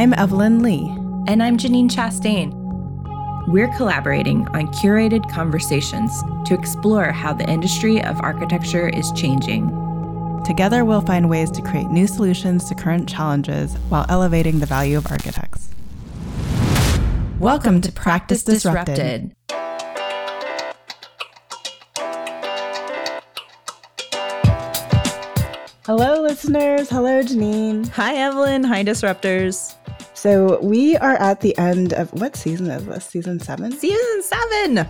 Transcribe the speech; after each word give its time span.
I'm 0.00 0.14
Evelyn 0.14 0.62
Lee. 0.62 0.88
And 1.26 1.42
I'm 1.42 1.58
Janine 1.58 1.90
Chastain. 1.90 2.54
We're 3.48 3.68
collaborating 3.76 4.48
on 4.48 4.68
curated 4.68 5.30
conversations 5.30 6.10
to 6.46 6.54
explore 6.54 7.12
how 7.12 7.34
the 7.34 7.46
industry 7.50 8.02
of 8.02 8.18
architecture 8.22 8.88
is 8.88 9.12
changing. 9.12 9.68
Together, 10.42 10.86
we'll 10.86 11.02
find 11.02 11.28
ways 11.28 11.50
to 11.50 11.60
create 11.60 11.88
new 11.88 12.06
solutions 12.06 12.66
to 12.70 12.74
current 12.74 13.10
challenges 13.10 13.74
while 13.90 14.06
elevating 14.08 14.60
the 14.60 14.64
value 14.64 14.96
of 14.96 15.06
architects. 15.10 15.68
Welcome, 16.48 17.40
Welcome 17.40 17.80
to 17.82 17.92
Practice, 17.92 18.42
Practice 18.42 18.62
Disrupted. 18.62 18.94
Disrupted. 18.94 19.36
Hello, 25.84 26.22
listeners. 26.22 26.88
Hello, 26.88 27.20
Janine. 27.22 27.88
Hi, 27.88 28.14
Evelyn. 28.14 28.64
Hi, 28.64 28.82
Disruptors. 28.82 29.74
So, 30.20 30.60
we 30.60 30.98
are 30.98 31.14
at 31.14 31.40
the 31.40 31.56
end 31.56 31.94
of 31.94 32.12
what 32.12 32.36
season 32.36 32.66
is 32.66 32.84
this? 32.84 33.06
Season 33.06 33.40
seven? 33.40 33.72
Season 33.72 34.22
seven. 34.22 34.86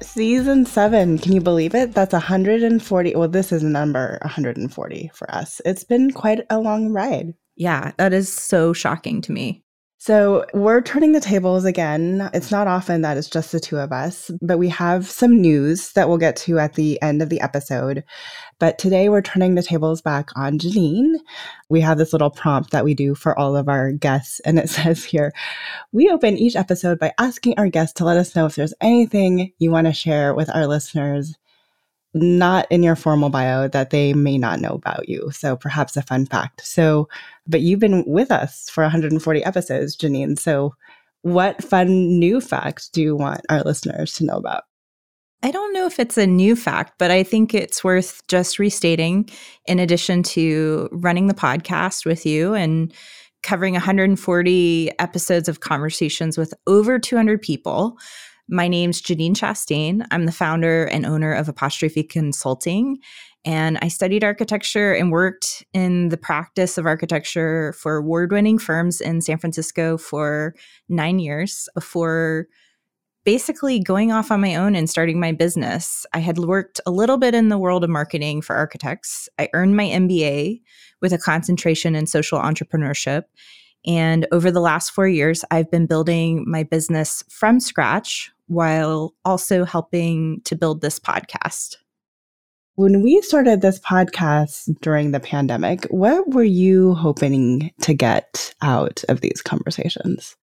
Season 0.00 0.64
seven. 0.64 1.18
Can 1.18 1.32
you 1.32 1.40
believe 1.40 1.74
it? 1.74 1.92
That's 1.92 2.12
140. 2.12 3.16
Well, 3.16 3.28
this 3.28 3.50
is 3.50 3.64
number 3.64 4.20
140 4.22 5.10
for 5.12 5.28
us. 5.34 5.60
It's 5.64 5.82
been 5.82 6.12
quite 6.12 6.46
a 6.50 6.60
long 6.60 6.90
ride. 6.92 7.34
Yeah, 7.56 7.90
that 7.96 8.12
is 8.12 8.32
so 8.32 8.72
shocking 8.72 9.20
to 9.22 9.32
me. 9.32 9.64
So, 9.98 10.46
we're 10.54 10.82
turning 10.82 11.10
the 11.12 11.20
tables 11.20 11.64
again. 11.64 12.30
It's 12.32 12.52
not 12.52 12.68
often 12.68 13.02
that 13.02 13.16
it's 13.16 13.28
just 13.28 13.50
the 13.50 13.58
two 13.58 13.78
of 13.78 13.90
us, 13.90 14.30
but 14.40 14.58
we 14.58 14.68
have 14.68 15.10
some 15.10 15.40
news 15.40 15.90
that 15.94 16.08
we'll 16.08 16.16
get 16.16 16.36
to 16.36 16.60
at 16.60 16.74
the 16.74 17.02
end 17.02 17.22
of 17.22 17.28
the 17.28 17.40
episode. 17.40 18.04
But 18.60 18.78
today 18.78 19.08
we're 19.08 19.22
turning 19.22 19.56
the 19.56 19.62
tables 19.62 20.00
back 20.00 20.30
on 20.36 20.58
Janine. 20.58 21.14
We 21.68 21.80
have 21.80 21.98
this 21.98 22.12
little 22.12 22.30
prompt 22.30 22.70
that 22.70 22.84
we 22.84 22.94
do 22.94 23.16
for 23.16 23.36
all 23.36 23.56
of 23.56 23.68
our 23.68 23.90
guests, 23.90 24.38
and 24.40 24.58
it 24.58 24.70
says 24.70 25.02
here 25.02 25.32
We 25.90 26.08
open 26.10 26.36
each 26.36 26.54
episode 26.54 27.00
by 27.00 27.12
asking 27.18 27.58
our 27.58 27.68
guests 27.68 27.94
to 27.94 28.04
let 28.04 28.18
us 28.18 28.36
know 28.36 28.46
if 28.46 28.54
there's 28.54 28.74
anything 28.80 29.52
you 29.58 29.72
want 29.72 29.88
to 29.88 29.92
share 29.92 30.34
with 30.34 30.48
our 30.54 30.68
listeners 30.68 31.36
not 32.12 32.66
in 32.70 32.82
your 32.82 32.96
formal 32.96 33.30
bio 33.30 33.68
that 33.68 33.90
they 33.90 34.12
may 34.12 34.36
not 34.36 34.60
know 34.60 34.70
about 34.70 35.08
you. 35.08 35.30
So 35.30 35.56
perhaps 35.56 35.96
a 35.96 36.02
fun 36.02 36.26
fact. 36.26 36.66
So, 36.66 37.08
but 37.46 37.60
you've 37.60 37.80
been 37.80 38.04
with 38.06 38.30
us 38.30 38.68
for 38.68 38.82
140 38.82 39.44
episodes, 39.44 39.96
Janine. 39.96 40.38
So, 40.38 40.74
what 41.22 41.62
fun 41.62 42.18
new 42.18 42.40
fact 42.40 42.92
do 42.92 43.02
you 43.02 43.14
want 43.14 43.42
our 43.48 43.62
listeners 43.62 44.14
to 44.14 44.24
know 44.24 44.36
about? 44.36 44.64
I 45.42 45.50
don't 45.50 45.72
know 45.72 45.86
if 45.86 45.98
it's 45.98 46.18
a 46.18 46.26
new 46.26 46.54
fact, 46.54 46.94
but 46.98 47.10
I 47.10 47.22
think 47.22 47.54
it's 47.54 47.82
worth 47.82 48.26
just 48.28 48.58
restating 48.58 49.30
in 49.66 49.78
addition 49.78 50.22
to 50.24 50.88
running 50.92 51.28
the 51.28 51.34
podcast 51.34 52.04
with 52.04 52.26
you 52.26 52.54
and 52.54 52.92
covering 53.42 53.72
140 53.72 54.90
episodes 54.98 55.48
of 55.48 55.60
conversations 55.60 56.36
with 56.36 56.52
over 56.66 56.98
200 56.98 57.40
people. 57.40 57.96
My 58.48 58.68
name's 58.68 59.00
Janine 59.00 59.32
Chastain. 59.32 60.06
I'm 60.10 60.26
the 60.26 60.32
founder 60.32 60.84
and 60.84 61.06
owner 61.06 61.32
of 61.32 61.48
Apostrophe 61.48 62.02
Consulting. 62.02 62.98
And 63.46 63.78
I 63.80 63.88
studied 63.88 64.22
architecture 64.22 64.92
and 64.92 65.10
worked 65.10 65.64
in 65.72 66.10
the 66.10 66.18
practice 66.18 66.76
of 66.76 66.84
architecture 66.84 67.72
for 67.72 67.96
award 67.96 68.32
winning 68.32 68.58
firms 68.58 69.00
in 69.00 69.22
San 69.22 69.38
Francisco 69.38 69.96
for 69.96 70.54
nine 70.90 71.18
years 71.18 71.66
before 71.74 72.46
basically 73.24 73.80
going 73.80 74.12
off 74.12 74.30
on 74.30 74.40
my 74.40 74.54
own 74.54 74.74
and 74.74 74.88
starting 74.88 75.20
my 75.20 75.32
business. 75.32 76.06
I 76.12 76.20
had 76.20 76.38
worked 76.38 76.80
a 76.86 76.90
little 76.90 77.18
bit 77.18 77.34
in 77.34 77.48
the 77.48 77.58
world 77.58 77.84
of 77.84 77.90
marketing 77.90 78.42
for 78.42 78.56
architects. 78.56 79.28
I 79.38 79.48
earned 79.52 79.76
my 79.76 79.86
MBA 79.86 80.62
with 81.00 81.12
a 81.12 81.18
concentration 81.18 81.94
in 81.94 82.06
social 82.06 82.38
entrepreneurship. 82.38 83.24
And 83.86 84.26
over 84.32 84.50
the 84.50 84.60
last 84.60 84.90
four 84.90 85.08
years, 85.08 85.44
I've 85.50 85.70
been 85.70 85.86
building 85.86 86.44
my 86.46 86.62
business 86.62 87.24
from 87.28 87.60
scratch 87.60 88.30
while 88.46 89.14
also 89.24 89.64
helping 89.64 90.40
to 90.44 90.56
build 90.56 90.80
this 90.80 90.98
podcast. 90.98 91.76
When 92.74 93.02
we 93.02 93.20
started 93.20 93.60
this 93.60 93.78
podcast 93.78 94.68
during 94.80 95.10
the 95.10 95.20
pandemic, 95.20 95.84
what 95.90 96.30
were 96.30 96.42
you 96.42 96.94
hoping 96.94 97.70
to 97.82 97.94
get 97.94 98.54
out 98.62 99.04
of 99.08 99.20
these 99.20 99.42
conversations? 99.42 100.36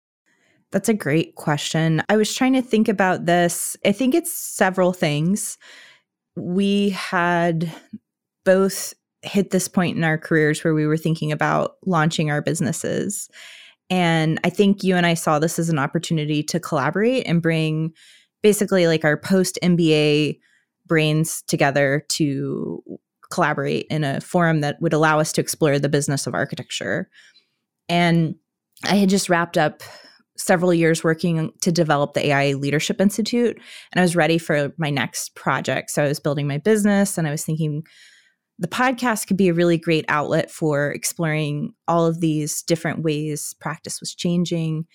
That's 0.71 0.89
a 0.89 0.93
great 0.93 1.35
question. 1.35 2.01
I 2.09 2.17
was 2.17 2.33
trying 2.33 2.53
to 2.53 2.61
think 2.61 2.89
about 2.89 3.25
this. 3.25 3.77
I 3.85 3.91
think 3.91 4.13
it's 4.13 4.33
several 4.33 4.91
things. 4.91 5.57
We 6.35 6.89
had 6.89 7.71
both 8.43 8.93
hit 9.21 9.51
this 9.51 9.67
point 9.67 9.97
in 9.97 10.03
our 10.03 10.17
careers 10.17 10.63
where 10.63 10.73
we 10.73 10.85
were 10.85 10.97
thinking 10.97 11.31
about 11.31 11.75
launching 11.85 12.29
our 12.29 12.41
businesses. 12.41 13.29
And 13.89 14.39
I 14.43 14.49
think 14.49 14.83
you 14.83 14.95
and 14.95 15.05
I 15.05 15.13
saw 15.13 15.39
this 15.39 15.57
as 15.57 15.69
an 15.69 15.79
opportunity 15.79 16.43
to 16.43 16.59
collaborate 16.59 17.25
and 17.27 17.41
bring 17.41 17.93
basically 18.43 18.87
like 18.87 19.05
our 19.05 19.17
post 19.17 19.57
MBA 19.63 20.39
brains 20.85 21.41
together 21.43 22.05
to 22.09 22.83
collaborate 23.31 23.87
in 23.89 24.03
a 24.03 24.21
forum 24.21 24.61
that 24.61 24.81
would 24.81 24.93
allow 24.93 25.19
us 25.19 25.31
to 25.33 25.41
explore 25.41 25.79
the 25.79 25.89
business 25.89 26.27
of 26.27 26.33
architecture. 26.33 27.09
And 27.89 28.35
I 28.83 28.95
had 28.95 29.09
just 29.09 29.29
wrapped 29.29 29.57
up 29.57 29.81
several 30.37 30.73
years 30.73 31.03
working 31.03 31.51
to 31.61 31.71
develop 31.71 32.13
the 32.13 32.31
AIA 32.31 32.57
Leadership 32.57 33.01
Institute, 33.01 33.59
and 33.91 33.99
I 33.99 34.01
was 34.01 34.15
ready 34.15 34.37
for 34.37 34.73
my 34.77 34.89
next 34.89 35.35
project. 35.35 35.91
So 35.91 36.03
I 36.03 36.07
was 36.07 36.19
building 36.19 36.47
my 36.47 36.57
business 36.57 37.17
and 37.17 37.27
I 37.27 37.31
was 37.31 37.43
thinking, 37.43 37.83
the 38.59 38.67
podcast 38.67 39.27
could 39.27 39.37
be 39.37 39.49
a 39.49 39.53
really 39.53 39.77
great 39.77 40.05
outlet 40.07 40.49
for 40.49 40.91
exploring 40.91 41.73
all 41.87 42.05
of 42.05 42.21
these 42.21 42.63
different 42.63 43.03
ways 43.03 43.55
practice 43.59 43.99
was 43.99 44.15
changing 44.15 44.85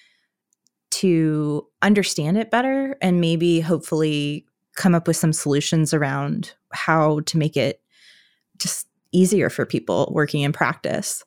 to 0.91 1.67
understand 1.81 2.37
it 2.37 2.51
better 2.51 2.97
and 3.01 3.21
maybe 3.21 3.61
hopefully 3.61 4.45
come 4.77 4.95
up 4.95 5.07
with 5.07 5.17
some 5.17 5.33
solutions 5.33 5.95
around 5.95 6.55
how 6.73 7.21
to 7.21 7.39
make 7.39 7.57
it 7.57 7.81
just 8.59 8.87
easier 9.13 9.49
for 9.49 9.65
people 9.65 10.11
working 10.15 10.43
in 10.43 10.53
practice. 10.53 11.25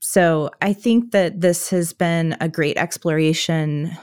So 0.00 0.50
I 0.62 0.72
think 0.72 1.12
that 1.12 1.40
this 1.40 1.70
has 1.70 1.92
been 1.92 2.36
a 2.40 2.48
great 2.48 2.76
exploration 2.76 3.96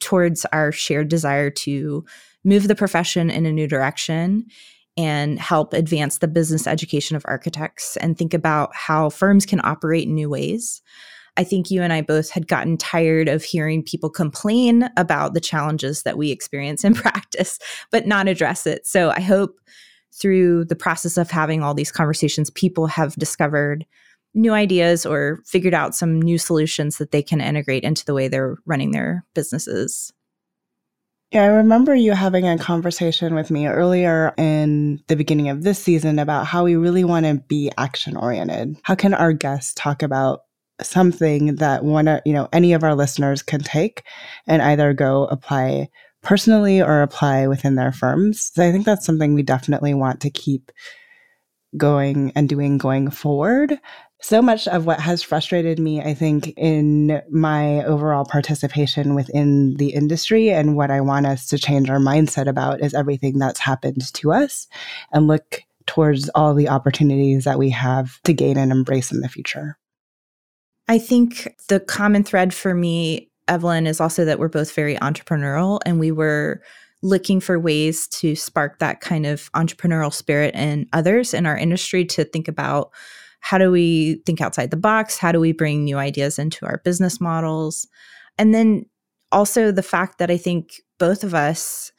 towards 0.00 0.44
our 0.46 0.72
shared 0.72 1.08
desire 1.08 1.50
to 1.50 2.04
move 2.44 2.68
the 2.68 2.74
profession 2.74 3.30
in 3.30 3.46
a 3.46 3.52
new 3.52 3.66
direction 3.66 4.46
and 4.96 5.38
help 5.38 5.72
advance 5.72 6.18
the 6.18 6.28
business 6.28 6.66
education 6.66 7.16
of 7.16 7.24
architects 7.28 7.96
and 7.98 8.16
think 8.16 8.34
about 8.34 8.74
how 8.74 9.08
firms 9.08 9.46
can 9.46 9.60
operate 9.62 10.08
in 10.08 10.14
new 10.14 10.28
ways. 10.28 10.82
I 11.36 11.44
think 11.44 11.70
you 11.70 11.82
and 11.82 11.92
I 11.92 12.00
both 12.00 12.30
had 12.30 12.48
gotten 12.48 12.76
tired 12.76 13.28
of 13.28 13.44
hearing 13.44 13.84
people 13.84 14.10
complain 14.10 14.90
about 14.96 15.34
the 15.34 15.40
challenges 15.40 16.02
that 16.02 16.18
we 16.18 16.32
experience 16.32 16.82
in 16.84 16.94
practice, 16.96 17.60
but 17.92 18.06
not 18.06 18.26
address 18.26 18.66
it. 18.66 18.86
So 18.86 19.10
I 19.10 19.20
hope 19.20 19.60
through 20.12 20.64
the 20.64 20.74
process 20.74 21.16
of 21.16 21.30
having 21.30 21.62
all 21.62 21.74
these 21.74 21.92
conversations, 21.92 22.50
people 22.50 22.88
have 22.88 23.14
discovered 23.14 23.86
new 24.38 24.52
ideas 24.52 25.04
or 25.04 25.40
figured 25.44 25.74
out 25.74 25.94
some 25.94 26.20
new 26.22 26.38
solutions 26.38 26.98
that 26.98 27.10
they 27.10 27.22
can 27.22 27.40
integrate 27.40 27.84
into 27.84 28.04
the 28.04 28.14
way 28.14 28.28
they're 28.28 28.56
running 28.64 28.92
their 28.92 29.24
businesses. 29.34 30.12
Yeah, 31.32 31.42
I 31.42 31.46
remember 31.48 31.94
you 31.94 32.12
having 32.12 32.48
a 32.48 32.56
conversation 32.56 33.34
with 33.34 33.50
me 33.50 33.66
earlier 33.66 34.32
in 34.38 35.02
the 35.08 35.16
beginning 35.16 35.50
of 35.50 35.62
this 35.62 35.78
season 35.78 36.18
about 36.18 36.46
how 36.46 36.64
we 36.64 36.76
really 36.76 37.04
want 37.04 37.26
to 37.26 37.42
be 37.48 37.70
action 37.76 38.16
oriented. 38.16 38.76
How 38.82 38.94
can 38.94 39.12
our 39.12 39.34
guests 39.34 39.74
talk 39.74 40.02
about 40.02 40.40
something 40.80 41.56
that 41.56 41.84
one 41.84 42.20
you 42.24 42.32
know 42.32 42.48
any 42.52 42.72
of 42.72 42.84
our 42.84 42.94
listeners 42.94 43.42
can 43.42 43.60
take 43.60 44.04
and 44.46 44.62
either 44.62 44.94
go 44.94 45.24
apply 45.24 45.88
personally 46.22 46.80
or 46.80 47.02
apply 47.02 47.46
within 47.46 47.74
their 47.74 47.92
firms. 47.92 48.52
So 48.54 48.66
I 48.66 48.72
think 48.72 48.84
that's 48.84 49.04
something 49.04 49.34
we 49.34 49.42
definitely 49.42 49.94
want 49.94 50.20
to 50.22 50.30
keep 50.30 50.72
going 51.76 52.32
and 52.34 52.48
doing 52.48 52.78
going 52.78 53.10
forward 53.10 53.78
so 54.20 54.42
much 54.42 54.66
of 54.66 54.84
what 54.84 55.00
has 55.00 55.22
frustrated 55.22 55.78
me, 55.78 56.00
I 56.00 56.12
think, 56.12 56.52
in 56.56 57.22
my 57.30 57.84
overall 57.84 58.24
participation 58.24 59.14
within 59.14 59.74
the 59.76 59.90
industry 59.90 60.50
and 60.50 60.76
what 60.76 60.90
I 60.90 61.00
want 61.00 61.26
us 61.26 61.46
to 61.48 61.58
change 61.58 61.88
our 61.88 62.00
mindset 62.00 62.48
about 62.48 62.80
is 62.80 62.94
everything 62.94 63.38
that's 63.38 63.60
happened 63.60 64.12
to 64.14 64.32
us 64.32 64.66
and 65.12 65.28
look 65.28 65.62
towards 65.86 66.28
all 66.30 66.52
the 66.54 66.68
opportunities 66.68 67.44
that 67.44 67.58
we 67.58 67.70
have 67.70 68.20
to 68.24 68.32
gain 68.32 68.58
and 68.58 68.72
embrace 68.72 69.12
in 69.12 69.20
the 69.20 69.28
future. 69.28 69.78
I 70.88 70.98
think 70.98 71.54
the 71.68 71.80
common 71.80 72.24
thread 72.24 72.52
for 72.52 72.74
me, 72.74 73.30
Evelyn, 73.46 73.86
is 73.86 74.00
also 74.00 74.24
that 74.24 74.38
we're 74.38 74.48
both 74.48 74.72
very 74.72 74.96
entrepreneurial 74.96 75.80
and 75.86 76.00
we 76.00 76.10
were 76.10 76.60
looking 77.02 77.40
for 77.40 77.58
ways 77.58 78.08
to 78.08 78.34
spark 78.34 78.80
that 78.80 79.00
kind 79.00 79.26
of 79.26 79.50
entrepreneurial 79.52 80.12
spirit 80.12 80.54
in 80.54 80.88
others 80.92 81.32
in 81.32 81.46
our 81.46 81.56
industry 81.56 82.04
to 82.04 82.24
think 82.24 82.48
about 82.48 82.90
how 83.40 83.58
do 83.58 83.70
we 83.70 84.22
think 84.26 84.40
outside 84.40 84.70
the 84.70 84.76
box? 84.76 85.18
How 85.18 85.32
do 85.32 85.40
we 85.40 85.52
bring 85.52 85.84
new 85.84 85.98
ideas 85.98 86.38
into 86.38 86.66
our 86.66 86.80
business 86.84 87.20
models? 87.20 87.86
And 88.36 88.54
then 88.54 88.84
also 89.32 89.70
the 89.70 89.82
fact 89.82 90.18
that 90.18 90.30
I 90.30 90.36
think 90.36 90.80
both 90.98 91.24
of 91.24 91.34
us 91.34 91.92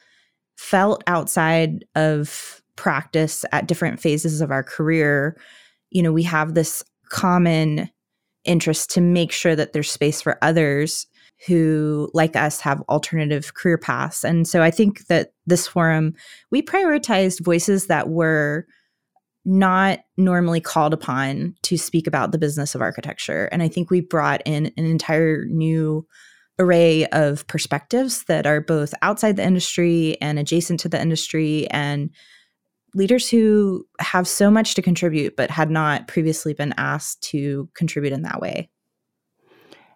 felt 0.56 1.02
outside 1.06 1.84
of 1.94 2.62
practice 2.76 3.44
at 3.52 3.66
different 3.66 4.00
phases 4.00 4.40
of 4.40 4.50
our 4.50 4.62
career. 4.62 5.36
You 5.90 6.02
know, 6.02 6.12
we 6.12 6.22
have 6.24 6.54
this 6.54 6.82
common 7.08 7.90
interest 8.44 8.90
to 8.90 9.00
make 9.00 9.32
sure 9.32 9.56
that 9.56 9.72
there's 9.72 9.90
space 9.90 10.22
for 10.22 10.38
others 10.42 11.06
who, 11.46 12.10
like 12.12 12.36
us, 12.36 12.60
have 12.60 12.82
alternative 12.88 13.54
career 13.54 13.78
paths. 13.78 14.24
And 14.24 14.46
so 14.46 14.62
I 14.62 14.70
think 14.70 15.06
that 15.06 15.32
this 15.46 15.66
forum, 15.66 16.14
we 16.50 16.62
prioritized 16.62 17.44
voices 17.44 17.86
that 17.86 18.08
were 18.08 18.66
not 19.44 20.00
normally 20.16 20.60
called 20.60 20.92
upon 20.92 21.54
to 21.62 21.76
speak 21.76 22.06
about 22.06 22.32
the 22.32 22.38
business 22.38 22.74
of 22.74 22.82
architecture. 22.82 23.46
And 23.46 23.62
I 23.62 23.68
think 23.68 23.90
we 23.90 24.00
brought 24.00 24.42
in 24.44 24.66
an 24.76 24.84
entire 24.84 25.44
new 25.46 26.06
array 26.58 27.06
of 27.06 27.46
perspectives 27.46 28.24
that 28.24 28.46
are 28.46 28.60
both 28.60 28.92
outside 29.00 29.36
the 29.36 29.44
industry 29.44 30.20
and 30.20 30.38
adjacent 30.38 30.78
to 30.80 30.88
the 30.88 31.00
industry 31.00 31.66
and 31.70 32.10
leaders 32.94 33.30
who 33.30 33.86
have 33.98 34.28
so 34.28 34.50
much 34.50 34.74
to 34.74 34.82
contribute 34.82 35.36
but 35.36 35.50
had 35.50 35.70
not 35.70 36.06
previously 36.06 36.52
been 36.52 36.74
asked 36.76 37.22
to 37.22 37.68
contribute 37.74 38.12
in 38.12 38.22
that 38.22 38.40
way. 38.40 38.68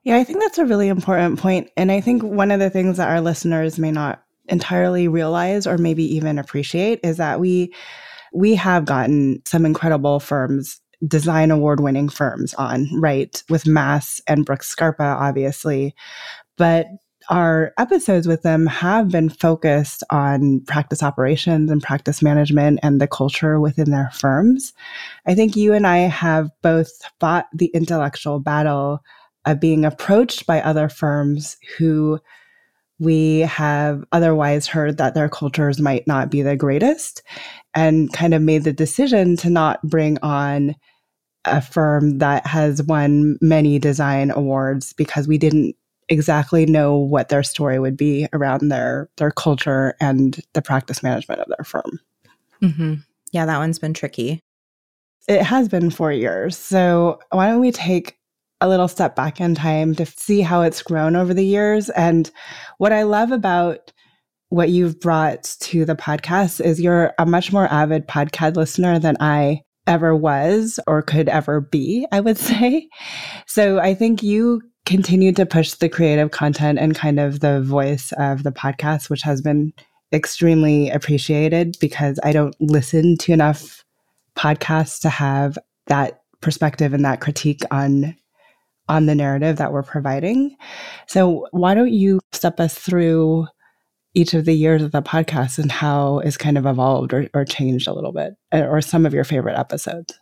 Yeah, 0.04 0.16
I 0.16 0.24
think 0.24 0.40
that's 0.40 0.58
a 0.58 0.64
really 0.64 0.88
important 0.88 1.38
point. 1.38 1.70
And 1.76 1.90
I 1.90 2.00
think 2.00 2.22
one 2.22 2.50
of 2.50 2.60
the 2.60 2.70
things 2.70 2.98
that 2.98 3.08
our 3.08 3.20
listeners 3.20 3.78
may 3.78 3.90
not 3.90 4.22
entirely 4.48 5.08
realize 5.08 5.66
or 5.66 5.78
maybe 5.78 6.04
even 6.16 6.38
appreciate 6.38 7.00
is 7.02 7.16
that 7.16 7.40
we 7.40 7.74
we 8.34 8.54
have 8.54 8.84
gotten 8.84 9.40
some 9.46 9.64
incredible 9.64 10.20
firms 10.20 10.80
design 11.06 11.50
award 11.50 11.80
winning 11.80 12.08
firms 12.08 12.54
on 12.54 12.88
right 13.00 13.42
with 13.48 13.66
mass 13.66 14.20
and 14.26 14.46
Brooks 14.46 14.68
Scarpa 14.68 15.02
obviously 15.02 15.94
but 16.56 16.86
our 17.30 17.72
episodes 17.78 18.26
with 18.26 18.42
them 18.42 18.66
have 18.66 19.08
been 19.08 19.28
focused 19.28 20.02
on 20.10 20.60
practice 20.66 21.02
operations 21.02 21.70
and 21.70 21.82
practice 21.82 22.22
management 22.22 22.80
and 22.82 23.00
the 23.00 23.06
culture 23.06 23.60
within 23.60 23.90
their 23.90 24.10
firms. 24.12 24.72
I 25.26 25.34
think 25.34 25.56
you 25.56 25.72
and 25.72 25.86
I 25.86 25.98
have 25.98 26.50
both 26.62 26.90
fought 27.20 27.46
the 27.54 27.70
intellectual 27.74 28.40
battle 28.40 29.00
of 29.46 29.60
being 29.60 29.84
approached 29.84 30.46
by 30.46 30.60
other 30.60 30.88
firms 30.88 31.56
who 31.78 32.18
we 32.98 33.40
have 33.40 34.04
otherwise 34.12 34.66
heard 34.66 34.98
that 34.98 35.14
their 35.14 35.28
cultures 35.28 35.80
might 35.80 36.06
not 36.06 36.30
be 36.30 36.42
the 36.42 36.56
greatest 36.56 37.22
and 37.74 38.12
kind 38.12 38.34
of 38.34 38.42
made 38.42 38.64
the 38.64 38.72
decision 38.72 39.36
to 39.38 39.50
not 39.50 39.82
bring 39.82 40.18
on 40.22 40.74
a 41.44 41.60
firm 41.60 42.18
that 42.18 42.46
has 42.46 42.82
won 42.82 43.36
many 43.40 43.78
design 43.78 44.30
awards 44.30 44.92
because 44.92 45.28
we 45.28 45.38
didn't 45.38 45.76
exactly 46.08 46.66
know 46.66 46.96
what 46.96 47.28
their 47.28 47.42
story 47.42 47.78
would 47.78 47.96
be 47.96 48.28
around 48.32 48.68
their 48.68 49.08
their 49.16 49.30
culture 49.30 49.94
and 50.00 50.40
the 50.52 50.62
practice 50.62 51.02
management 51.02 51.40
of 51.40 51.48
their 51.48 51.64
firm. 51.64 52.00
Mm-hmm. 52.62 52.94
Yeah, 53.32 53.46
that 53.46 53.58
one's 53.58 53.78
been 53.78 53.94
tricky. 53.94 54.40
It 55.28 55.42
has 55.42 55.68
been 55.68 55.90
four 55.90 56.12
years. 56.12 56.56
So 56.56 57.18
why 57.30 57.48
don't 57.48 57.60
we 57.60 57.72
take 57.72 58.18
a 58.60 58.68
little 58.68 58.88
step 58.88 59.16
back 59.16 59.40
in 59.40 59.54
time 59.54 59.94
to 59.96 60.06
see 60.06 60.40
how 60.40 60.62
it's 60.62 60.82
grown 60.82 61.16
over 61.16 61.34
the 61.34 61.44
years? 61.44 61.90
And 61.90 62.30
what 62.78 62.92
I 62.92 63.02
love 63.02 63.32
about 63.32 63.92
what 64.48 64.70
you've 64.70 65.00
brought 65.00 65.56
to 65.60 65.84
the 65.84 65.96
podcast 65.96 66.64
is 66.64 66.80
you're 66.80 67.12
a 67.18 67.26
much 67.26 67.52
more 67.52 67.66
avid 67.72 68.06
podcast 68.06 68.56
listener 68.56 68.98
than 68.98 69.16
I 69.20 69.62
ever 69.86 70.14
was 70.14 70.80
or 70.86 71.02
could 71.02 71.28
ever 71.28 71.60
be, 71.60 72.06
I 72.12 72.20
would 72.20 72.38
say. 72.38 72.88
So 73.46 73.78
I 73.78 73.94
think 73.94 74.22
you 74.22 74.62
continue 74.86 75.32
to 75.32 75.46
push 75.46 75.72
the 75.72 75.88
creative 75.88 76.30
content 76.30 76.78
and 76.78 76.94
kind 76.94 77.18
of 77.18 77.40
the 77.40 77.62
voice 77.62 78.12
of 78.18 78.42
the 78.42 78.52
podcast, 78.52 79.08
which 79.08 79.22
has 79.22 79.40
been 79.40 79.72
extremely 80.12 80.90
appreciated 80.90 81.76
because 81.80 82.20
I 82.22 82.32
don't 82.32 82.54
listen 82.60 83.16
to 83.18 83.32
enough 83.32 83.84
podcasts 84.36 85.00
to 85.00 85.08
have 85.08 85.58
that 85.86 86.22
perspective 86.40 86.92
and 86.92 87.04
that 87.04 87.20
critique 87.20 87.62
on 87.70 88.14
on 88.86 89.06
the 89.06 89.14
narrative 89.14 89.56
that 89.56 89.72
we're 89.72 89.82
providing. 89.82 90.54
So 91.08 91.46
why 91.52 91.74
don't 91.74 91.92
you 91.92 92.20
step 92.32 92.60
us 92.60 92.74
through 92.74 93.46
each 94.14 94.34
of 94.34 94.44
the 94.44 94.54
years 94.54 94.82
of 94.82 94.92
the 94.92 95.02
podcast 95.02 95.58
and 95.58 95.70
how 95.70 96.20
it's 96.20 96.36
kind 96.36 96.56
of 96.56 96.66
evolved 96.66 97.12
or, 97.12 97.28
or 97.34 97.44
changed 97.44 97.88
a 97.88 97.92
little 97.92 98.12
bit 98.12 98.34
uh, 98.52 98.62
or 98.62 98.80
some 98.80 99.04
of 99.04 99.12
your 99.12 99.24
favorite 99.24 99.58
episodes? 99.58 100.18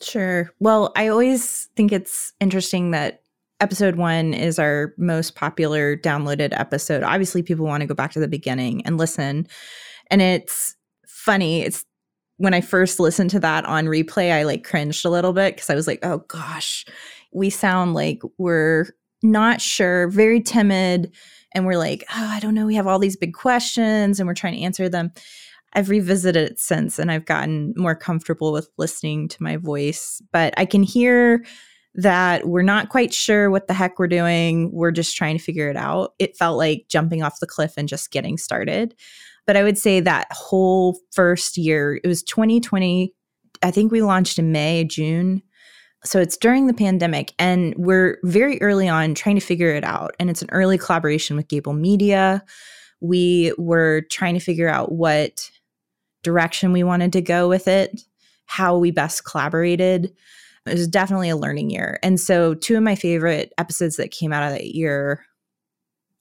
Sure. 0.00 0.50
Well, 0.60 0.92
I 0.96 1.08
always 1.08 1.68
think 1.76 1.92
it's 1.92 2.32
interesting 2.40 2.92
that 2.92 3.22
episode 3.60 3.96
one 3.96 4.34
is 4.34 4.58
our 4.58 4.94
most 4.98 5.34
popular 5.34 5.96
downloaded 5.96 6.58
episode. 6.58 7.02
Obviously, 7.02 7.42
people 7.42 7.64
want 7.64 7.80
to 7.80 7.86
go 7.86 7.94
back 7.94 8.12
to 8.12 8.20
the 8.20 8.28
beginning 8.28 8.84
and 8.86 8.98
listen. 8.98 9.46
And 10.10 10.20
it's 10.20 10.76
funny. 11.06 11.62
It's 11.62 11.84
when 12.36 12.54
I 12.54 12.60
first 12.60 12.98
listened 12.98 13.30
to 13.30 13.40
that 13.40 13.64
on 13.64 13.86
replay, 13.86 14.32
I 14.32 14.42
like 14.42 14.64
cringed 14.64 15.04
a 15.04 15.10
little 15.10 15.32
bit 15.32 15.54
because 15.54 15.70
I 15.70 15.74
was 15.74 15.86
like, 15.86 16.00
oh 16.02 16.18
gosh, 16.28 16.84
we 17.32 17.48
sound 17.50 17.94
like 17.94 18.20
we're 18.38 18.86
not 19.22 19.60
sure, 19.60 20.08
very 20.08 20.40
timid. 20.40 21.12
And 21.54 21.66
we're 21.66 21.78
like, 21.78 22.04
oh, 22.10 22.28
I 22.32 22.40
don't 22.40 22.54
know. 22.54 22.66
We 22.66 22.74
have 22.74 22.86
all 22.86 22.98
these 22.98 23.16
big 23.16 23.34
questions 23.34 24.18
and 24.18 24.26
we're 24.26 24.34
trying 24.34 24.54
to 24.54 24.62
answer 24.62 24.88
them. 24.88 25.12
I've 25.72 25.90
revisited 25.90 26.52
it 26.52 26.60
since 26.60 26.98
and 26.98 27.10
I've 27.10 27.26
gotten 27.26 27.74
more 27.76 27.94
comfortable 27.94 28.52
with 28.52 28.68
listening 28.78 29.28
to 29.28 29.42
my 29.42 29.56
voice, 29.56 30.22
but 30.32 30.54
I 30.56 30.64
can 30.64 30.82
hear 30.82 31.44
that 31.96 32.48
we're 32.48 32.62
not 32.62 32.88
quite 32.88 33.14
sure 33.14 33.50
what 33.50 33.66
the 33.66 33.74
heck 33.74 33.98
we're 33.98 34.08
doing. 34.08 34.70
We're 34.72 34.90
just 34.90 35.16
trying 35.16 35.36
to 35.38 35.42
figure 35.42 35.70
it 35.70 35.76
out. 35.76 36.14
It 36.18 36.36
felt 36.36 36.58
like 36.58 36.86
jumping 36.88 37.22
off 37.22 37.40
the 37.40 37.46
cliff 37.46 37.74
and 37.76 37.88
just 37.88 38.10
getting 38.10 38.36
started. 38.36 38.94
But 39.46 39.56
I 39.56 39.62
would 39.62 39.78
say 39.78 40.00
that 40.00 40.26
whole 40.32 40.98
first 41.12 41.56
year, 41.56 42.00
it 42.02 42.08
was 42.08 42.22
2020. 42.22 43.12
I 43.62 43.70
think 43.70 43.92
we 43.92 44.02
launched 44.02 44.38
in 44.38 44.52
May, 44.52 44.84
June. 44.84 45.42
So 46.04 46.20
it's 46.20 46.36
during 46.36 46.66
the 46.66 46.74
pandemic, 46.74 47.32
and 47.38 47.74
we're 47.76 48.18
very 48.24 48.60
early 48.60 48.88
on 48.88 49.14
trying 49.14 49.36
to 49.36 49.40
figure 49.40 49.74
it 49.74 49.84
out. 49.84 50.14
And 50.20 50.28
it's 50.28 50.42
an 50.42 50.50
early 50.52 50.76
collaboration 50.76 51.36
with 51.36 51.48
Gable 51.48 51.72
Media. 51.72 52.44
We 53.00 53.54
were 53.56 54.02
trying 54.10 54.34
to 54.34 54.40
figure 54.40 54.68
out 54.68 54.92
what 54.92 55.50
direction 56.22 56.72
we 56.72 56.82
wanted 56.82 57.12
to 57.14 57.22
go 57.22 57.48
with 57.48 57.68
it, 57.68 58.02
how 58.46 58.76
we 58.76 58.90
best 58.90 59.24
collaborated. 59.24 60.12
It 60.66 60.74
was 60.74 60.88
definitely 60.88 61.30
a 61.30 61.36
learning 61.36 61.70
year. 61.70 61.98
And 62.02 62.20
so, 62.20 62.54
two 62.54 62.76
of 62.76 62.82
my 62.82 62.94
favorite 62.94 63.52
episodes 63.58 63.96
that 63.96 64.10
came 64.10 64.32
out 64.32 64.44
of 64.44 64.50
that 64.50 64.74
year 64.74 65.24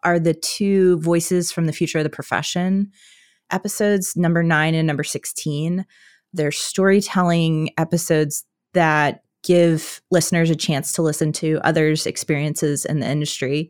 are 0.04 0.20
the 0.20 0.34
two 0.34 1.00
Voices 1.00 1.52
from 1.52 1.66
the 1.66 1.74
Future 1.74 1.98
of 1.98 2.04
the 2.04 2.10
Profession 2.10 2.92
episodes, 3.52 4.16
number 4.16 4.44
nine 4.44 4.76
and 4.76 4.88
number 4.88 5.04
16. 5.04 5.86
They're 6.34 6.52
storytelling 6.52 7.70
episodes 7.78 8.44
that 8.74 9.24
give 9.44 10.02
listeners 10.12 10.50
a 10.50 10.56
chance 10.56 10.92
to 10.94 11.02
listen 11.02 11.32
to 11.34 11.60
others' 11.64 12.06
experiences 12.06 12.86
in 12.86 13.00
the 13.00 13.10
industry. 13.10 13.70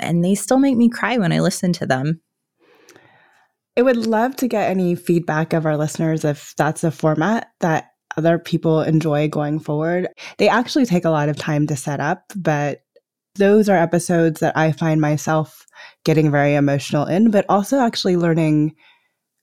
And 0.00 0.24
they 0.24 0.34
still 0.34 0.58
make 0.58 0.76
me 0.76 0.88
cry 0.88 1.18
when 1.18 1.32
I 1.32 1.40
listen 1.40 1.72
to 1.74 1.86
them. 1.86 2.20
I 3.76 3.82
would 3.82 4.06
love 4.06 4.36
to 4.36 4.48
get 4.48 4.70
any 4.70 4.94
feedback 4.94 5.52
of 5.52 5.66
our 5.66 5.76
listeners 5.76 6.24
if 6.24 6.54
that's 6.56 6.84
a 6.84 6.90
format 6.90 7.48
that 7.60 7.90
other 8.16 8.38
people 8.38 8.82
enjoy 8.82 9.28
going 9.28 9.58
forward. 9.58 10.08
They 10.38 10.48
actually 10.48 10.86
take 10.86 11.04
a 11.04 11.10
lot 11.10 11.28
of 11.28 11.36
time 11.36 11.66
to 11.66 11.76
set 11.76 11.98
up, 11.98 12.24
but 12.36 12.82
those 13.34 13.68
are 13.68 13.76
episodes 13.76 14.38
that 14.40 14.56
I 14.56 14.70
find 14.70 15.00
myself 15.00 15.66
getting 16.04 16.30
very 16.30 16.54
emotional 16.54 17.06
in, 17.06 17.32
but 17.32 17.44
also 17.48 17.80
actually 17.80 18.16
learning 18.16 18.74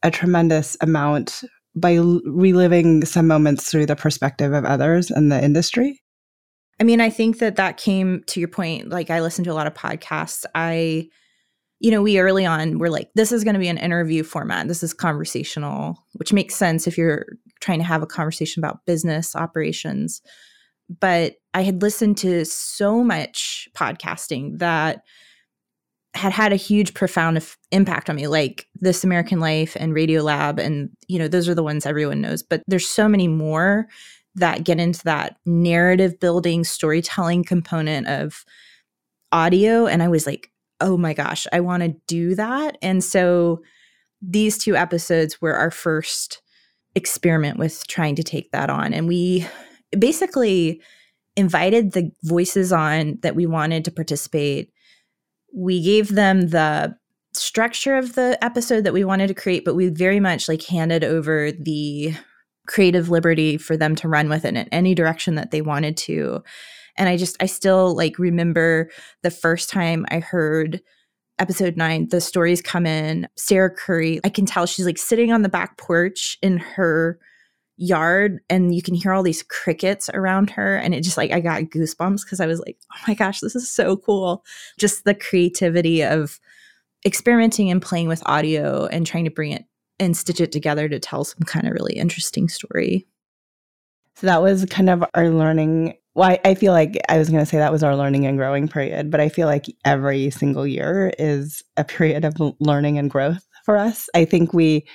a 0.03 0.09
tremendous 0.09 0.77
amount 0.79 1.43
by 1.75 1.95
reliving 1.95 3.05
some 3.05 3.27
moments 3.27 3.69
through 3.69 3.85
the 3.85 3.95
perspective 3.95 4.53
of 4.53 4.65
others 4.65 5.09
in 5.09 5.29
the 5.29 5.43
industry. 5.43 6.01
I 6.79 6.83
mean, 6.83 6.99
I 6.99 7.09
think 7.09 7.39
that 7.39 7.57
that 7.57 7.77
came 7.77 8.23
to 8.27 8.39
your 8.39 8.49
point. 8.49 8.89
Like, 8.89 9.09
I 9.09 9.21
listen 9.21 9.43
to 9.45 9.51
a 9.51 9.53
lot 9.53 9.67
of 9.67 9.73
podcasts. 9.73 10.45
I 10.55 11.09
you 11.81 11.89
know, 11.89 12.03
we 12.03 12.19
early 12.19 12.45
on 12.45 12.77
were 12.77 12.91
like, 12.91 13.09
this 13.15 13.31
is 13.31 13.43
going 13.43 13.55
to 13.55 13.59
be 13.59 13.67
an 13.67 13.77
interview 13.79 14.23
format. 14.23 14.67
This 14.67 14.83
is 14.83 14.93
conversational, 14.93 15.97
which 16.13 16.31
makes 16.31 16.55
sense 16.55 16.85
if 16.85 16.95
you're 16.95 17.25
trying 17.59 17.79
to 17.79 17.85
have 17.85 18.03
a 18.03 18.07
conversation 18.07 18.63
about 18.63 18.85
business 18.85 19.35
operations. 19.35 20.21
But 20.99 21.37
I 21.55 21.63
had 21.63 21.81
listened 21.81 22.17
to 22.17 22.45
so 22.45 23.03
much 23.03 23.67
podcasting 23.75 24.59
that 24.59 25.01
had 26.13 26.33
had 26.33 26.51
a 26.51 26.57
huge 26.57 26.93
profound 26.93 27.41
impact 27.71 28.09
on 28.09 28.15
me 28.17 28.27
like 28.27 28.67
this 28.75 29.03
american 29.03 29.39
life 29.39 29.77
and 29.79 29.93
radiolab 29.93 30.59
and 30.59 30.89
you 31.07 31.17
know 31.17 31.27
those 31.27 31.47
are 31.47 31.55
the 31.55 31.63
ones 31.63 31.85
everyone 31.85 32.19
knows 32.19 32.43
but 32.43 32.61
there's 32.67 32.87
so 32.87 33.07
many 33.07 33.27
more 33.27 33.87
that 34.35 34.63
get 34.63 34.79
into 34.79 35.03
that 35.03 35.37
narrative 35.45 36.19
building 36.19 36.63
storytelling 36.63 37.43
component 37.43 38.07
of 38.07 38.43
audio 39.31 39.87
and 39.87 40.03
i 40.03 40.07
was 40.07 40.27
like 40.27 40.51
oh 40.81 40.97
my 40.97 41.13
gosh, 41.13 41.47
I 41.53 41.61
want 41.61 41.83
to 41.83 41.95
do 42.07 42.35
that. 42.35 42.77
And 42.81 43.03
so 43.03 43.61
these 44.21 44.57
two 44.57 44.75
episodes 44.75 45.39
were 45.39 45.53
our 45.53 45.71
first 45.71 46.41
experiment 46.95 47.57
with 47.57 47.87
trying 47.87 48.15
to 48.15 48.23
take 48.23 48.51
that 48.51 48.69
on. 48.69 48.93
And 48.93 49.07
we 49.07 49.47
basically 49.97 50.81
invited 51.37 51.93
the 51.93 52.11
voices 52.23 52.73
on 52.73 53.19
that 53.21 53.35
we 53.35 53.45
wanted 53.45 53.85
to 53.85 53.91
participate. 53.91 54.73
We 55.53 55.81
gave 55.83 56.15
them 56.15 56.49
the 56.49 56.95
structure 57.33 57.97
of 57.97 58.15
the 58.15 58.37
episode 58.43 58.83
that 58.83 58.93
we 58.93 59.03
wanted 59.03 59.27
to 59.27 59.33
create, 59.33 59.65
but 59.65 59.75
we 59.75 59.89
very 59.89 60.19
much 60.19 60.47
like 60.47 60.63
handed 60.63 61.03
over 61.03 61.51
the 61.51 62.13
creative 62.67 63.09
liberty 63.09 63.57
for 63.57 63.75
them 63.75 63.95
to 63.95 64.07
run 64.07 64.29
with 64.29 64.45
it 64.45 64.55
in 64.55 64.67
any 64.69 64.93
direction 64.93 65.35
that 65.35 65.51
they 65.51 65.61
wanted 65.61 65.97
to. 65.97 66.43
And 66.97 67.09
I 67.09 67.17
just, 67.17 67.41
I 67.41 67.45
still 67.45 67.95
like 67.95 68.19
remember 68.19 68.89
the 69.23 69.31
first 69.31 69.69
time 69.69 70.05
I 70.09 70.19
heard 70.19 70.81
episode 71.39 71.75
nine, 71.75 72.07
the 72.09 72.21
stories 72.21 72.61
come 72.61 72.85
in. 72.85 73.27
Sarah 73.35 73.73
Curry, 73.73 74.19
I 74.23 74.29
can 74.29 74.45
tell 74.45 74.65
she's 74.65 74.85
like 74.85 74.97
sitting 74.97 75.31
on 75.31 75.41
the 75.41 75.49
back 75.49 75.77
porch 75.77 76.37
in 76.41 76.57
her 76.57 77.19
yard 77.81 78.39
and 78.49 78.75
you 78.75 78.81
can 78.81 78.93
hear 78.93 79.11
all 79.11 79.23
these 79.23 79.43
crickets 79.43 80.09
around 80.13 80.51
her 80.51 80.77
and 80.77 80.93
it 80.93 81.01
just 81.01 81.17
like 81.17 81.31
I 81.31 81.39
got 81.39 81.63
goosebumps 81.63 82.23
because 82.23 82.39
I 82.39 82.45
was 82.45 82.59
like, 82.59 82.77
"Oh 82.93 82.99
my 83.07 83.15
gosh, 83.15 83.39
this 83.39 83.55
is 83.55 83.69
so 83.69 83.97
cool." 83.97 84.45
Just 84.77 85.03
the 85.03 85.15
creativity 85.15 86.03
of 86.03 86.39
experimenting 87.05 87.71
and 87.71 87.81
playing 87.81 88.07
with 88.07 88.21
audio 88.27 88.85
and 88.85 89.05
trying 89.07 89.25
to 89.25 89.31
bring 89.31 89.51
it 89.51 89.65
and 89.99 90.15
stitch 90.15 90.39
it 90.39 90.51
together 90.51 90.87
to 90.87 90.99
tell 90.99 91.23
some 91.23 91.41
kind 91.45 91.67
of 91.67 91.73
really 91.73 91.95
interesting 91.95 92.49
story. 92.49 93.07
So 94.15 94.27
that 94.27 94.41
was 94.41 94.65
kind 94.65 94.89
of 94.89 95.03
our 95.15 95.29
learning. 95.29 95.95
Well, 96.13 96.29
I, 96.29 96.39
I 96.45 96.55
feel 96.55 96.73
like 96.73 96.99
I 97.09 97.17
was 97.17 97.29
going 97.29 97.39
to 97.39 97.45
say 97.45 97.57
that 97.57 97.71
was 97.71 97.83
our 97.83 97.95
learning 97.95 98.27
and 98.27 98.37
growing 98.37 98.67
period, 98.67 99.09
but 99.09 99.19
I 99.19 99.29
feel 99.29 99.47
like 99.47 99.65
every 99.85 100.29
single 100.29 100.67
year 100.67 101.11
is 101.17 101.63
a 101.77 101.83
period 101.83 102.25
of 102.25 102.35
learning 102.59 102.99
and 102.99 103.09
growth 103.09 103.47
for 103.65 103.77
us. 103.77 104.07
I 104.13 104.25
think 104.25 104.53
we 104.53 104.85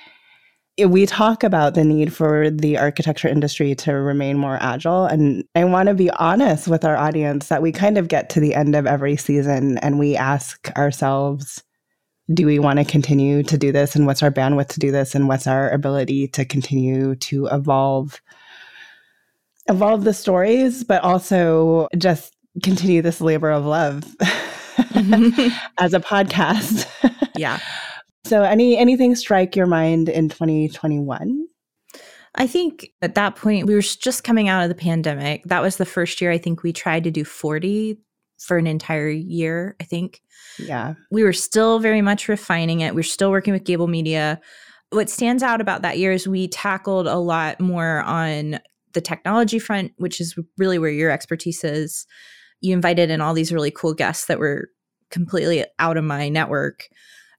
we 0.78 1.06
talk 1.06 1.42
about 1.42 1.75
the 1.75 1.85
need 1.85 2.12
for 2.12 2.50
the 2.50 2.76
architecture 2.76 3.28
industry 3.28 3.75
to 3.76 3.92
remain 3.95 4.37
more 4.37 4.59
agile. 4.61 5.06
And 5.06 5.45
I 5.54 5.64
want 5.64 5.88
to 5.88 5.95
be 5.95 6.11
honest 6.11 6.68
with 6.68 6.85
our 6.85 6.97
audience 6.97 7.49
that 7.49 7.62
we 7.62 7.73
kind 7.73 7.97
of 7.97 8.09
get 8.09 8.28
to 8.30 8.40
the 8.40 8.54
end 8.54 8.76
of 8.76 8.87
every 8.87 9.16
season 9.16 9.78
and 9.78 9.99
we 9.99 10.16
ask 10.16 10.71
ourselves, 10.76 11.62
do 12.35 12.45
we 12.45 12.59
want 12.59 12.78
to 12.78 12.85
continue 12.85 13.42
to 13.45 13.56
do 13.56 13.73
this? 13.73 13.97
And 13.97 14.06
what's 14.06 14.23
our 14.23 14.30
bandwidth 14.30 14.68
to 14.68 14.80
do 14.80 14.90
this? 14.90 15.14
And 15.14 15.28
what's 15.28 15.47
our 15.47 15.71
ability 15.71 16.28
to 16.28 16.45
continue 16.45 17.14
to 17.16 17.47
evolve? 17.47 18.21
Evolve 19.68 20.04
the 20.04 20.12
stories, 20.12 20.85
but 20.85 21.02
also 21.02 21.88
just 21.97 22.35
continue 22.62 23.00
this 23.00 23.21
labor 23.21 23.50
of 23.50 23.64
love 23.64 24.02
mm-hmm. 24.21 25.56
as 25.78 25.95
a 25.95 26.00
podcast. 26.00 26.87
yeah. 27.37 27.61
So 28.26 28.42
any 28.42 28.76
anything 28.76 29.14
strike 29.14 29.54
your 29.54 29.66
mind 29.66 30.09
in 30.09 30.28
2021? 30.28 31.47
I 32.35 32.47
think 32.49 32.88
at 33.00 33.14
that 33.14 33.37
point 33.37 33.66
we 33.66 33.75
were 33.75 33.80
just 33.80 34.25
coming 34.25 34.49
out 34.49 34.64
of 34.64 34.68
the 34.68 34.75
pandemic. 34.75 35.45
That 35.45 35.62
was 35.62 35.76
the 35.76 35.87
first 35.87 36.21
year 36.21 36.33
I 36.33 36.38
think 36.38 36.64
we 36.64 36.73
tried 36.73 37.04
to 37.04 37.12
do 37.12 37.25
40 37.25 37.99
for 38.40 38.59
an 38.59 38.66
entire 38.66 39.09
year, 39.09 39.76
I 39.80 39.85
think. 39.85 40.23
Yeah. 40.59 40.95
We 41.12 41.23
were 41.23 41.33
still 41.33 41.78
very 41.78 42.02
much 42.02 42.28
refining 42.28 42.80
it. 42.80 42.97
We 42.97 43.00
are 43.00 43.04
still 43.04 43.30
working 43.30 43.52
with 43.52 43.64
Gable 43.64 43.87
Media. 43.87 44.40
What 44.90 45.09
stands 45.09 45.45
out 45.45 45.61
about 45.61 45.83
that 45.83 45.99
year 45.99 46.11
is 46.11 46.26
we 46.26 46.49
tackled 46.49 47.06
a 47.06 47.16
lot 47.16 47.61
more 47.61 48.02
on 48.02 48.59
the 48.92 49.00
technology 49.00 49.61
front, 49.61 49.92
which 49.99 50.21
is 50.21 50.37
really 50.59 50.80
where 50.80 50.90
your 50.90 51.11
expertise 51.12 51.62
is. 51.62 52.06
You 52.61 52.75
invited 52.75 53.09
in 53.09 53.21
all 53.21 53.35
these 53.35 53.52
really 53.52 53.71
cool 53.71 53.95
guests 53.95 54.26
that 54.26 54.40
were 54.40 54.68
completely 55.11 55.64
out 55.78 55.97
of 55.97 56.04
my 56.04 56.28
network. 56.28 56.88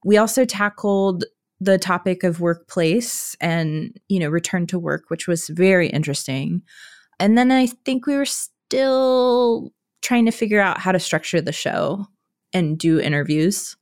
We 0.04 0.18
also 0.18 0.46
tackled 0.46 1.26
the 1.60 1.78
topic 1.78 2.24
of 2.24 2.40
workplace 2.40 3.36
and, 3.42 4.00
you 4.10 4.20
know, 4.20 4.30
return 4.30 4.68
to 4.68 4.80
work, 4.80 5.06
which 5.08 5.28
was 5.28 5.48
very 5.48 5.88
interesting. 5.88 6.62
And 7.20 7.38
then 7.38 7.52
I 7.52 7.68
think 7.68 8.06
we 8.06 8.16
were 8.16 8.26
still 8.26 9.72
trying 10.02 10.26
to 10.26 10.32
figure 10.32 10.62
out 10.62 10.80
how 10.80 10.92
to 10.92 11.00
structure 11.00 11.42
the 11.42 11.52
show 11.52 12.06
and 12.54 12.78
do 12.78 13.00
interviews. 13.00 13.76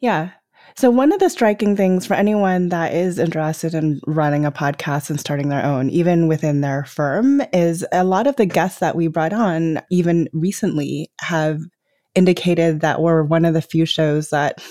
Yeah. 0.00 0.30
So, 0.76 0.90
one 0.90 1.12
of 1.12 1.20
the 1.20 1.30
striking 1.30 1.76
things 1.76 2.04
for 2.04 2.14
anyone 2.14 2.70
that 2.70 2.92
is 2.92 3.18
interested 3.18 3.74
in 3.74 4.00
running 4.06 4.44
a 4.44 4.50
podcast 4.50 5.08
and 5.08 5.20
starting 5.20 5.48
their 5.48 5.64
own, 5.64 5.88
even 5.90 6.26
within 6.26 6.62
their 6.62 6.84
firm, 6.84 7.42
is 7.52 7.86
a 7.92 8.02
lot 8.02 8.26
of 8.26 8.36
the 8.36 8.46
guests 8.46 8.80
that 8.80 8.96
we 8.96 9.06
brought 9.06 9.32
on, 9.32 9.80
even 9.90 10.28
recently, 10.32 11.12
have 11.20 11.60
indicated 12.14 12.80
that 12.80 13.00
we're 13.00 13.22
one 13.22 13.44
of 13.44 13.54
the 13.54 13.62
few 13.62 13.84
shows 13.84 14.30
that 14.30 14.62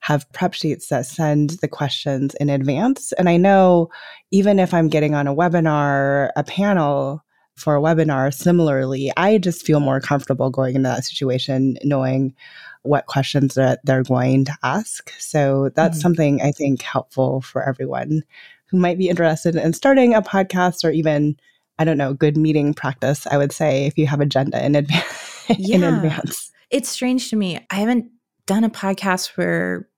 have 0.00 0.30
prep 0.32 0.54
sheets 0.54 0.88
that 0.88 1.06
send 1.06 1.50
the 1.60 1.68
questions 1.68 2.34
in 2.36 2.48
advance. 2.48 3.12
And 3.12 3.28
I 3.28 3.36
know 3.36 3.90
even 4.30 4.58
if 4.58 4.72
I'm 4.72 4.88
getting 4.88 5.14
on 5.14 5.26
a 5.26 5.34
webinar, 5.34 6.30
a 6.36 6.44
panel 6.44 7.24
for 7.56 7.76
a 7.76 7.80
webinar, 7.80 8.32
similarly, 8.32 9.12
I 9.16 9.38
just 9.38 9.66
feel 9.66 9.80
more 9.80 10.00
comfortable 10.00 10.50
going 10.50 10.76
into 10.76 10.88
that 10.88 11.04
situation 11.04 11.76
knowing 11.82 12.34
what 12.82 13.06
questions 13.06 13.54
that 13.54 13.80
they're 13.84 14.02
going 14.02 14.44
to 14.46 14.56
ask. 14.62 15.10
So 15.18 15.70
that's 15.74 15.98
mm-hmm. 15.98 16.02
something 16.02 16.42
I 16.42 16.52
think 16.52 16.82
helpful 16.82 17.40
for 17.42 17.62
everyone 17.62 18.22
who 18.66 18.78
might 18.78 18.98
be 18.98 19.08
interested 19.08 19.54
in 19.54 19.72
starting 19.72 20.14
a 20.14 20.22
podcast 20.22 20.84
or 20.84 20.90
even 20.90 21.36
I 21.78 21.84
don't 21.84 21.98
know, 21.98 22.14
good 22.14 22.36
meeting 22.36 22.74
practice, 22.74 23.26
I 23.26 23.38
would 23.38 23.50
say, 23.50 23.86
if 23.86 23.96
you 23.96 24.06
have 24.06 24.20
agenda 24.20 24.64
in, 24.64 24.74
advance. 24.76 25.44
Yeah. 25.48 25.76
in 25.76 25.84
advance 25.84 26.52
it's 26.72 26.88
strange 26.88 27.30
to 27.30 27.36
me. 27.36 27.64
I 27.70 27.76
haven't 27.76 28.06
done 28.46 28.64
a 28.64 28.70
podcast 28.70 29.36
where 29.36 29.88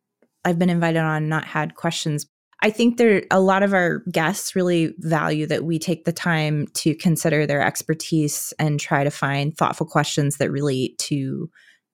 I've 0.44 0.58
been 0.58 0.68
invited 0.68 0.98
on 0.98 1.16
and 1.16 1.30
not 1.30 1.44
had 1.44 1.76
questions. 1.76 2.26
I 2.62 2.70
think 2.70 2.96
there 2.96 3.22
a 3.30 3.40
lot 3.40 3.62
of 3.62 3.72
our 3.72 4.00
guests 4.10 4.56
really 4.56 4.94
value 4.98 5.46
that 5.46 5.64
we 5.64 5.78
take 5.78 6.04
the 6.04 6.12
time 6.12 6.66
to 6.74 6.94
consider 6.94 7.46
their 7.46 7.62
expertise 7.62 8.52
and 8.58 8.80
try 8.80 9.04
to 9.04 9.10
find 9.10 9.56
thoughtful 9.56 9.86
questions 9.86 10.36
that 10.36 10.50
relate 10.50 10.98
to 10.98 11.48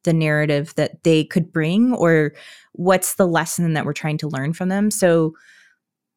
the 0.04 0.12
narrative 0.12 0.74
that 0.76 1.02
they 1.04 1.24
could 1.24 1.52
bring 1.52 1.92
or 1.94 2.32
what's 2.72 3.16
the 3.16 3.26
lesson 3.26 3.74
that 3.74 3.84
we're 3.84 3.92
trying 3.92 4.18
to 4.18 4.28
learn 4.28 4.52
from 4.52 4.68
them. 4.68 4.90
So 4.90 5.34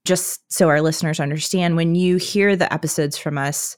just 0.05 0.51
so 0.51 0.69
our 0.69 0.81
listeners 0.81 1.19
understand 1.19 1.75
when 1.75 1.95
you 1.95 2.17
hear 2.17 2.55
the 2.55 2.71
episodes 2.73 3.17
from 3.17 3.37
us, 3.37 3.77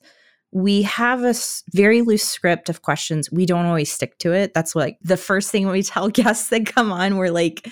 we 0.55 0.83
have 0.83 1.21
a 1.25 1.35
very 1.73 2.01
loose 2.01 2.23
script 2.23 2.69
of 2.69 2.81
questions. 2.81 3.29
We 3.29 3.45
don't 3.45 3.65
always 3.65 3.91
stick 3.91 4.17
to 4.19 4.31
it. 4.31 4.53
That's 4.53 4.73
like 4.73 4.97
the 5.01 5.17
first 5.17 5.51
thing 5.51 5.67
we 5.67 5.83
tell 5.83 6.07
guests 6.07 6.47
that 6.47 6.65
come 6.65 6.93
on. 6.93 7.17
We're 7.17 7.29
like 7.29 7.67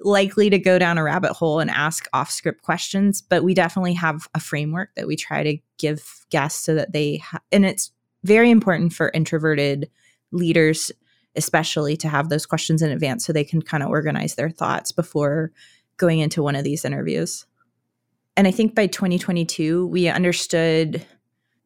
likely 0.00 0.48
to 0.48 0.58
go 0.58 0.78
down 0.78 0.96
a 0.96 1.02
rabbit 1.02 1.34
hole 1.34 1.60
and 1.60 1.70
ask 1.70 2.08
off 2.14 2.30
script 2.30 2.62
questions, 2.62 3.20
but 3.20 3.44
we 3.44 3.52
definitely 3.52 3.92
have 3.92 4.26
a 4.34 4.40
framework 4.40 4.94
that 4.96 5.06
we 5.06 5.14
try 5.14 5.42
to 5.42 5.58
give 5.76 6.24
guests 6.30 6.64
so 6.64 6.74
that 6.74 6.94
they, 6.94 7.18
ha- 7.18 7.42
and 7.52 7.66
it's 7.66 7.92
very 8.24 8.50
important 8.50 8.94
for 8.94 9.10
introverted 9.12 9.90
leaders, 10.32 10.90
especially 11.36 11.98
to 11.98 12.08
have 12.08 12.30
those 12.30 12.46
questions 12.46 12.80
in 12.80 12.90
advance 12.90 13.26
so 13.26 13.34
they 13.34 13.44
can 13.44 13.60
kind 13.60 13.82
of 13.82 13.90
organize 13.90 14.36
their 14.36 14.48
thoughts 14.48 14.90
before 14.90 15.52
going 15.98 16.20
into 16.20 16.42
one 16.42 16.56
of 16.56 16.64
these 16.64 16.86
interviews. 16.86 17.44
And 18.38 18.48
I 18.48 18.52
think 18.52 18.74
by 18.74 18.86
2022, 18.86 19.86
we 19.88 20.08
understood 20.08 21.04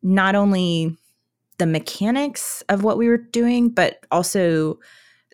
not 0.05 0.37
only 0.37 0.97
the 1.59 1.67
mechanics 1.67 2.63
of 2.69 2.85
what 2.85 2.99
we 2.99 3.09
were 3.09 3.17
doing, 3.17 3.71
but 3.71 4.05
also 4.11 4.79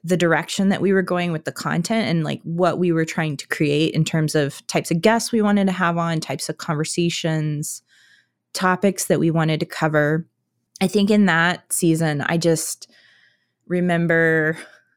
the 0.03 0.17
direction 0.17 0.71
that 0.71 0.81
we 0.81 0.93
were 0.93 1.03
going 1.03 1.33
with 1.33 1.45
the 1.45 1.53
content 1.53 2.09
and 2.09 2.25
like 2.25 2.41
what 2.45 2.79
we 2.79 2.91
were 2.93 3.05
trying 3.05 3.37
to 3.37 3.47
create 3.49 3.93
in 3.93 4.05
terms 4.05 4.35
of 4.35 4.67
types 4.67 4.91
of 4.91 5.03
guests 5.03 5.33
we 5.33 5.43
wanted 5.43 5.67
to 5.67 5.73
have 5.73 5.99
on, 5.99 6.21
types 6.21 6.49
of 6.49 6.57
conversations, 6.57 7.83
topics 8.55 9.07
that 9.07 9.21
we 9.21 9.31
wanted 9.31 9.61
to 9.61 9.67
cover. 9.67 10.27
I 10.81 10.87
think 10.87 11.11
in 11.11 11.27
that 11.27 11.71
season, 11.73 12.23
I 12.23 12.39
just 12.39 12.91
remember. 13.67 14.57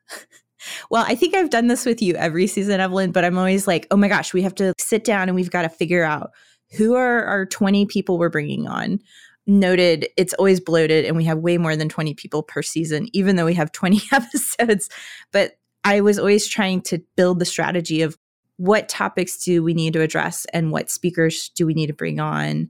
well, 0.90 1.04
I 1.06 1.16
think 1.16 1.36
I've 1.36 1.50
done 1.50 1.68
this 1.68 1.86
with 1.86 2.02
you 2.02 2.16
every 2.16 2.48
season, 2.48 2.80
Evelyn, 2.80 3.12
but 3.12 3.26
I'm 3.26 3.38
always 3.38 3.68
like, 3.68 3.88
oh 3.92 3.98
my 3.98 4.08
gosh, 4.08 4.34
we 4.34 4.44
have 4.44 4.56
to 4.56 4.74
sit 4.78 5.04
down 5.04 5.28
and 5.28 5.36
we've 5.36 5.52
got 5.52 5.64
to 5.64 5.70
figure 5.70 6.04
out 6.04 6.32
who 6.78 6.96
are 6.96 7.24
our 7.26 7.46
20 7.46 7.86
people 7.88 8.18
we're 8.18 8.30
bringing 8.30 8.68
on? 8.68 9.00
Noted 9.46 10.08
it's 10.18 10.34
always 10.36 10.60
bloated 10.60 11.06
and 11.06 11.18
we 11.18 11.26
have 11.26 11.38
way 11.40 11.58
more 11.58 11.76
than 11.76 11.90
20 11.90 12.14
people 12.14 12.44
per 12.44 12.62
season 12.62 13.08
even 13.14 13.36
though 13.36 13.46
we 13.46 13.54
have 13.54 13.72
20 13.72 14.02
episodes. 14.12 14.90
But 15.32 15.54
i 15.84 16.02
was 16.02 16.18
always 16.18 16.48
trying 16.48 16.82
to 16.82 17.00
build 17.16 17.40
the 17.40 17.46
strategy 17.46 18.02
of 18.02 18.18
what 18.58 18.88
topics 18.88 19.44
do 19.44 19.64
we 19.64 19.74
need 19.74 19.94
to 19.94 20.02
address 20.02 20.46
and 20.54 20.72
what 20.72 20.90
speakers 20.90 21.50
do 21.50 21.66
we 21.66 21.74
need 21.74 21.88
to 21.88 21.94
bring 21.94 22.20
on. 22.20 22.70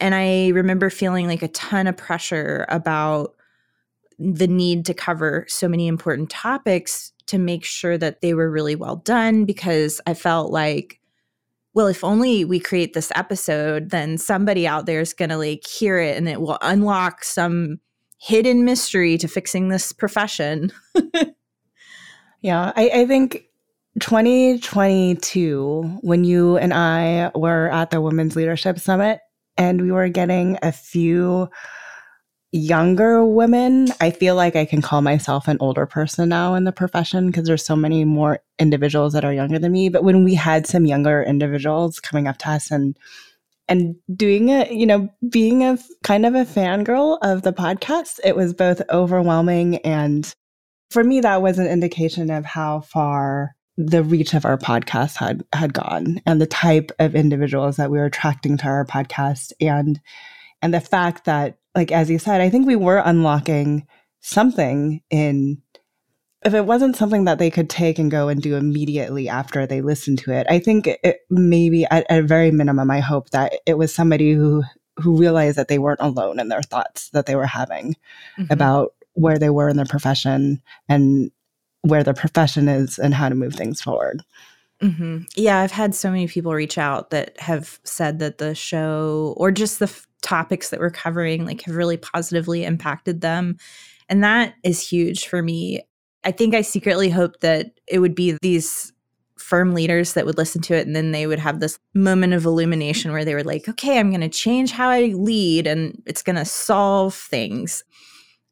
And 0.00 0.14
i 0.14 0.48
remember 0.48 0.90
feeling 0.90 1.26
like 1.26 1.42
a 1.42 1.48
ton 1.48 1.86
of 1.86 1.96
pressure 1.96 2.66
about 2.68 3.34
the 4.18 4.48
need 4.48 4.84
to 4.86 4.94
cover 4.94 5.46
so 5.48 5.68
many 5.68 5.86
important 5.86 6.28
topics 6.28 7.12
to 7.26 7.38
make 7.38 7.64
sure 7.64 7.96
that 7.96 8.20
they 8.20 8.34
were 8.34 8.50
really 8.50 8.74
well 8.74 8.96
done 8.96 9.44
because 9.44 10.00
i 10.06 10.14
felt 10.14 10.50
like 10.50 10.97
well, 11.78 11.86
if 11.86 12.02
only 12.02 12.44
we 12.44 12.58
create 12.58 12.92
this 12.92 13.12
episode, 13.14 13.90
then 13.90 14.18
somebody 14.18 14.66
out 14.66 14.86
there 14.86 14.98
is 14.98 15.12
going 15.12 15.28
to 15.28 15.36
like 15.36 15.64
hear 15.64 16.00
it 16.00 16.16
and 16.16 16.28
it 16.28 16.40
will 16.40 16.58
unlock 16.60 17.22
some 17.22 17.78
hidden 18.18 18.64
mystery 18.64 19.16
to 19.16 19.28
fixing 19.28 19.68
this 19.68 19.92
profession. 19.92 20.72
yeah, 22.42 22.72
I, 22.74 22.90
I 22.92 23.06
think 23.06 23.44
2022, 24.00 26.00
when 26.00 26.24
you 26.24 26.56
and 26.56 26.74
I 26.74 27.30
were 27.36 27.70
at 27.70 27.90
the 27.90 28.00
Women's 28.00 28.34
Leadership 28.34 28.80
Summit 28.80 29.20
and 29.56 29.80
we 29.80 29.92
were 29.92 30.08
getting 30.08 30.58
a 30.64 30.72
few 30.72 31.48
younger 32.52 33.24
women, 33.24 33.88
I 34.00 34.10
feel 34.10 34.34
like 34.34 34.56
I 34.56 34.64
can 34.64 34.80
call 34.80 35.02
myself 35.02 35.48
an 35.48 35.58
older 35.60 35.86
person 35.86 36.30
now 36.30 36.54
in 36.54 36.64
the 36.64 36.72
profession 36.72 37.26
because 37.26 37.46
there's 37.46 37.64
so 37.64 37.76
many 37.76 38.04
more 38.04 38.40
individuals 38.58 39.12
that 39.12 39.24
are 39.24 39.32
younger 39.32 39.58
than 39.58 39.72
me. 39.72 39.88
But 39.88 40.04
when 40.04 40.24
we 40.24 40.34
had 40.34 40.66
some 40.66 40.86
younger 40.86 41.22
individuals 41.22 42.00
coming 42.00 42.26
up 42.26 42.38
to 42.38 42.50
us 42.50 42.70
and 42.70 42.96
and 43.70 43.96
doing 44.16 44.48
it, 44.48 44.70
you 44.70 44.86
know, 44.86 45.10
being 45.28 45.62
a 45.62 45.78
kind 46.02 46.24
of 46.24 46.34
a 46.34 46.46
fangirl 46.46 47.18
of 47.20 47.42
the 47.42 47.52
podcast, 47.52 48.18
it 48.24 48.34
was 48.34 48.54
both 48.54 48.80
overwhelming 48.90 49.76
and 49.78 50.34
for 50.90 51.04
me 51.04 51.20
that 51.20 51.42
was 51.42 51.58
an 51.58 51.66
indication 51.66 52.30
of 52.30 52.46
how 52.46 52.80
far 52.80 53.54
the 53.76 54.02
reach 54.02 54.34
of 54.34 54.44
our 54.44 54.56
podcast 54.58 55.16
had 55.16 55.44
had 55.52 55.72
gone 55.72 56.20
and 56.26 56.40
the 56.40 56.46
type 56.46 56.90
of 56.98 57.14
individuals 57.14 57.76
that 57.76 57.90
we 57.90 57.98
were 57.98 58.06
attracting 58.06 58.56
to 58.56 58.66
our 58.66 58.84
podcast 58.84 59.52
and 59.60 60.00
and 60.62 60.74
the 60.74 60.80
fact 60.80 61.26
that 61.26 61.57
like 61.78 61.92
as 61.92 62.10
you 62.10 62.18
said, 62.18 62.40
I 62.40 62.50
think 62.50 62.66
we 62.66 62.74
were 62.74 62.98
unlocking 62.98 63.86
something 64.20 65.00
in 65.10 65.62
if 66.44 66.54
it 66.54 66.66
wasn't 66.66 66.96
something 66.96 67.24
that 67.24 67.38
they 67.38 67.50
could 67.50 67.70
take 67.70 67.98
and 67.98 68.10
go 68.10 68.28
and 68.28 68.42
do 68.42 68.56
immediately 68.56 69.28
after 69.28 69.66
they 69.66 69.80
listened 69.80 70.18
to 70.20 70.32
it, 70.32 70.46
I 70.48 70.58
think 70.58 70.86
it, 70.86 71.20
maybe 71.30 71.84
at, 71.84 72.06
at, 72.08 72.20
a 72.20 72.22
very 72.22 72.50
minimum, 72.50 72.90
I 72.90 73.00
hope 73.00 73.30
that 73.30 73.54
it 73.66 73.78
was 73.78 73.94
somebody 73.94 74.32
who 74.32 74.64
who 74.96 75.16
realized 75.16 75.56
that 75.56 75.68
they 75.68 75.78
weren't 75.78 76.00
alone 76.00 76.40
in 76.40 76.48
their 76.48 76.62
thoughts 76.62 77.10
that 77.10 77.26
they 77.26 77.36
were 77.36 77.46
having 77.46 77.94
mm-hmm. 78.36 78.52
about 78.52 78.94
where 79.14 79.38
they 79.38 79.50
were 79.50 79.68
in 79.68 79.76
their 79.76 79.86
profession 79.86 80.60
and 80.88 81.30
where 81.82 82.02
their 82.02 82.14
profession 82.14 82.68
is 82.68 82.98
and 82.98 83.14
how 83.14 83.28
to 83.28 83.36
move 83.36 83.54
things 83.54 83.80
forward. 83.80 84.24
Mm-hmm. 84.82 85.18
Yeah, 85.36 85.60
I've 85.60 85.70
had 85.70 85.94
so 85.94 86.10
many 86.10 86.26
people 86.26 86.52
reach 86.52 86.78
out 86.78 87.10
that 87.10 87.38
have 87.38 87.78
said 87.84 88.18
that 88.18 88.38
the 88.38 88.56
show 88.56 89.34
or 89.36 89.52
just 89.52 89.78
the 89.78 89.92
topics 90.22 90.70
that 90.70 90.80
we're 90.80 90.90
covering 90.90 91.46
like 91.46 91.62
have 91.62 91.76
really 91.76 91.96
positively 91.96 92.64
impacted 92.64 93.20
them. 93.20 93.56
And 94.08 94.24
that 94.24 94.54
is 94.62 94.86
huge 94.86 95.26
for 95.26 95.42
me. 95.42 95.82
I 96.24 96.32
think 96.32 96.54
I 96.54 96.62
secretly 96.62 97.10
hoped 97.10 97.40
that 97.40 97.78
it 97.86 98.00
would 98.00 98.14
be 98.14 98.36
these 98.42 98.92
firm 99.36 99.72
leaders 99.72 100.14
that 100.14 100.26
would 100.26 100.36
listen 100.36 100.60
to 100.60 100.74
it 100.74 100.86
and 100.86 100.96
then 100.96 101.12
they 101.12 101.26
would 101.26 101.38
have 101.38 101.60
this 101.60 101.78
moment 101.94 102.34
of 102.34 102.44
illumination 102.44 103.12
where 103.12 103.24
they 103.24 103.34
were 103.34 103.44
like, 103.44 103.68
okay, 103.68 103.98
I'm 103.98 104.10
going 104.10 104.20
to 104.20 104.28
change 104.28 104.72
how 104.72 104.88
I 104.88 105.12
lead 105.14 105.66
and 105.66 106.02
it's 106.06 106.22
going 106.22 106.36
to 106.36 106.44
solve 106.44 107.14
things. 107.14 107.84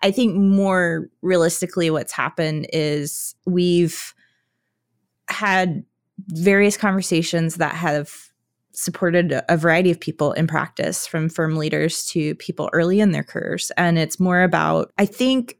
I 0.02 0.10
think 0.10 0.36
more 0.36 1.08
realistically, 1.22 1.90
what's 1.90 2.12
happened 2.12 2.68
is 2.72 3.34
we've 3.46 4.14
had 5.28 5.84
various 6.28 6.76
conversations 6.76 7.56
that 7.56 7.74
have 7.74 8.25
supported 8.76 9.40
a 9.48 9.56
variety 9.56 9.90
of 9.90 9.98
people 9.98 10.32
in 10.32 10.46
practice 10.46 11.06
from 11.06 11.28
firm 11.28 11.56
leaders 11.56 12.04
to 12.06 12.34
people 12.36 12.70
early 12.72 13.00
in 13.00 13.10
their 13.10 13.24
careers. 13.24 13.72
And 13.76 13.98
it's 13.98 14.20
more 14.20 14.42
about, 14.42 14.92
I 14.98 15.06
think, 15.06 15.56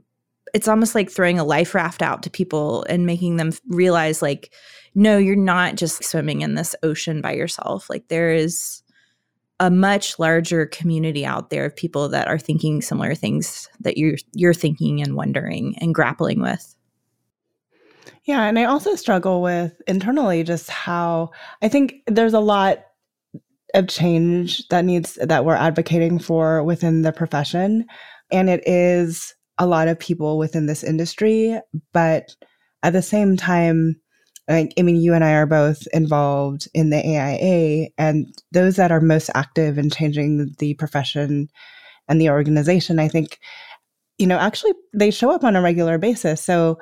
it's 0.55 0.69
almost 0.69 0.95
like 0.95 1.11
throwing 1.11 1.39
a 1.39 1.45
life 1.45 1.75
raft 1.75 2.03
out 2.03 2.23
to 2.23 2.31
people 2.31 2.85
and 2.89 3.05
making 3.05 3.37
them 3.37 3.53
realize 3.69 4.23
like 4.23 4.55
no 4.95 5.19
you're 5.19 5.37
not 5.37 5.75
just 5.75 6.05
swimming 6.05 6.41
in 6.41 6.55
this 6.55 6.75
ocean 6.83 7.21
by 7.21 7.33
yourself 7.33 7.91
like 7.91 8.09
there 8.09 8.31
is 8.31 8.83
a 9.59 9.71
much 9.71 10.19
larger 10.19 10.67
community 10.67 11.27
out 11.27 11.51
there 11.51 11.67
of 11.67 11.77
people 11.77 12.09
that 12.09 12.29
are 12.29 12.39
thinking 12.39 12.81
similar 12.81 13.15
things 13.15 13.69
that 13.81 13.99
you're 13.99 14.17
you're 14.35 14.55
thinking 14.55 15.03
and 15.03 15.17
wondering 15.17 15.75
and 15.79 15.95
grappling 15.95 16.41
with 16.41 16.75
yeah 18.25 18.45
and 18.45 18.59
i 18.59 18.65
also 18.65 18.95
struggle 18.95 19.43
with 19.43 19.81
internally 19.87 20.43
just 20.43 20.71
how 20.71 21.31
i 21.61 21.69
think 21.69 21.97
there's 22.07 22.35
a 22.35 22.41
lot 22.41 22.86
of 23.77 23.89
change 23.89 24.67
that 24.69 24.85
needs 24.85 25.19
that 25.23 25.45
we're 25.45 25.55
advocating 25.55 26.19
for 26.19 26.65
within 26.65 27.03
the 27.03 27.13
profession 27.13 27.87
and 28.31 28.51
it 28.51 28.63
is 28.67 29.35
a 29.59 29.67
lot 29.67 29.89
of 29.89 29.99
people 29.99 30.39
within 30.39 30.67
this 30.67 30.85
industry, 30.85 31.59
but 31.93 32.35
at 32.83 32.93
the 32.93 33.03
same 33.03 33.37
time, 33.37 33.97
I 34.49 34.69
mean, 34.79 34.97
you 34.97 35.13
and 35.13 35.25
I 35.25 35.33
are 35.33 35.47
both 35.47 35.89
involved 35.93 36.69
in 36.73 36.91
the 36.91 36.99
AIA, 36.99 37.89
and 37.99 38.27
those 38.53 38.77
that 38.77 38.93
are 38.93 39.01
most 39.01 39.31
active 39.35 39.77
in 39.77 39.91
changing 39.91 40.55
the 40.59 40.75
profession 40.75 41.49
and 42.09 42.21
the 42.21 42.31
organization, 42.31 43.01
I 43.01 43.09
think, 43.09 43.39
you 44.19 44.27
know, 44.27 44.39
actually 44.39 44.73
they 44.95 45.11
show 45.11 45.33
up 45.33 45.43
on 45.43 45.57
a 45.57 45.63
regular 45.63 45.99
basis. 45.99 46.43
So, 46.43 46.79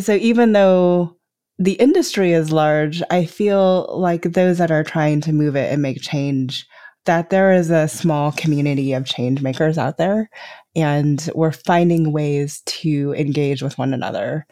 so 0.00 0.14
even 0.14 0.52
though 0.52 1.16
the 1.58 1.72
industry 1.74 2.32
is 2.32 2.52
large, 2.52 3.02
I 3.10 3.26
feel 3.26 3.94
like 3.96 4.22
those 4.22 4.58
that 4.58 4.70
are 4.70 4.84
trying 4.84 5.20
to 5.22 5.32
move 5.32 5.56
it 5.56 5.72
and 5.72 5.80
make 5.80 6.00
change, 6.00 6.66
that 7.04 7.30
there 7.30 7.52
is 7.52 7.70
a 7.70 7.88
small 7.88 8.32
community 8.32 8.92
of 8.92 9.04
change 9.04 9.42
makers 9.42 9.78
out 9.78 9.98
there 9.98 10.30
and 10.74 11.30
we're 11.34 11.52
finding 11.52 12.12
ways 12.12 12.62
to 12.66 13.14
engage 13.16 13.62
with 13.62 13.78
one 13.78 13.94
another 13.94 14.46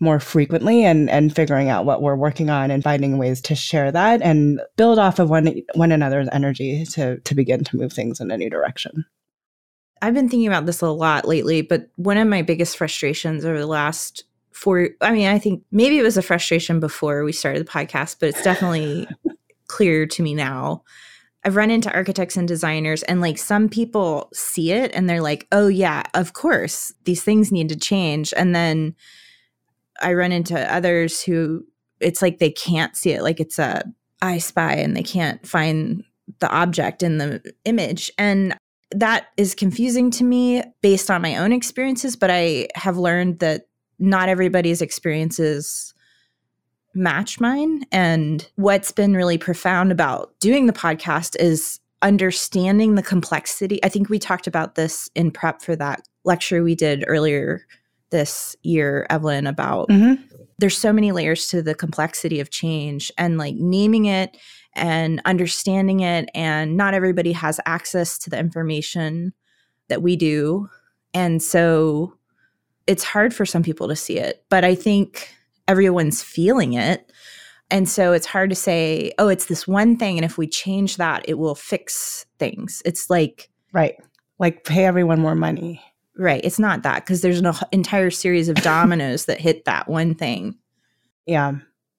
more 0.00 0.18
frequently 0.18 0.84
and 0.84 1.08
and 1.08 1.34
figuring 1.34 1.68
out 1.68 1.84
what 1.84 2.02
we're 2.02 2.16
working 2.16 2.50
on 2.50 2.72
and 2.72 2.82
finding 2.82 3.18
ways 3.18 3.40
to 3.40 3.54
share 3.54 3.92
that 3.92 4.20
and 4.20 4.60
build 4.76 4.98
off 4.98 5.20
of 5.20 5.30
one 5.30 5.62
one 5.74 5.92
another's 5.92 6.28
energy 6.32 6.84
to 6.84 7.20
to 7.20 7.34
begin 7.36 7.62
to 7.62 7.76
move 7.76 7.92
things 7.92 8.20
in 8.20 8.30
a 8.30 8.36
new 8.36 8.50
direction. 8.50 9.04
I've 10.02 10.14
been 10.14 10.28
thinking 10.28 10.48
about 10.48 10.66
this 10.66 10.80
a 10.80 10.90
lot 10.90 11.28
lately, 11.28 11.62
but 11.62 11.88
one 11.94 12.18
of 12.18 12.26
my 12.26 12.42
biggest 12.42 12.76
frustrations 12.76 13.44
over 13.44 13.60
the 13.60 13.66
last 13.66 14.24
four 14.62 14.90
I 15.00 15.12
mean, 15.12 15.28
I 15.28 15.38
think 15.38 15.62
maybe 15.70 15.98
it 15.98 16.02
was 16.02 16.16
a 16.16 16.22
frustration 16.22 16.80
before 16.80 17.24
we 17.24 17.32
started 17.32 17.66
the 17.66 17.70
podcast, 17.70 18.16
but 18.20 18.28
it's 18.28 18.42
definitely 18.42 19.08
clear 19.66 20.06
to 20.06 20.22
me 20.22 20.34
now 20.34 20.82
I've 21.44 21.56
run 21.56 21.70
into 21.70 21.92
architects 21.92 22.36
and 22.36 22.46
designers, 22.46 23.02
and 23.02 23.20
like 23.20 23.36
some 23.38 23.68
people 23.68 24.28
see 24.32 24.70
it 24.70 24.92
and 24.94 25.10
they're 25.10 25.22
like, 25.22 25.48
oh, 25.50 25.66
yeah, 25.66 26.04
of 26.14 26.34
course, 26.34 26.92
these 27.04 27.24
things 27.24 27.50
need 27.50 27.68
to 27.70 27.76
change. 27.76 28.32
And 28.36 28.54
then 28.54 28.94
I 30.00 30.14
run 30.14 30.30
into 30.30 30.72
others 30.72 31.22
who 31.22 31.66
it's 32.00 32.22
like 32.22 32.38
they 32.38 32.50
can't 32.50 32.96
see 32.96 33.10
it, 33.10 33.22
like 33.22 33.40
it's 33.40 33.58
a 33.58 33.82
I 34.20 34.38
spy 34.38 34.74
and 34.74 34.96
they 34.96 35.02
can't 35.02 35.44
find 35.44 36.04
the 36.38 36.50
object 36.50 37.02
in 37.02 37.18
the 37.18 37.52
image. 37.64 38.10
And 38.18 38.56
that 38.92 39.26
is 39.36 39.54
confusing 39.54 40.12
to 40.12 40.24
me 40.24 40.62
based 40.80 41.10
on 41.10 41.22
my 41.22 41.36
own 41.38 41.52
experiences, 41.52 42.14
but 42.14 42.30
I 42.30 42.68
have 42.76 42.98
learned 42.98 43.40
that 43.40 43.62
not 44.02 44.28
everybody's 44.28 44.82
experiences 44.82 45.94
match 46.92 47.40
mine. 47.40 47.84
And 47.92 48.46
what's 48.56 48.92
been 48.92 49.14
really 49.14 49.38
profound 49.38 49.92
about 49.92 50.34
doing 50.40 50.66
the 50.66 50.72
podcast 50.72 51.36
is 51.40 51.78
understanding 52.02 52.96
the 52.96 53.02
complexity. 53.02 53.82
I 53.84 53.88
think 53.88 54.08
we 54.08 54.18
talked 54.18 54.46
about 54.46 54.74
this 54.74 55.08
in 55.14 55.30
prep 55.30 55.62
for 55.62 55.76
that 55.76 56.02
lecture 56.24 56.62
we 56.62 56.74
did 56.74 57.04
earlier 57.06 57.64
this 58.10 58.56
year, 58.62 59.06
Evelyn, 59.08 59.46
about 59.46 59.88
mm-hmm. 59.88 60.20
there's 60.58 60.76
so 60.76 60.92
many 60.92 61.12
layers 61.12 61.48
to 61.48 61.62
the 61.62 61.74
complexity 61.74 62.40
of 62.40 62.50
change 62.50 63.10
and 63.16 63.38
like 63.38 63.54
naming 63.54 64.06
it 64.06 64.36
and 64.74 65.22
understanding 65.24 66.00
it. 66.00 66.28
And 66.34 66.76
not 66.76 66.92
everybody 66.92 67.32
has 67.32 67.60
access 67.66 68.18
to 68.18 68.30
the 68.30 68.38
information 68.38 69.32
that 69.88 70.02
we 70.02 70.16
do. 70.16 70.68
And 71.14 71.42
so 71.42 72.14
it's 72.86 73.04
hard 73.04 73.34
for 73.34 73.46
some 73.46 73.62
people 73.62 73.88
to 73.88 73.96
see 73.96 74.18
it. 74.18 74.44
But 74.48 74.64
I 74.64 74.74
think 74.74 75.34
everyone's 75.68 76.22
feeling 76.22 76.74
it. 76.74 77.10
And 77.70 77.88
so 77.88 78.12
it's 78.12 78.26
hard 78.26 78.50
to 78.50 78.56
say, 78.56 79.12
oh, 79.18 79.28
it's 79.28 79.46
this 79.46 79.66
one 79.66 79.96
thing. 79.96 80.18
And 80.18 80.24
if 80.24 80.36
we 80.36 80.46
change 80.46 80.98
that, 80.98 81.24
it 81.26 81.38
will 81.38 81.54
fix 81.54 82.26
things. 82.38 82.82
It's 82.84 83.08
like, 83.08 83.48
right. 83.72 83.94
Like 84.38 84.64
pay 84.64 84.84
everyone 84.84 85.20
more 85.20 85.34
money. 85.34 85.82
Right. 86.18 86.44
It's 86.44 86.58
not 86.58 86.82
that 86.82 87.04
because 87.04 87.22
there's 87.22 87.40
an 87.40 87.54
entire 87.70 88.10
series 88.10 88.48
of 88.48 88.56
dominoes 88.56 89.24
that 89.26 89.40
hit 89.40 89.64
that 89.64 89.88
one 89.88 90.14
thing. 90.14 90.58
Yeah. 91.26 91.52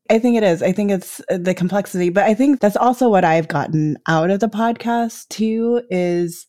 I 0.10 0.20
think 0.20 0.38
it 0.38 0.44
is. 0.44 0.62
I 0.62 0.74
think 0.74 0.92
it's 0.92 1.22
uh, 1.32 1.38
the 1.38 1.54
complexity, 1.54 2.10
but 2.10 2.26
I 2.26 2.34
think 2.34 2.60
that's 2.60 2.76
also 2.76 3.10
what 3.10 3.24
I've 3.24 3.48
gotten 3.48 3.98
out 4.08 4.30
of 4.30 4.42
the 4.42 4.50
podcast 4.50 5.30
too 5.30 5.82
is 5.90 6.46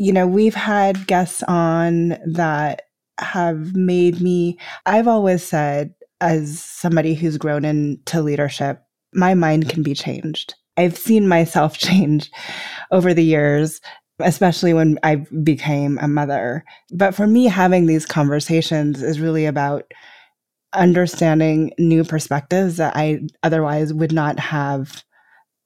you 0.00 0.14
know, 0.14 0.26
we've 0.26 0.54
had 0.54 1.06
guests 1.06 1.42
on 1.42 2.16
that 2.24 2.82
have 3.20 3.74
made 3.74 4.20
me 4.20 4.58
I've 4.86 5.08
always 5.08 5.42
said 5.42 5.94
as 6.20 6.62
somebody 6.62 7.14
who's 7.14 7.38
grown 7.38 7.64
into 7.64 8.20
leadership, 8.20 8.82
my 9.14 9.34
mind 9.34 9.68
can 9.68 9.82
be 9.82 9.94
changed. 9.94 10.54
I've 10.76 10.96
seen 10.96 11.28
myself 11.28 11.78
change 11.78 12.30
over 12.90 13.14
the 13.14 13.24
years, 13.24 13.80
especially 14.20 14.72
when 14.72 14.98
I 15.02 15.16
became 15.42 15.98
a 16.00 16.08
mother. 16.08 16.64
But 16.92 17.14
for 17.14 17.26
me, 17.26 17.46
having 17.46 17.86
these 17.86 18.06
conversations 18.06 19.02
is 19.02 19.20
really 19.20 19.46
about 19.46 19.90
understanding 20.72 21.72
new 21.78 22.04
perspectives 22.04 22.76
that 22.76 22.96
I 22.96 23.20
otherwise 23.42 23.92
would 23.92 24.12
not 24.12 24.38
have 24.38 25.02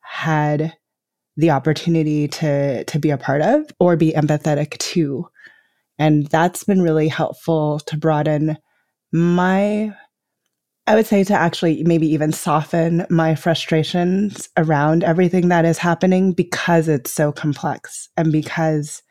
had 0.01 0.75
the 1.37 1.51
opportunity 1.51 2.29
to 2.29 2.85
to 2.85 2.99
be 2.99 3.11
a 3.11 3.19
part 3.19 3.43
of 3.43 3.71
or 3.81 3.97
be 3.97 4.13
empathetic 4.13 4.79
to. 4.79 5.29
And 5.99 6.27
that's 6.27 6.65
been 6.65 6.83
really 6.83 7.09
helpful 7.09 7.81
to 7.81 7.97
broaden 7.97 8.59
my 9.13 9.95
I 10.87 10.95
would 10.95 11.07
say 11.07 11.25
to 11.25 11.35
actually 11.35 11.83
maybe 11.85 12.07
even 12.09 12.33
soften 12.33 13.07
my 13.09 13.35
frustrations 13.35 14.51
around 14.57 15.03
everything 15.03 15.49
that 15.49 15.65
is 15.65 15.79
happening 15.79 16.33
because 16.33 16.89
it's 16.89 17.11
so 17.11 17.33
complex 17.33 18.11
and 18.19 18.31
because, 18.31 19.03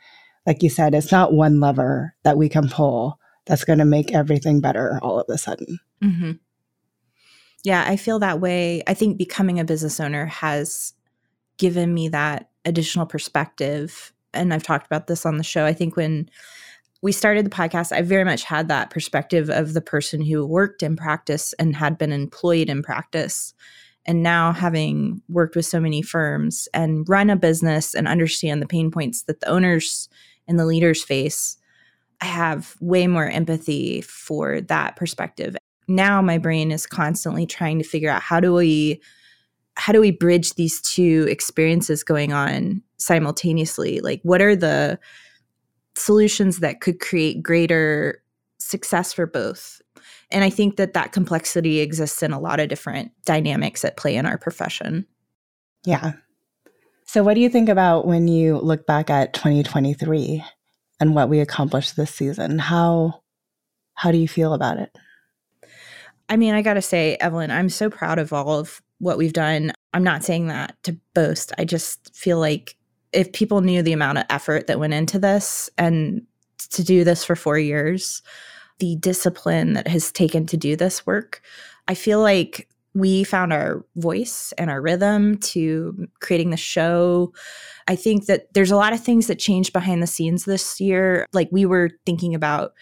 like 0.46 0.62
you 0.62 0.70
said, 0.70 0.94
it's 0.94 1.12
not 1.12 1.34
one 1.34 1.60
lever 1.60 2.14
that 2.24 2.38
we 2.38 2.48
can 2.48 2.70
pull 2.70 3.18
that's 3.46 3.66
going 3.66 3.80
to 3.80 3.86
make 3.86 4.14
everything 4.14 4.62
better 4.62 5.00
all 5.02 5.20
of 5.20 5.26
a 5.30 5.38
sudden. 5.38 5.80
Mm-hmm. 6.04 6.34
Yeah, 7.64 7.86
I 7.88 7.96
feel 7.96 8.20
that 8.20 8.40
way. 8.40 8.84
I 8.86 8.94
think 8.94 9.18
becoming 9.18 9.60
a 9.60 9.66
business 9.66 10.00
owner 10.00 10.28
has 10.28 10.94
given 11.58 11.94
me 11.94 12.10
that 12.10 12.50
additional 12.66 13.08
perspective. 13.08 14.14
And 14.34 14.54
I've 14.54 14.64
talked 14.64 14.86
about 14.86 15.08
this 15.08 15.26
on 15.26 15.38
the 15.38 15.44
show. 15.44 15.66
I 15.66 15.74
think 15.74 15.96
when 15.96 16.30
we 17.04 17.12
started 17.12 17.46
the 17.46 17.50
podcast, 17.50 17.92
I 17.92 18.02
very 18.02 18.24
much 18.24 18.46
had 18.46 18.70
that 18.70 18.90
perspective 18.90 19.50
of 19.50 19.74
the 19.74 19.82
person 19.82 20.22
who 20.22 20.46
worked 20.46 20.82
in 20.82 20.96
practice 20.96 21.54
and 21.60 21.76
had 21.76 21.98
been 21.98 22.14
employed 22.14 22.70
in 22.70 22.82
practice. 22.82 23.54
And 24.06 24.24
now, 24.24 24.54
having 24.54 25.22
worked 25.28 25.58
with 25.58 25.66
so 25.66 25.82
many 25.82 26.02
firms 26.02 26.70
and 26.74 27.08
run 27.10 27.30
a 27.30 27.36
business 27.36 27.94
and 27.94 28.08
understand 28.08 28.62
the 28.62 28.68
pain 28.68 28.90
points 28.90 29.24
that 29.24 29.42
the 29.42 29.50
owners 29.50 30.08
and 30.48 30.58
the 30.58 30.66
leaders 30.66 31.04
face, 31.04 31.58
I 32.22 32.26
have 32.26 32.76
way 32.80 33.06
more 33.08 33.28
empathy 33.28 34.00
for 34.00 34.62
that 34.62 34.96
perspective. 34.96 35.58
Now, 35.90 36.22
my 36.22 36.38
brain 36.38 36.72
is 36.72 36.86
constantly 36.86 37.46
trying 37.46 37.80
to 37.80 37.86
figure 37.86 38.10
out 38.10 38.22
how 38.22 38.40
do 38.40 38.54
we 38.54 39.02
how 39.76 39.92
do 39.92 40.00
we 40.00 40.12
bridge 40.12 40.54
these 40.54 40.80
two 40.82 41.26
experiences 41.30 42.04
going 42.04 42.32
on 42.32 42.82
simultaneously 42.98 44.00
like 44.02 44.22
what 44.22 44.40
are 44.40 44.56
the 44.56 45.00
solutions 45.96 46.60
that 46.60 46.82
could 46.82 47.00
create 47.00 47.44
greater 47.44 48.24
success 48.60 49.14
for 49.14 49.26
both. 49.26 49.82
And 50.32 50.44
I 50.44 50.50
think 50.50 50.78
that 50.78 50.94
that 50.94 51.12
complexity 51.12 51.80
exists 51.80 52.24
in 52.24 52.34
a 52.34 52.40
lot 52.40 52.60
of 52.60 52.70
different 52.70 53.12
dynamics 53.26 53.86
at 53.86 53.98
play 53.98 54.16
in 54.16 54.26
our 54.26 54.38
profession. 54.38 55.06
Yeah. 55.86 56.14
So, 57.06 57.24
what 57.24 57.36
do 57.36 57.42
you 57.42 57.50
think 57.50 57.70
about 57.70 58.08
when 58.08 58.28
you 58.28 58.58
look 58.58 58.88
back 58.88 59.10
at 59.10 59.34
2023 59.34 60.44
and 61.00 61.14
what 61.14 61.30
we 61.30 61.40
accomplished 61.40 61.96
this 61.96 62.14
season? 62.14 62.58
How 62.58 63.22
how 63.96 64.12
do 64.12 64.18
you 64.18 64.28
feel 64.28 64.54
about 64.54 64.80
it? 64.80 64.96
I 66.30 66.38
mean, 66.38 66.56
I 66.56 66.62
got 66.62 66.76
to 66.76 66.82
say, 66.82 67.18
Evelyn, 67.20 67.52
I'm 67.52 67.70
so 67.70 67.90
proud 67.90 68.18
of 68.18 68.34
all 68.34 68.60
of 68.60 68.82
what 69.00 69.18
we've 69.18 69.34
done. 69.34 69.74
I'm 69.94 70.04
not 70.04 70.24
saying 70.24 70.48
that 70.48 70.76
to 70.84 70.98
boast. 71.14 71.52
I 71.58 71.66
just 71.66 72.16
feel 72.16 72.40
like 72.40 72.76
if 73.14 73.32
people 73.34 73.62
knew 73.62 73.82
the 73.82 73.94
amount 73.94 74.18
of 74.18 74.26
effort 74.30 74.68
that 74.68 74.80
went 74.80 74.94
into 74.94 75.20
this 75.20 75.70
and 75.78 76.22
to 76.72 76.84
do 76.84 77.04
this 77.04 77.24
for 77.24 77.36
four 77.36 77.58
years, 77.58 78.22
the 78.80 78.96
discipline 78.98 79.74
that 79.74 79.88
has 79.88 80.12
taken 80.12 80.46
to 80.48 80.58
do 80.58 80.76
this 80.76 81.06
work, 81.06 81.42
I 81.88 81.94
feel 81.94 82.22
like 82.22 82.68
we 82.96 83.24
found 83.24 83.52
our 83.52 83.84
voice 83.96 84.54
and 84.58 84.70
our 84.70 84.82
rhythm 84.82 85.38
to 85.38 86.08
creating 86.20 86.52
the 86.52 86.58
show. 86.58 87.34
I 87.88 87.96
think 87.96 88.28
that 88.28 88.54
there's 88.54 88.72
a 88.72 88.76
lot 88.76 88.94
of 88.94 89.04
things 89.04 89.28
that 89.28 89.40
changed 89.40 89.74
behind 89.74 90.02
the 90.04 90.08
scenes 90.08 90.46
this 90.46 90.80
year. 90.80 91.28
Like 91.34 91.50
we 91.52 91.66
were 91.66 91.90
thinking 92.06 92.36
about 92.36 92.74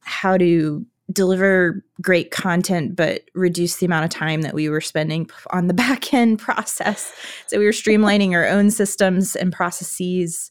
how 0.00 0.36
to 0.36 0.84
deliver 1.12 1.84
great 2.02 2.30
content 2.30 2.96
but 2.96 3.22
reduce 3.34 3.76
the 3.76 3.86
amount 3.86 4.04
of 4.04 4.10
time 4.10 4.42
that 4.42 4.54
we 4.54 4.68
were 4.68 4.80
spending 4.80 5.28
on 5.50 5.66
the 5.66 5.74
back 5.86 6.12
end 6.12 6.38
process. 6.38 7.12
So 7.46 7.58
we 7.58 7.64
were 7.64 7.72
streamlining 7.72 8.32
our 8.32 8.46
own 8.46 8.70
systems 8.70 9.36
and 9.36 9.52
processes 9.52 10.50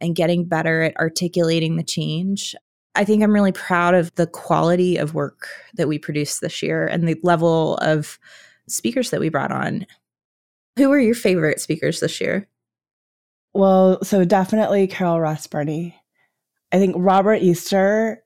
and 0.00 0.14
getting 0.14 0.44
better 0.44 0.82
at 0.82 0.96
articulating 0.96 1.76
the 1.76 1.82
change. 1.82 2.54
I 2.94 3.04
think 3.04 3.22
i'm 3.22 3.32
really 3.32 3.52
proud 3.52 3.94
of 3.94 4.14
the 4.14 4.26
quality 4.26 4.96
of 4.96 5.14
work 5.14 5.48
that 5.74 5.88
we 5.88 5.98
produced 5.98 6.40
this 6.40 6.62
year 6.62 6.86
and 6.86 7.08
the 7.08 7.18
level 7.22 7.76
of 7.76 8.18
speakers 8.68 9.10
that 9.10 9.20
we 9.20 9.28
brought 9.28 9.52
on. 9.52 9.86
Who 10.76 10.88
were 10.88 10.98
your 10.98 11.14
favorite 11.14 11.60
speakers 11.60 12.00
this 12.00 12.20
year? 12.20 12.48
Well 13.54 14.02
so 14.04 14.24
definitely 14.24 14.86
carol 14.86 15.20
ross 15.20 15.48
i 15.52 15.92
think 16.72 16.94
robert 16.98 17.42
easter 17.42 18.22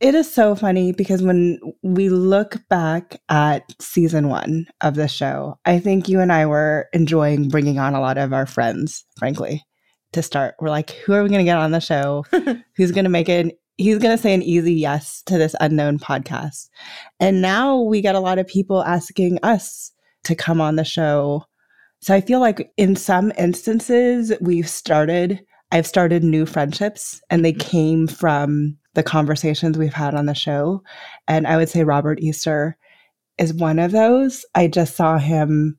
it 0.00 0.14
is 0.14 0.32
so 0.32 0.54
funny 0.54 0.92
because 0.92 1.22
when 1.22 1.58
we 1.82 2.08
look 2.08 2.56
back 2.68 3.20
at 3.28 3.64
season 3.80 4.28
one 4.28 4.66
of 4.80 4.94
the 4.94 5.08
show, 5.08 5.58
I 5.64 5.78
think 5.78 6.08
you 6.08 6.20
and 6.20 6.32
I 6.32 6.46
were 6.46 6.88
enjoying 6.92 7.48
bringing 7.48 7.78
on 7.78 7.94
a 7.94 8.00
lot 8.00 8.18
of 8.18 8.32
our 8.32 8.46
friends, 8.46 9.04
frankly, 9.18 9.64
to 10.12 10.22
start. 10.22 10.54
We're 10.60 10.70
like, 10.70 10.90
who 10.90 11.12
are 11.12 11.22
we 11.22 11.28
going 11.28 11.40
to 11.40 11.44
get 11.44 11.58
on 11.58 11.70
the 11.70 11.80
show? 11.80 12.24
Who's 12.76 12.92
going 12.92 13.04
to 13.04 13.10
make 13.10 13.28
it? 13.28 13.58
He's 13.76 13.98
going 13.98 14.16
to 14.16 14.22
say 14.22 14.34
an 14.34 14.42
easy 14.42 14.74
yes 14.74 15.22
to 15.26 15.38
this 15.38 15.54
unknown 15.60 15.98
podcast. 15.98 16.68
And 17.18 17.40
now 17.40 17.80
we 17.80 18.00
get 18.00 18.14
a 18.14 18.20
lot 18.20 18.38
of 18.38 18.46
people 18.46 18.84
asking 18.84 19.38
us 19.42 19.92
to 20.24 20.34
come 20.34 20.60
on 20.60 20.76
the 20.76 20.84
show. 20.84 21.44
So 22.00 22.14
I 22.14 22.20
feel 22.20 22.40
like 22.40 22.70
in 22.76 22.96
some 22.96 23.32
instances, 23.38 24.32
we've 24.40 24.68
started, 24.68 25.40
I've 25.72 25.86
started 25.86 26.24
new 26.24 26.44
friendships 26.44 27.20
and 27.30 27.44
they 27.44 27.52
mm-hmm. 27.52 27.68
came 27.68 28.06
from 28.06 28.76
the 28.94 29.02
conversations 29.02 29.78
we've 29.78 29.94
had 29.94 30.14
on 30.14 30.26
the 30.26 30.34
show. 30.34 30.82
And 31.28 31.46
I 31.46 31.56
would 31.56 31.68
say 31.68 31.84
Robert 31.84 32.20
Easter 32.20 32.76
is 33.38 33.54
one 33.54 33.78
of 33.78 33.92
those. 33.92 34.44
I 34.54 34.66
just 34.68 34.96
saw 34.96 35.18
him 35.18 35.78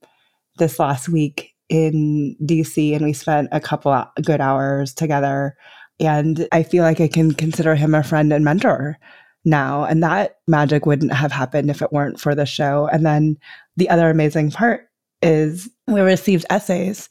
this 0.57 0.79
last 0.79 1.09
week 1.09 1.53
in 1.69 2.35
DC 2.43 2.95
and 2.95 3.05
we 3.05 3.13
spent 3.13 3.49
a 3.51 3.59
couple 3.59 4.05
good 4.23 4.41
hours 4.41 4.93
together. 4.93 5.55
And 5.99 6.47
I 6.51 6.63
feel 6.63 6.83
like 6.83 6.99
I 6.99 7.07
can 7.07 7.33
consider 7.33 7.75
him 7.75 7.93
a 7.93 8.03
friend 8.03 8.33
and 8.33 8.43
mentor 8.43 8.97
now. 9.45 9.85
And 9.85 10.03
that 10.03 10.37
magic 10.47 10.85
wouldn't 10.85 11.13
have 11.13 11.31
happened 11.31 11.69
if 11.69 11.81
it 11.81 11.91
weren't 11.91 12.19
for 12.19 12.35
the 12.35 12.45
show. 12.45 12.89
And 12.91 13.05
then 13.05 13.37
the 13.77 13.89
other 13.89 14.09
amazing 14.09 14.51
part 14.51 14.87
is 15.21 15.69
we 15.87 16.01
received 16.01 16.45
essays 16.49 17.07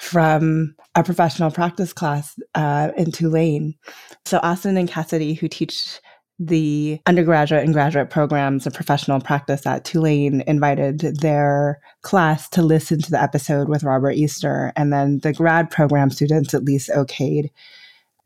from 0.00 0.74
a 0.94 1.02
professional 1.02 1.50
practice 1.50 1.92
class 1.92 2.38
uh, 2.54 2.90
in 2.96 3.12
Tulane. 3.12 3.74
So 4.24 4.40
Austin 4.42 4.76
and 4.76 4.88
Cassidy, 4.88 5.34
who 5.34 5.48
teach 5.48 6.00
the 6.38 7.00
undergraduate 7.06 7.64
and 7.64 7.72
graduate 7.72 8.10
programs 8.10 8.66
of 8.66 8.74
professional 8.74 9.20
practice 9.20 9.66
at 9.66 9.84
Tulane 9.84 10.42
invited 10.46 11.00
their 11.20 11.80
class 12.02 12.48
to 12.50 12.62
listen 12.62 13.00
to 13.00 13.10
the 13.10 13.22
episode 13.22 13.68
with 13.68 13.84
Robert 13.84 14.12
Easter. 14.12 14.72
And 14.76 14.92
then 14.92 15.20
the 15.20 15.32
grad 15.32 15.70
program 15.70 16.10
students 16.10 16.52
at 16.52 16.64
least 16.64 16.90
okayed 16.90 17.50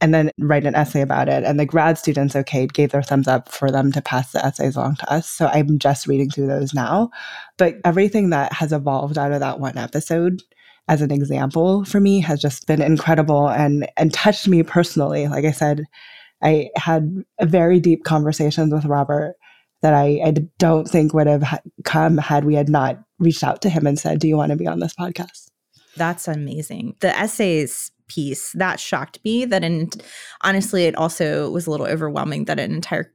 and 0.00 0.14
then 0.14 0.30
write 0.38 0.66
an 0.66 0.74
essay 0.74 1.02
about 1.02 1.28
it. 1.28 1.44
And 1.44 1.61
the 1.61 1.66
grad 1.66 1.98
students 1.98 2.35
okayed, 2.35 2.72
gave 2.72 2.90
their 2.90 3.02
thumbs 3.02 3.28
up 3.28 3.52
for 3.52 3.70
them 3.70 3.92
to 3.92 4.02
pass 4.02 4.33
the 4.33 4.44
essays 4.44 4.74
along 4.74 4.96
to 4.96 5.12
us. 5.12 5.28
So 5.28 5.46
I'm 5.46 5.78
just 5.78 6.06
reading 6.06 6.30
through 6.30 6.46
those 6.46 6.74
now. 6.74 7.11
But 7.59 7.76
everything 7.85 8.30
that 8.30 8.52
has 8.54 8.72
evolved 8.72 9.18
out 9.18 9.33
of 9.33 9.40
that 9.40 9.61
one 9.61 9.78
episode 9.78 10.42
as 10.90 11.00
an 11.00 11.12
example 11.12 11.85
for 11.85 12.00
me 12.00 12.20
has 12.20 12.42
just 12.42 12.66
been 12.66 12.83
incredible 12.83 13.48
and 13.48 13.88
and 13.96 14.12
touched 14.12 14.48
me 14.48 14.62
personally. 14.64 15.29
Like 15.29 15.44
I 15.44 15.53
said, 15.53 15.85
I 16.42 16.70
had 16.74 17.24
very 17.40 17.79
deep 17.79 18.03
conversations 18.03 18.74
with 18.74 18.85
Robert 18.85 19.37
that 19.83 19.94
I, 19.94 20.20
I 20.22 20.31
don't 20.59 20.88
think 20.88 21.14
would 21.14 21.29
have 21.29 21.61
come 21.85 22.18
had 22.18 22.44
we 22.44 22.57
had 22.57 22.68
not 22.68 22.98
reached 23.20 23.44
out 23.44 23.62
to 23.62 23.70
him 23.70 23.87
and 23.87 23.98
said, 23.98 24.18
"Do 24.18 24.26
you 24.26 24.37
want 24.37 24.50
to 24.50 24.57
be 24.57 24.66
on 24.66 24.81
this 24.81 24.94
podcast?" 24.94 25.50
That's 25.96 26.26
amazing. 26.26 26.96
The 26.98 27.16
essays 27.16 27.92
piece 28.09 28.50
that 28.53 28.81
shocked 28.81 29.20
me. 29.24 29.44
That 29.44 29.62
and 29.62 29.94
honestly, 30.40 30.87
it 30.87 30.96
also 30.96 31.50
was 31.50 31.68
a 31.68 31.70
little 31.70 31.87
overwhelming 31.87 32.46
that 32.46 32.59
an 32.59 32.74
entire 32.74 33.12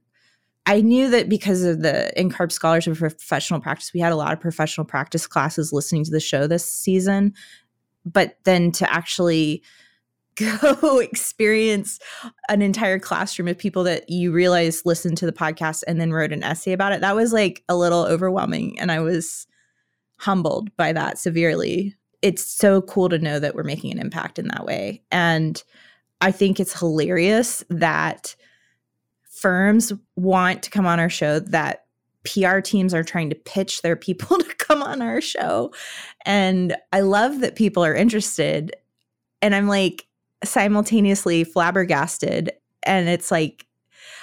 I 0.68 0.80
knew 0.80 1.08
that 1.10 1.28
because 1.28 1.62
of 1.62 1.82
the 1.82 2.12
NCARB 2.16 2.50
Scholarship 2.50 2.94
of 2.94 2.98
Professional 2.98 3.60
Practice, 3.60 3.92
we 3.94 4.00
had 4.00 4.12
a 4.12 4.16
lot 4.16 4.32
of 4.32 4.40
professional 4.40 4.84
practice 4.84 5.26
classes 5.26 5.72
listening 5.72 6.04
to 6.04 6.10
the 6.10 6.18
show 6.18 6.48
this 6.48 6.64
season 6.64 7.34
but 8.06 8.38
then 8.44 8.72
to 8.72 8.90
actually 8.90 9.62
go 10.36 10.98
experience 10.98 11.98
an 12.48 12.62
entire 12.62 12.98
classroom 12.98 13.48
of 13.48 13.58
people 13.58 13.82
that 13.84 14.08
you 14.08 14.32
realize 14.32 14.84
listened 14.84 15.16
to 15.18 15.26
the 15.26 15.32
podcast 15.32 15.82
and 15.86 16.00
then 16.00 16.12
wrote 16.12 16.32
an 16.32 16.44
essay 16.44 16.72
about 16.72 16.92
it 16.92 17.00
that 17.00 17.16
was 17.16 17.32
like 17.32 17.64
a 17.70 17.76
little 17.76 18.04
overwhelming 18.04 18.78
and 18.78 18.92
i 18.92 19.00
was 19.00 19.46
humbled 20.18 20.74
by 20.76 20.92
that 20.92 21.18
severely. 21.18 21.94
It's 22.22 22.42
so 22.42 22.80
cool 22.80 23.10
to 23.10 23.18
know 23.18 23.38
that 23.38 23.54
we're 23.54 23.62
making 23.62 23.92
an 23.92 23.98
impact 23.98 24.38
in 24.38 24.48
that 24.48 24.64
way 24.64 25.02
and 25.10 25.62
i 26.20 26.30
think 26.30 26.58
it's 26.58 26.78
hilarious 26.78 27.62
that 27.68 28.34
firms 29.30 29.92
want 30.16 30.62
to 30.62 30.70
come 30.70 30.86
on 30.86 30.98
our 30.98 31.10
show 31.10 31.38
that 31.38 31.84
PR 32.24 32.58
teams 32.60 32.92
are 32.92 33.04
trying 33.04 33.30
to 33.30 33.36
pitch 33.36 33.82
their 33.82 33.96
people 33.96 34.38
to 34.38 34.54
come 34.66 34.82
on 34.82 35.02
our 35.02 35.20
show. 35.20 35.72
And 36.24 36.76
I 36.92 37.00
love 37.00 37.40
that 37.40 37.56
people 37.56 37.84
are 37.84 37.94
interested. 37.94 38.74
And 39.42 39.54
I'm 39.54 39.68
like 39.68 40.06
simultaneously 40.44 41.44
flabbergasted. 41.44 42.50
And 42.82 43.08
it's 43.08 43.30
like, 43.30 43.66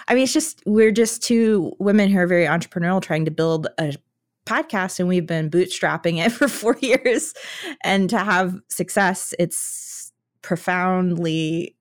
I 0.08 0.16
mean, 0.16 0.24
it's 0.24 0.34
just, 0.34 0.62
we're 0.66 0.92
just 0.92 1.24
two 1.24 1.74
women 1.80 2.10
who 2.10 2.20
are 2.20 2.28
very 2.28 2.46
entrepreneurial 2.46 3.02
trying 3.02 3.26
to 3.26 3.32
build 3.32 3.68
a 3.78 3.96
podcast 4.46 5.00
and 5.00 5.08
we've 5.08 5.26
been 5.26 5.50
bootstrapping 5.50 6.24
it 6.24 6.32
for 6.34 6.48
four 6.48 6.78
years. 6.82 7.34
And 7.84 8.10
to 8.10 8.20
have 8.20 8.60
success, 8.70 9.34
it's 9.40 10.12
profoundly 10.42 11.76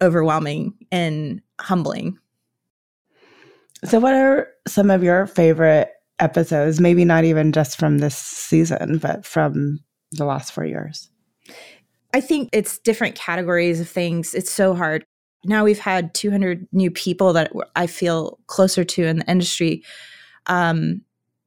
overwhelming 0.00 0.74
and 0.90 1.42
humbling. 1.60 2.18
So, 3.84 3.98
what 3.98 4.14
are 4.14 4.48
some 4.66 4.90
of 4.90 5.02
your 5.02 5.26
favorite 5.26 5.90
episodes? 6.18 6.80
Maybe 6.80 7.04
not 7.04 7.24
even 7.24 7.52
just 7.52 7.78
from 7.78 7.98
this 7.98 8.16
season, 8.16 8.98
but 8.98 9.24
from 9.24 9.80
the 10.12 10.24
last 10.24 10.52
four 10.52 10.64
years? 10.64 11.10
I 12.14 12.20
think 12.20 12.50
it's 12.52 12.78
different 12.78 13.14
categories 13.14 13.80
of 13.80 13.88
things. 13.88 14.34
It's 14.34 14.50
so 14.50 14.74
hard. 14.74 15.04
Now 15.44 15.64
we've 15.64 15.78
had 15.78 16.14
200 16.14 16.68
new 16.72 16.90
people 16.90 17.32
that 17.32 17.52
I 17.74 17.86
feel 17.86 18.38
closer 18.46 18.84
to 18.84 19.04
in 19.04 19.18
the 19.18 19.30
industry. 19.30 19.82
Um, 20.46 21.02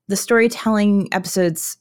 the 0.08 0.18
storytelling 0.18 1.08
episodes 1.12 1.78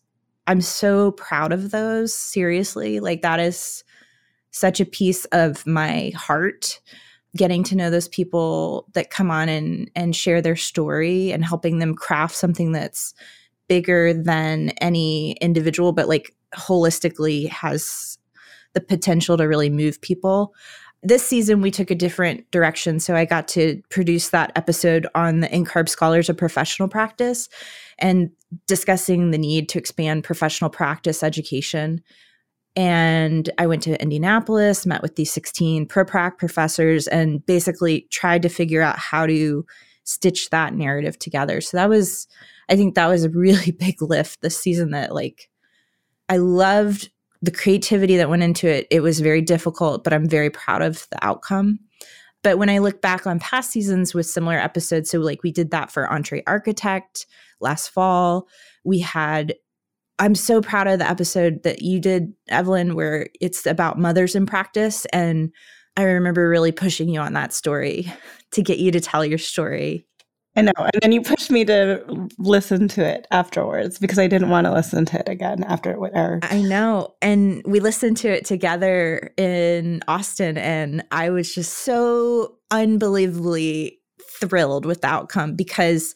I'm 0.46 0.60
so 0.60 1.12
proud 1.12 1.52
of 1.52 1.70
those. 1.70 2.14
Seriously. 2.14 3.00
Like 3.00 3.22
that 3.22 3.40
is 3.40 3.84
such 4.50 4.80
a 4.80 4.84
piece 4.84 5.24
of 5.26 5.66
my 5.66 6.12
heart 6.14 6.80
getting 7.36 7.64
to 7.64 7.76
know 7.76 7.90
those 7.90 8.08
people 8.08 8.86
that 8.94 9.10
come 9.10 9.30
on 9.30 9.48
and 9.48 9.90
and 9.94 10.14
share 10.14 10.40
their 10.40 10.56
story 10.56 11.32
and 11.32 11.44
helping 11.44 11.78
them 11.78 11.94
craft 11.94 12.34
something 12.34 12.72
that's 12.72 13.14
bigger 13.68 14.12
than 14.12 14.70
any 14.80 15.32
individual 15.40 15.92
but 15.92 16.08
like 16.08 16.34
holistically 16.54 17.48
has 17.48 18.18
the 18.74 18.80
potential 18.80 19.36
to 19.36 19.44
really 19.44 19.70
move 19.70 20.00
people. 20.00 20.54
This 21.02 21.24
season 21.24 21.60
we 21.60 21.70
took 21.70 21.90
a 21.90 21.94
different 21.94 22.50
direction. 22.50 22.98
So 22.98 23.14
i 23.14 23.24
got 23.24 23.48
to 23.48 23.80
produce 23.90 24.30
that 24.30 24.52
episode 24.56 25.06
on 25.14 25.40
the 25.40 25.48
NCARB 25.48 25.88
scholars 25.88 26.28
of 26.28 26.36
professional 26.36 26.88
practice 26.88 27.48
and 27.98 28.30
discussing 28.66 29.30
the 29.30 29.38
need 29.38 29.68
to 29.70 29.78
expand 29.78 30.24
professional 30.24 30.70
practice 30.70 31.22
education 31.22 32.02
and 32.76 33.48
I 33.58 33.66
went 33.66 33.82
to 33.84 34.00
Indianapolis, 34.02 34.84
met 34.84 35.02
with 35.02 35.16
these 35.16 35.32
16 35.32 35.86
ProPrac 35.86 36.38
professors, 36.38 37.06
and 37.06 37.44
basically 37.46 38.08
tried 38.10 38.42
to 38.42 38.48
figure 38.48 38.82
out 38.82 38.98
how 38.98 39.26
to 39.26 39.64
stitch 40.02 40.50
that 40.50 40.74
narrative 40.74 41.18
together. 41.18 41.60
So 41.60 41.76
that 41.76 41.88
was, 41.88 42.26
I 42.68 42.76
think 42.76 42.94
that 42.94 43.06
was 43.06 43.24
a 43.24 43.30
really 43.30 43.70
big 43.78 44.02
lift 44.02 44.40
this 44.40 44.58
season 44.58 44.90
that 44.90 45.14
like 45.14 45.48
I 46.28 46.38
loved 46.38 47.10
the 47.42 47.50
creativity 47.50 48.16
that 48.16 48.30
went 48.30 48.42
into 48.42 48.66
it. 48.66 48.86
It 48.90 49.00
was 49.00 49.20
very 49.20 49.42
difficult, 49.42 50.02
but 50.02 50.12
I'm 50.12 50.28
very 50.28 50.50
proud 50.50 50.82
of 50.82 51.06
the 51.10 51.24
outcome. 51.24 51.78
But 52.42 52.58
when 52.58 52.68
I 52.68 52.78
look 52.78 53.00
back 53.00 53.26
on 53.26 53.38
past 53.38 53.70
seasons 53.70 54.14
with 54.14 54.26
similar 54.26 54.58
episodes, 54.58 55.10
so 55.10 55.18
like 55.18 55.42
we 55.42 55.52
did 55.52 55.70
that 55.70 55.90
for 55.90 56.06
EntreArchitect 56.06 57.26
last 57.60 57.88
fall, 57.88 58.48
we 58.84 58.98
had 58.98 59.54
I'm 60.18 60.34
so 60.34 60.60
proud 60.60 60.86
of 60.86 60.98
the 60.98 61.08
episode 61.08 61.62
that 61.64 61.82
you 61.82 62.00
did, 62.00 62.32
Evelyn, 62.48 62.94
where 62.94 63.28
it's 63.40 63.66
about 63.66 63.98
mothers 63.98 64.34
in 64.34 64.46
practice. 64.46 65.06
And 65.06 65.52
I 65.96 66.04
remember 66.04 66.48
really 66.48 66.72
pushing 66.72 67.08
you 67.08 67.20
on 67.20 67.32
that 67.34 67.52
story 67.52 68.12
to 68.52 68.62
get 68.62 68.78
you 68.78 68.90
to 68.92 69.00
tell 69.00 69.24
your 69.24 69.38
story. 69.38 70.06
I 70.56 70.62
know. 70.62 70.72
And 70.76 70.92
then 71.02 71.10
you 71.10 71.20
pushed 71.20 71.50
me 71.50 71.64
to 71.64 72.28
listen 72.38 72.86
to 72.88 73.04
it 73.04 73.26
afterwards 73.32 73.98
because 73.98 74.20
I 74.20 74.28
didn't 74.28 74.50
want 74.50 74.66
to 74.66 74.72
listen 74.72 75.04
to 75.06 75.18
it 75.18 75.28
again 75.28 75.64
after 75.64 75.92
it 75.92 76.12
aired. 76.14 76.44
I 76.44 76.62
know. 76.62 77.14
And 77.20 77.60
we 77.66 77.80
listened 77.80 78.18
to 78.18 78.28
it 78.28 78.44
together 78.44 79.32
in 79.36 80.00
Austin. 80.06 80.56
And 80.56 81.04
I 81.10 81.30
was 81.30 81.52
just 81.52 81.78
so 81.78 82.56
unbelievably 82.70 83.98
thrilled 84.40 84.86
with 84.86 85.00
the 85.00 85.08
outcome 85.08 85.56
because 85.56 86.14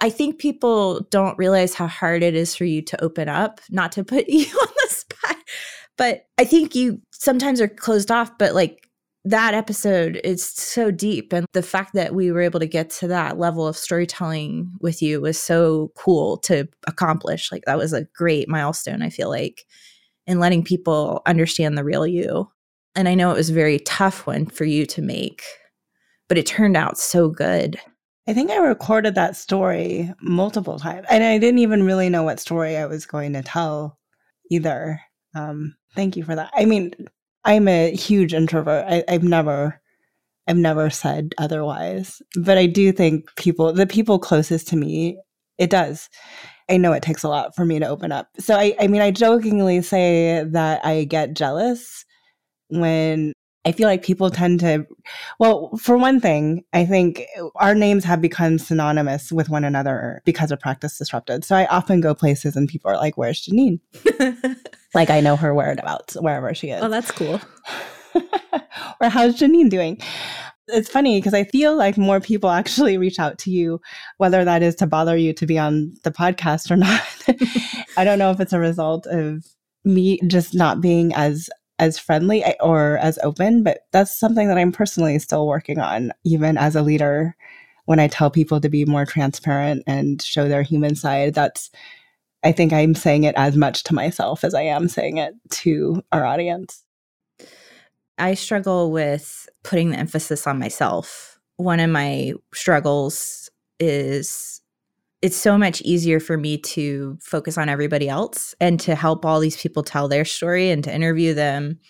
I 0.00 0.10
think 0.10 0.38
people 0.38 1.00
don't 1.10 1.38
realize 1.38 1.74
how 1.74 1.86
hard 1.86 2.22
it 2.22 2.34
is 2.34 2.54
for 2.54 2.64
you 2.64 2.82
to 2.82 3.02
open 3.02 3.28
up, 3.28 3.60
not 3.70 3.92
to 3.92 4.04
put 4.04 4.28
you 4.28 4.46
on 4.46 4.68
the 4.82 4.88
spot. 4.88 5.36
But 5.96 6.26
I 6.38 6.44
think 6.44 6.74
you 6.74 7.00
sometimes 7.12 7.60
are 7.60 7.68
closed 7.68 8.10
off, 8.10 8.36
but 8.38 8.54
like 8.54 8.88
that 9.24 9.54
episode 9.54 10.20
is 10.22 10.44
so 10.44 10.90
deep. 10.90 11.32
And 11.32 11.46
the 11.52 11.62
fact 11.62 11.94
that 11.94 12.14
we 12.14 12.30
were 12.30 12.42
able 12.42 12.60
to 12.60 12.66
get 12.66 12.90
to 12.90 13.08
that 13.08 13.38
level 13.38 13.66
of 13.66 13.76
storytelling 13.76 14.70
with 14.80 15.00
you 15.00 15.20
was 15.20 15.38
so 15.38 15.92
cool 15.96 16.36
to 16.38 16.68
accomplish. 16.86 17.50
Like 17.50 17.64
that 17.64 17.78
was 17.78 17.92
a 17.92 18.06
great 18.14 18.48
milestone, 18.48 19.02
I 19.02 19.08
feel 19.08 19.30
like, 19.30 19.64
in 20.26 20.40
letting 20.40 20.62
people 20.62 21.22
understand 21.24 21.78
the 21.78 21.84
real 21.84 22.06
you. 22.06 22.50
And 22.94 23.08
I 23.08 23.14
know 23.14 23.30
it 23.30 23.36
was 23.36 23.50
a 23.50 23.54
very 23.54 23.78
tough 23.80 24.26
one 24.26 24.46
for 24.46 24.64
you 24.64 24.84
to 24.86 25.00
make, 25.00 25.42
but 26.28 26.36
it 26.36 26.46
turned 26.46 26.76
out 26.76 26.98
so 26.98 27.28
good. 27.28 27.80
I 28.26 28.32
think 28.32 28.50
I 28.50 28.56
recorded 28.56 29.14
that 29.16 29.36
story 29.36 30.12
multiple 30.20 30.78
times, 30.78 31.06
and 31.10 31.22
I 31.22 31.38
didn't 31.38 31.58
even 31.58 31.84
really 31.84 32.08
know 32.08 32.22
what 32.22 32.40
story 32.40 32.76
I 32.76 32.86
was 32.86 33.04
going 33.04 33.34
to 33.34 33.42
tell 33.42 33.98
either. 34.50 35.00
Um, 35.34 35.76
thank 35.94 36.16
you 36.16 36.24
for 36.24 36.34
that. 36.34 36.50
I 36.54 36.64
mean, 36.64 36.94
I'm 37.44 37.68
a 37.68 37.94
huge 37.94 38.32
introvert. 38.32 38.86
I, 38.88 39.04
I've 39.08 39.24
never, 39.24 39.80
I've 40.48 40.56
never 40.56 40.88
said 40.88 41.34
otherwise, 41.36 42.22
but 42.36 42.56
I 42.56 42.66
do 42.66 42.92
think 42.92 43.34
people, 43.36 43.72
the 43.72 43.86
people 43.86 44.18
closest 44.18 44.68
to 44.68 44.76
me, 44.76 45.18
it 45.58 45.68
does. 45.68 46.08
I 46.70 46.78
know 46.78 46.92
it 46.92 47.02
takes 47.02 47.24
a 47.24 47.28
lot 47.28 47.54
for 47.54 47.66
me 47.66 47.78
to 47.78 47.86
open 47.86 48.10
up. 48.10 48.28
So 48.38 48.56
I, 48.56 48.74
I 48.80 48.86
mean, 48.86 49.02
I 49.02 49.10
jokingly 49.10 49.82
say 49.82 50.44
that 50.44 50.84
I 50.84 51.04
get 51.04 51.34
jealous 51.34 52.06
when 52.68 53.34
I 53.64 53.72
feel 53.72 53.88
like 53.88 54.02
people 54.02 54.30
tend 54.30 54.60
to, 54.60 54.86
well, 55.38 55.76
for 55.78 55.96
one 55.96 56.20
thing, 56.20 56.64
I 56.72 56.84
think 56.84 57.24
our 57.56 57.74
names 57.74 58.04
have 58.04 58.20
become 58.20 58.58
synonymous 58.58 59.32
with 59.32 59.48
one 59.48 59.64
another 59.64 60.20
because 60.24 60.50
of 60.50 60.60
Practice 60.60 60.98
Disrupted. 60.98 61.44
So 61.44 61.56
I 61.56 61.66
often 61.66 62.00
go 62.00 62.14
places 62.14 62.56
and 62.56 62.68
people 62.68 62.90
are 62.90 62.96
like, 62.96 63.16
Where's 63.16 63.46
Janine? 63.46 63.80
like 64.94 65.10
I 65.10 65.20
know 65.20 65.36
her 65.36 65.54
whereabouts, 65.54 66.14
wherever 66.14 66.54
she 66.54 66.70
is. 66.70 66.82
Oh, 66.82 66.88
that's 66.88 67.10
cool. 67.10 67.40
or 69.00 69.08
how's 69.08 69.38
Janine 69.38 69.70
doing? 69.70 69.98
It's 70.68 70.88
funny 70.88 71.18
because 71.18 71.34
I 71.34 71.44
feel 71.44 71.76
like 71.76 71.98
more 71.98 72.20
people 72.20 72.50
actually 72.50 72.96
reach 72.96 73.18
out 73.18 73.38
to 73.40 73.50
you, 73.50 73.80
whether 74.18 74.44
that 74.44 74.62
is 74.62 74.74
to 74.76 74.86
bother 74.86 75.16
you 75.16 75.32
to 75.34 75.46
be 75.46 75.58
on 75.58 75.94
the 76.04 76.10
podcast 76.10 76.70
or 76.70 76.76
not. 76.76 77.02
I 77.96 78.04
don't 78.04 78.18
know 78.18 78.30
if 78.30 78.40
it's 78.40 78.52
a 78.52 78.58
result 78.58 79.06
of 79.06 79.44
me 79.84 80.18
just 80.26 80.54
not 80.54 80.80
being 80.80 81.14
as 81.14 81.50
as 81.78 81.98
friendly 81.98 82.42
eh, 82.44 82.54
or 82.60 82.98
as 82.98 83.18
open, 83.22 83.62
but 83.62 83.86
that's 83.92 84.18
something 84.18 84.48
that 84.48 84.58
I'm 84.58 84.72
personally 84.72 85.18
still 85.18 85.46
working 85.46 85.78
on, 85.78 86.12
even 86.24 86.56
as 86.56 86.76
a 86.76 86.82
leader. 86.82 87.36
When 87.86 88.00
I 88.00 88.08
tell 88.08 88.30
people 88.30 88.60
to 88.60 88.68
be 88.68 88.84
more 88.84 89.04
transparent 89.04 89.82
and 89.86 90.22
show 90.22 90.48
their 90.48 90.62
human 90.62 90.94
side, 90.94 91.34
that's, 91.34 91.70
I 92.42 92.52
think 92.52 92.72
I'm 92.72 92.94
saying 92.94 93.24
it 93.24 93.34
as 93.36 93.56
much 93.56 93.82
to 93.84 93.94
myself 93.94 94.44
as 94.44 94.54
I 94.54 94.62
am 94.62 94.88
saying 94.88 95.18
it 95.18 95.34
to 95.50 96.02
our 96.12 96.24
audience. 96.24 96.82
I 98.16 98.34
struggle 98.34 98.90
with 98.90 99.48
putting 99.64 99.90
the 99.90 99.98
emphasis 99.98 100.46
on 100.46 100.58
myself. 100.58 101.38
One 101.56 101.80
of 101.80 101.90
my 101.90 102.32
struggles 102.54 103.50
is 103.80 104.60
it's 105.24 105.38
so 105.38 105.56
much 105.56 105.80
easier 105.80 106.20
for 106.20 106.36
me 106.36 106.58
to 106.58 107.16
focus 107.22 107.56
on 107.56 107.70
everybody 107.70 108.10
else 108.10 108.54
and 108.60 108.78
to 108.78 108.94
help 108.94 109.24
all 109.24 109.40
these 109.40 109.56
people 109.56 109.82
tell 109.82 110.06
their 110.06 110.26
story 110.26 110.68
and 110.68 110.84
to 110.84 110.94
interview 110.94 111.32
them. 111.32 111.80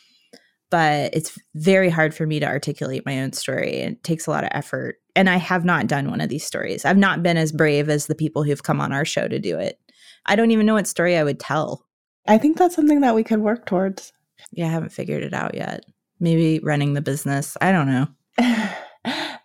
But 0.70 1.12
it's 1.12 1.36
very 1.56 1.90
hard 1.90 2.14
for 2.14 2.28
me 2.28 2.38
to 2.38 2.46
articulate 2.46 3.04
my 3.04 3.20
own 3.20 3.32
story. 3.32 3.72
It 3.78 4.04
takes 4.04 4.28
a 4.28 4.30
lot 4.30 4.44
of 4.44 4.50
effort. 4.52 5.00
And 5.16 5.28
I 5.28 5.38
have 5.38 5.64
not 5.64 5.88
done 5.88 6.12
one 6.12 6.20
of 6.20 6.28
these 6.28 6.44
stories. 6.44 6.84
I've 6.84 6.96
not 6.96 7.24
been 7.24 7.36
as 7.36 7.50
brave 7.50 7.88
as 7.88 8.06
the 8.06 8.14
people 8.14 8.44
who've 8.44 8.62
come 8.62 8.80
on 8.80 8.92
our 8.92 9.04
show 9.04 9.26
to 9.26 9.40
do 9.40 9.58
it. 9.58 9.80
I 10.26 10.36
don't 10.36 10.52
even 10.52 10.64
know 10.64 10.74
what 10.74 10.86
story 10.86 11.16
I 11.16 11.24
would 11.24 11.40
tell. 11.40 11.84
I 12.28 12.38
think 12.38 12.56
that's 12.56 12.76
something 12.76 13.00
that 13.00 13.16
we 13.16 13.24
could 13.24 13.40
work 13.40 13.66
towards. 13.66 14.12
Yeah, 14.52 14.66
I 14.66 14.70
haven't 14.70 14.92
figured 14.92 15.24
it 15.24 15.34
out 15.34 15.56
yet. 15.56 15.84
Maybe 16.20 16.60
running 16.60 16.94
the 16.94 17.02
business. 17.02 17.56
I 17.60 17.72
don't 17.72 17.88
know. 17.88 18.06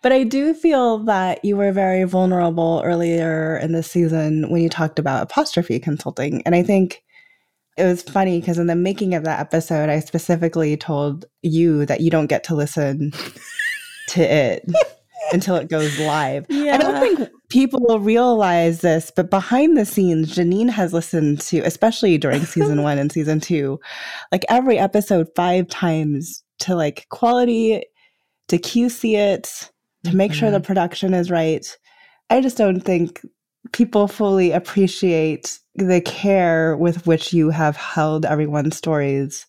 But 0.02 0.12
I 0.12 0.24
do 0.24 0.54
feel 0.54 0.98
that 1.04 1.44
you 1.44 1.56
were 1.56 1.72
very 1.72 2.04
vulnerable 2.04 2.80
earlier 2.84 3.58
in 3.58 3.72
the 3.72 3.82
season 3.82 4.48
when 4.50 4.62
you 4.62 4.68
talked 4.68 4.98
about 4.98 5.22
apostrophe 5.22 5.78
consulting. 5.78 6.42
And 6.46 6.54
I 6.54 6.62
think 6.62 7.02
it 7.76 7.84
was 7.84 8.02
funny 8.02 8.40
because 8.40 8.58
in 8.58 8.66
the 8.66 8.74
making 8.74 9.14
of 9.14 9.24
that 9.24 9.40
episode, 9.40 9.88
I 9.88 10.00
specifically 10.00 10.76
told 10.76 11.26
you 11.42 11.86
that 11.86 12.00
you 12.00 12.10
don't 12.10 12.26
get 12.28 12.44
to 12.44 12.54
listen 12.54 13.12
to 14.08 14.22
it 14.22 14.64
until 15.32 15.56
it 15.56 15.68
goes 15.68 15.98
live. 15.98 16.46
Yeah. 16.48 16.74
I 16.74 16.78
don't 16.78 17.00
think 17.00 17.30
people 17.48 17.80
will 17.80 18.00
realize 18.00 18.80
this, 18.80 19.12
but 19.14 19.30
behind 19.30 19.76
the 19.76 19.84
scenes, 19.84 20.34
Janine 20.34 20.70
has 20.70 20.92
listened 20.92 21.40
to, 21.42 21.60
especially 21.60 22.18
during 22.18 22.44
season 22.44 22.82
one 22.84 22.98
and 22.98 23.12
season 23.12 23.40
two, 23.40 23.78
like 24.32 24.44
every 24.48 24.78
episode 24.78 25.28
five 25.36 25.68
times 25.68 26.42
to 26.60 26.74
like 26.74 27.06
quality, 27.10 27.82
to 28.48 28.58
QC 28.58 29.16
it, 29.16 29.70
to 30.04 30.16
make 30.16 30.32
sure 30.32 30.50
the 30.50 30.58
mm-hmm. 30.58 30.66
production 30.66 31.14
is 31.14 31.30
right. 31.30 31.66
I 32.30 32.40
just 32.40 32.56
don't 32.56 32.80
think 32.80 33.20
people 33.72 34.08
fully 34.08 34.52
appreciate 34.52 35.58
the 35.74 36.00
care 36.00 36.76
with 36.76 37.06
which 37.06 37.32
you 37.32 37.50
have 37.50 37.76
held 37.76 38.24
everyone's 38.24 38.76
stories 38.76 39.46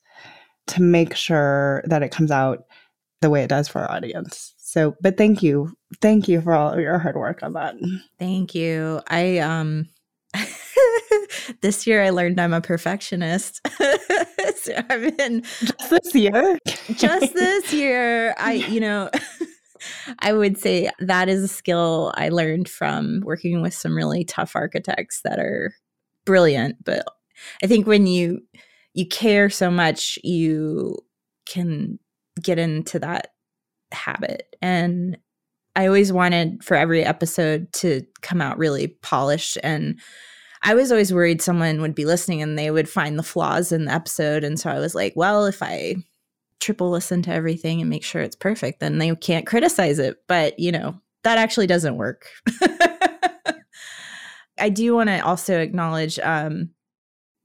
to 0.68 0.82
make 0.82 1.16
sure 1.16 1.84
that 1.86 2.04
it 2.04 2.12
comes 2.12 2.32
out 2.32 2.66
the 3.22 3.30
way 3.30 3.44
it 3.44 3.50
does 3.50 3.68
for 3.68 3.82
our 3.82 3.92
audience. 3.92 4.54
So, 4.58 4.96
but 5.02 5.18
thank 5.18 5.44
you. 5.44 5.74
Thank 6.02 6.28
you 6.28 6.42
for 6.42 6.54
all 6.54 6.74
of 6.74 6.80
your 6.80 6.98
hard 6.98 7.16
work 7.16 7.44
on 7.44 7.54
that. 7.54 7.76
Thank 8.20 8.56
you. 8.56 9.02
I 9.08 9.40
um 9.40 9.90
this 11.62 11.86
year 11.86 12.04
I 12.04 12.10
learned 12.10 12.40
I'm 12.40 12.54
a 12.54 12.62
perfectionist. 12.62 13.62
so 14.56 14.74
I've 14.90 15.18
been 15.18 15.42
just 15.42 15.90
this 15.90 16.16
year. 16.16 16.58
just 16.94 17.34
this 17.34 17.74
year. 17.74 18.34
I, 18.38 18.54
you 18.54 18.80
know, 18.80 19.10
I 20.20 20.34
would 20.34 20.58
say 20.58 20.90
that 21.00 21.30
is 21.30 21.44
a 21.44 21.48
skill 21.48 22.14
I 22.16 22.30
learned 22.30 22.70
from 22.70 23.22
working 23.24 23.62
with 23.62 23.74
some 23.74 23.96
really 23.96 24.24
tough 24.24 24.56
architects 24.56 25.22
that 25.24 25.40
are 25.40 25.74
brilliant. 26.26 26.84
But 26.84 27.06
I 27.64 27.68
think 27.68 27.88
when 27.88 28.08
you 28.08 28.42
you 28.94 29.08
care 29.08 29.50
so 29.50 29.72
much, 29.72 30.20
you 30.24 30.98
can 31.48 32.00
get 32.42 32.60
into 32.60 33.00
that 33.00 33.28
habit. 33.92 34.56
And 34.62 35.18
I 35.76 35.88
always 35.88 36.12
wanted 36.12 36.64
for 36.64 36.76
every 36.76 37.04
episode 37.04 37.72
to 37.74 38.02
come 38.22 38.42
out 38.42 38.58
really 38.58 38.90
polished 39.02 39.58
and 39.64 40.00
I 40.64 40.76
was 40.76 40.92
always 40.92 41.14
worried 41.14 41.42
someone 41.42 41.82
would 41.82 41.96
be 41.96 42.06
listening 42.06 42.42
and 42.42 42.58
they 42.58 42.70
would 42.70 42.88
find 42.88 43.18
the 43.18 43.24
flaws 43.24 43.72
in 43.72 43.86
the 43.86 43.94
episode. 43.94 44.44
And 44.44 44.60
so 44.60 44.70
I 44.70 44.80
was 44.80 44.94
like, 44.94 45.14
well, 45.16 45.46
if 45.46 45.64
I 45.64 45.96
triple 46.62 46.90
listen 46.90 47.22
to 47.24 47.34
everything 47.34 47.82
and 47.82 47.90
make 47.90 48.04
sure 48.04 48.22
it's 48.22 48.36
perfect, 48.36 48.80
then 48.80 48.98
they 48.98 49.14
can't 49.16 49.46
criticize 49.46 50.00
it. 50.00 50.18
But, 50.28 50.60
you 50.60 50.72
know, 50.72 51.00
that 51.24 51.38
actually 51.38 51.68
doesn't 51.68 51.98
work. 51.98 52.28
I 54.58 54.70
do 54.70 54.94
want 54.94 55.10
to 55.10 55.20
also 55.20 55.60
acknowledge 55.60 56.20
um 56.20 56.70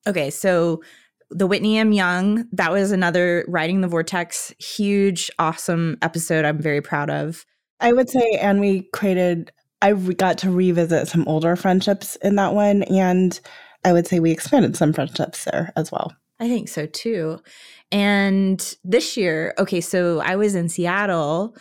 okay, 0.07 0.31
so 0.31 0.83
the 1.31 1.46
Whitney 1.46 1.79
M. 1.79 1.92
Young, 1.92 2.46
that 2.52 2.70
was 2.70 2.92
another 2.92 3.44
Riding 3.48 3.81
the 3.81 3.88
Vortex, 3.88 4.55
huge, 4.59 5.31
awesome 5.38 5.98
episode 6.02 6.44
I'm 6.44 6.61
very 6.61 6.81
proud 6.81 7.11
of. 7.11 7.44
I 7.81 7.92
would 7.92 8.09
say, 8.09 8.38
and 8.40 8.61
we 8.61 8.83
created, 8.92 9.50
I 9.83 9.92
got 9.92 10.38
to 10.38 10.50
revisit 10.50 11.09
some 11.09 11.26
older 11.26 11.57
friendships 11.57 12.16
in 12.16 12.37
that 12.37 12.55
one. 12.55 12.85
And 12.85 13.38
I 13.85 13.92
would 13.92 14.07
say 14.07 14.20
we 14.20 14.31
expanded 14.31 14.76
some 14.76 14.92
friendships 14.92 15.44
there 15.44 15.72
as 15.76 15.90
well. 15.90 16.14
I 16.38 16.48
think 16.48 16.68
so 16.68 16.87
too. 16.87 17.40
And 17.92 18.77
this 18.85 19.16
year, 19.16 19.55
okay, 19.59 19.81
so 19.81 20.20
I 20.20 20.37
was 20.37 20.55
in 20.55 20.68
Seattle 20.68 21.57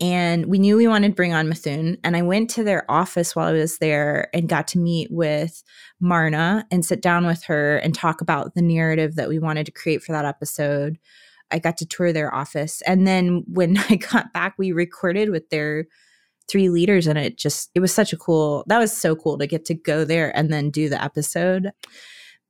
and 0.00 0.46
we 0.46 0.58
knew 0.58 0.76
we 0.76 0.86
wanted 0.86 1.08
to 1.08 1.14
bring 1.14 1.32
on 1.32 1.48
Mithun. 1.48 1.98
And 2.04 2.16
I 2.16 2.22
went 2.22 2.50
to 2.50 2.64
their 2.64 2.88
office 2.90 3.34
while 3.34 3.48
I 3.48 3.52
was 3.52 3.78
there 3.78 4.28
and 4.32 4.48
got 4.48 4.68
to 4.68 4.78
meet 4.78 5.08
with 5.10 5.62
Marna 6.00 6.66
and 6.70 6.84
sit 6.84 7.02
down 7.02 7.26
with 7.26 7.44
her 7.44 7.78
and 7.78 7.94
talk 7.94 8.20
about 8.20 8.54
the 8.54 8.62
narrative 8.62 9.16
that 9.16 9.28
we 9.28 9.38
wanted 9.38 9.66
to 9.66 9.72
create 9.72 10.02
for 10.02 10.12
that 10.12 10.24
episode. 10.24 10.98
I 11.50 11.58
got 11.58 11.76
to 11.78 11.86
tour 11.86 12.12
their 12.12 12.32
office. 12.32 12.80
And 12.82 13.06
then 13.06 13.44
when 13.48 13.76
I 13.88 13.96
got 13.96 14.32
back, 14.32 14.54
we 14.58 14.72
recorded 14.72 15.30
with 15.30 15.48
their 15.50 15.86
three 16.48 16.70
leaders 16.70 17.06
and 17.06 17.18
it 17.18 17.36
just 17.36 17.70
it 17.74 17.80
was 17.80 17.92
such 17.92 18.12
a 18.14 18.16
cool 18.16 18.64
that 18.68 18.78
was 18.78 18.90
so 18.90 19.14
cool 19.14 19.36
to 19.36 19.46
get 19.46 19.66
to 19.66 19.74
go 19.74 20.02
there 20.02 20.34
and 20.34 20.50
then 20.50 20.70
do 20.70 20.88
the 20.88 21.02
episode 21.02 21.70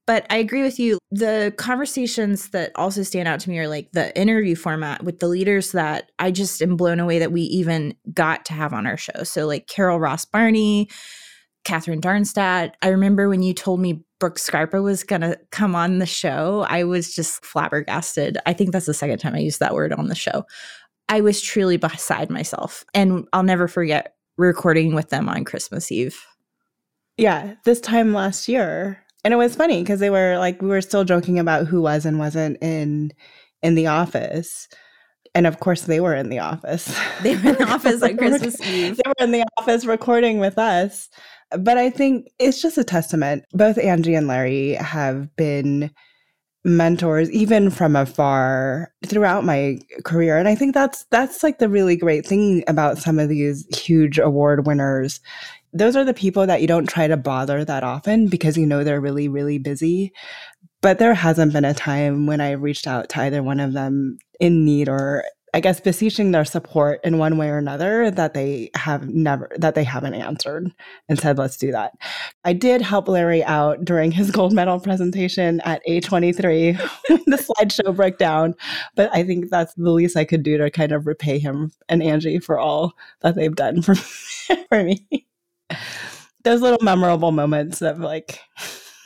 but 0.08 0.24
I 0.30 0.38
agree 0.38 0.62
with 0.62 0.78
you. 0.78 0.98
The 1.10 1.52
conversations 1.58 2.48
that 2.48 2.72
also 2.76 3.02
stand 3.02 3.28
out 3.28 3.40
to 3.40 3.50
me 3.50 3.58
are 3.58 3.68
like 3.68 3.92
the 3.92 4.18
interview 4.18 4.56
format 4.56 5.04
with 5.04 5.18
the 5.18 5.28
leaders 5.28 5.72
that 5.72 6.10
I 6.18 6.30
just 6.30 6.62
am 6.62 6.78
blown 6.78 6.98
away 6.98 7.18
that 7.18 7.30
we 7.30 7.42
even 7.42 7.94
got 8.14 8.46
to 8.46 8.54
have 8.54 8.72
on 8.72 8.86
our 8.86 8.96
show. 8.96 9.22
So, 9.24 9.46
like 9.46 9.66
Carol 9.66 10.00
Ross 10.00 10.24
Barney, 10.24 10.88
Katherine 11.64 12.00
Darnstadt. 12.00 12.72
I 12.80 12.88
remember 12.88 13.28
when 13.28 13.42
you 13.42 13.52
told 13.52 13.80
me 13.80 14.02
Brooks 14.18 14.42
Scarpa 14.42 14.80
was 14.80 15.04
going 15.04 15.20
to 15.20 15.38
come 15.50 15.74
on 15.74 15.98
the 15.98 16.06
show, 16.06 16.64
I 16.70 16.84
was 16.84 17.14
just 17.14 17.44
flabbergasted. 17.44 18.38
I 18.46 18.54
think 18.54 18.72
that's 18.72 18.86
the 18.86 18.94
second 18.94 19.18
time 19.18 19.34
I 19.34 19.40
used 19.40 19.60
that 19.60 19.74
word 19.74 19.92
on 19.92 20.08
the 20.08 20.14
show. 20.14 20.46
I 21.10 21.20
was 21.20 21.42
truly 21.42 21.76
beside 21.76 22.30
myself. 22.30 22.82
And 22.94 23.28
I'll 23.34 23.42
never 23.42 23.68
forget 23.68 24.14
recording 24.38 24.94
with 24.94 25.10
them 25.10 25.28
on 25.28 25.44
Christmas 25.44 25.92
Eve. 25.92 26.18
Yeah, 27.18 27.56
this 27.64 27.82
time 27.82 28.14
last 28.14 28.48
year, 28.48 29.04
and 29.28 29.34
it 29.34 29.36
was 29.36 29.54
funny 29.54 29.82
because 29.82 30.00
they 30.00 30.08
were 30.08 30.38
like 30.38 30.62
we 30.62 30.68
were 30.68 30.80
still 30.80 31.04
joking 31.04 31.38
about 31.38 31.66
who 31.66 31.82
was 31.82 32.06
and 32.06 32.18
wasn't 32.18 32.56
in 32.62 33.12
in 33.62 33.74
the 33.74 33.86
office. 33.86 34.66
And 35.34 35.46
of 35.46 35.60
course 35.60 35.82
they 35.82 36.00
were 36.00 36.14
in 36.14 36.30
the 36.30 36.38
office. 36.38 36.98
They 37.22 37.36
were 37.36 37.50
in 37.50 37.56
the 37.56 37.70
office 37.74 38.02
on 38.02 38.16
christmas 38.16 38.58
eve. 38.66 38.96
they 38.96 39.02
were 39.06 39.26
in 39.26 39.32
the 39.32 39.44
office 39.58 39.84
recording 39.84 40.38
with 40.38 40.56
us. 40.56 41.10
But 41.50 41.76
i 41.76 41.90
think 41.90 42.28
it's 42.38 42.62
just 42.62 42.78
a 42.78 42.84
testament. 42.84 43.44
Both 43.52 43.76
angie 43.76 44.14
and 44.14 44.28
larry 44.28 44.72
have 44.76 45.28
been 45.36 45.90
mentors 46.64 47.30
even 47.30 47.70
from 47.70 47.94
afar 47.94 48.92
throughout 49.06 49.44
my 49.44 49.78
career 50.04 50.36
and 50.36 50.48
i 50.48 50.54
think 50.54 50.74
that's 50.74 51.04
that's 51.10 51.42
like 51.42 51.58
the 51.58 51.68
really 51.68 51.96
great 51.96 52.26
thing 52.26 52.64
about 52.66 52.98
some 52.98 53.18
of 53.18 53.28
these 53.28 53.64
huge 53.74 54.18
award 54.18 54.66
winners 54.66 55.20
those 55.72 55.96
are 55.96 56.04
the 56.04 56.14
people 56.14 56.46
that 56.46 56.60
you 56.60 56.66
don't 56.66 56.88
try 56.88 57.06
to 57.06 57.16
bother 57.16 57.64
that 57.64 57.84
often 57.84 58.28
because 58.28 58.56
you 58.56 58.66
know 58.66 58.84
they're 58.84 59.00
really, 59.00 59.28
really 59.28 59.58
busy. 59.58 60.12
But 60.80 60.98
there 60.98 61.14
hasn't 61.14 61.52
been 61.52 61.64
a 61.64 61.74
time 61.74 62.26
when 62.26 62.40
I've 62.40 62.62
reached 62.62 62.86
out 62.86 63.08
to 63.10 63.20
either 63.20 63.42
one 63.42 63.60
of 63.60 63.72
them 63.72 64.18
in 64.40 64.64
need 64.64 64.88
or 64.88 65.24
I 65.54 65.60
guess 65.60 65.80
beseeching 65.80 66.30
their 66.30 66.44
support 66.44 67.00
in 67.04 67.18
one 67.18 67.38
way 67.38 67.48
or 67.48 67.58
another 67.58 68.10
that 68.10 68.34
they 68.34 68.70
have 68.74 69.08
never 69.08 69.50
that 69.56 69.74
they 69.74 69.84
haven't 69.84 70.14
answered 70.14 70.70
and 71.08 71.18
said 71.18 71.38
let's 71.38 71.56
do 71.56 71.72
that. 71.72 71.92
I 72.44 72.52
did 72.52 72.82
help 72.82 73.08
Larry 73.08 73.42
out 73.44 73.84
during 73.84 74.10
his 74.12 74.30
gold 74.38 74.52
medal 74.52 74.80
presentation 74.80 75.60
at 75.60 75.82
A23 75.88 76.76
the 77.08 77.36
slideshow 77.36 77.94
broke 77.94 78.18
down, 78.18 78.54
but 78.94 79.10
I 79.14 79.22
think 79.24 79.50
that's 79.50 79.74
the 79.74 79.90
least 79.90 80.16
I 80.16 80.24
could 80.24 80.42
do 80.42 80.58
to 80.58 80.70
kind 80.70 80.92
of 80.92 81.06
repay 81.06 81.38
him 81.38 81.72
and 81.88 82.02
Angie 82.02 82.38
for 82.38 82.58
all 82.58 82.94
that 83.20 83.34
they've 83.34 83.54
done 83.54 83.82
for 83.82 83.94
for 84.68 84.84
me. 84.84 85.06
Those 86.44 86.60
little 86.60 86.82
memorable 86.82 87.32
moments 87.32 87.82
of 87.82 87.98
like 87.98 88.40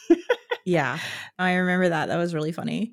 yeah 0.65 0.99
i 1.39 1.55
remember 1.55 1.89
that. 1.89 2.07
That 2.07 2.19
was 2.19 2.35
really 2.35 2.53
funny 2.53 2.93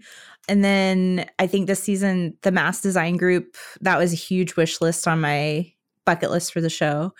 and 0.49 0.63
then 0.63 1.25
i 1.39 1.47
think 1.47 1.67
this 1.67 1.81
season 1.81 2.35
the 2.41 2.51
mass 2.51 2.81
design 2.81 3.17
group 3.17 3.55
that 3.81 3.97
was 3.97 4.11
a 4.11 4.17
huge 4.17 4.55
wish 4.55 4.81
list 4.81 5.07
on 5.07 5.21
my 5.21 5.71
bucket 6.05 6.31
list 6.31 6.51
for 6.51 6.61
the 6.61 6.69
show 6.69 7.13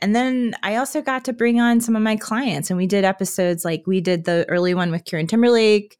and 0.00 0.14
then 0.14 0.54
i 0.62 0.76
also 0.76 1.02
got 1.02 1.24
to 1.24 1.32
bring 1.32 1.60
on 1.60 1.80
some 1.80 1.96
of 1.96 2.02
my 2.02 2.16
clients 2.16 2.70
and 2.70 2.76
we 2.76 2.86
did 2.86 3.04
episodes 3.04 3.64
like 3.64 3.82
we 3.86 4.00
did 4.00 4.24
the 4.24 4.46
early 4.48 4.74
one 4.74 4.90
with 4.90 5.04
kieran 5.04 5.26
timberlake 5.26 5.98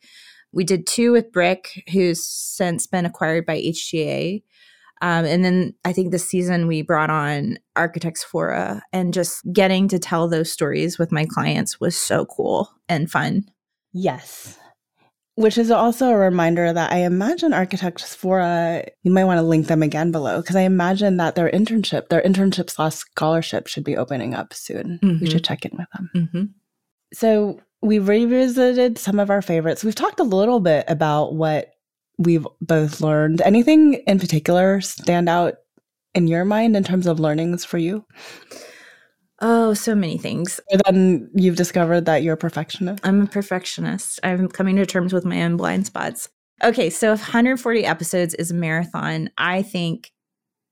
we 0.52 0.64
did 0.64 0.86
two 0.86 1.12
with 1.12 1.32
brick 1.32 1.84
who's 1.92 2.24
since 2.24 2.86
been 2.86 3.04
acquired 3.04 3.44
by 3.44 3.60
hga 3.60 4.42
um, 5.00 5.24
and 5.24 5.44
then 5.44 5.74
I 5.84 5.92
think 5.92 6.10
this 6.10 6.28
season 6.28 6.66
we 6.66 6.82
brought 6.82 7.10
on 7.10 7.58
Architects 7.76 8.24
Fora, 8.24 8.82
and 8.92 9.14
just 9.14 9.42
getting 9.52 9.86
to 9.88 9.98
tell 9.98 10.28
those 10.28 10.50
stories 10.50 10.98
with 10.98 11.12
my 11.12 11.24
clients 11.24 11.80
was 11.80 11.96
so 11.96 12.26
cool 12.26 12.68
and 12.88 13.10
fun. 13.10 13.44
Yes. 13.92 14.58
Which 15.38 15.56
is 15.56 15.70
also 15.70 16.08
a 16.08 16.16
reminder 16.16 16.72
that 16.72 16.90
I 16.90 17.04
imagine 17.04 17.52
Architects 17.52 18.12
Fora, 18.12 18.84
you 19.04 19.12
might 19.12 19.22
want 19.22 19.38
to 19.38 19.42
link 19.42 19.68
them 19.68 19.84
again 19.84 20.10
below, 20.10 20.40
because 20.40 20.56
I 20.56 20.62
imagine 20.62 21.18
that 21.18 21.36
their 21.36 21.48
internship, 21.48 22.08
their 22.08 22.22
internship 22.22 22.68
slash 22.68 22.96
scholarship 22.96 23.68
should 23.68 23.84
be 23.84 23.96
opening 23.96 24.34
up 24.34 24.52
soon. 24.52 24.98
Mm-hmm. 25.00 25.20
We 25.22 25.30
should 25.30 25.44
check 25.44 25.64
in 25.64 25.78
with 25.78 25.86
them. 25.94 26.10
Mm-hmm. 26.16 26.42
So 27.14 27.60
we 27.82 28.00
revisited 28.00 28.98
some 28.98 29.20
of 29.20 29.30
our 29.30 29.40
favorites. 29.40 29.84
We've 29.84 29.94
talked 29.94 30.18
a 30.18 30.24
little 30.24 30.58
bit 30.58 30.86
about 30.88 31.34
what 31.34 31.68
we've 32.18 32.48
both 32.60 33.00
learned. 33.00 33.40
Anything 33.42 33.94
in 34.08 34.18
particular 34.18 34.80
stand 34.80 35.28
out 35.28 35.54
in 36.16 36.26
your 36.26 36.44
mind 36.44 36.76
in 36.76 36.82
terms 36.82 37.06
of 37.06 37.20
learnings 37.20 37.64
for 37.64 37.78
you? 37.78 38.04
Oh, 39.40 39.72
so 39.72 39.94
many 39.94 40.18
things. 40.18 40.58
And 40.70 40.82
then 40.86 41.30
you've 41.34 41.56
discovered 41.56 42.06
that 42.06 42.22
you're 42.22 42.34
a 42.34 42.38
perfectionist. 42.38 43.06
I'm 43.06 43.22
a 43.22 43.26
perfectionist. 43.26 44.18
I'm 44.24 44.48
coming 44.48 44.76
to 44.76 44.86
terms 44.86 45.12
with 45.12 45.24
my 45.24 45.42
own 45.42 45.56
blind 45.56 45.86
spots. 45.86 46.28
Okay, 46.62 46.90
so 46.90 47.12
if 47.12 47.20
140 47.20 47.84
episodes 47.84 48.34
is 48.34 48.50
a 48.50 48.54
marathon, 48.54 49.30
I 49.38 49.62
think 49.62 50.10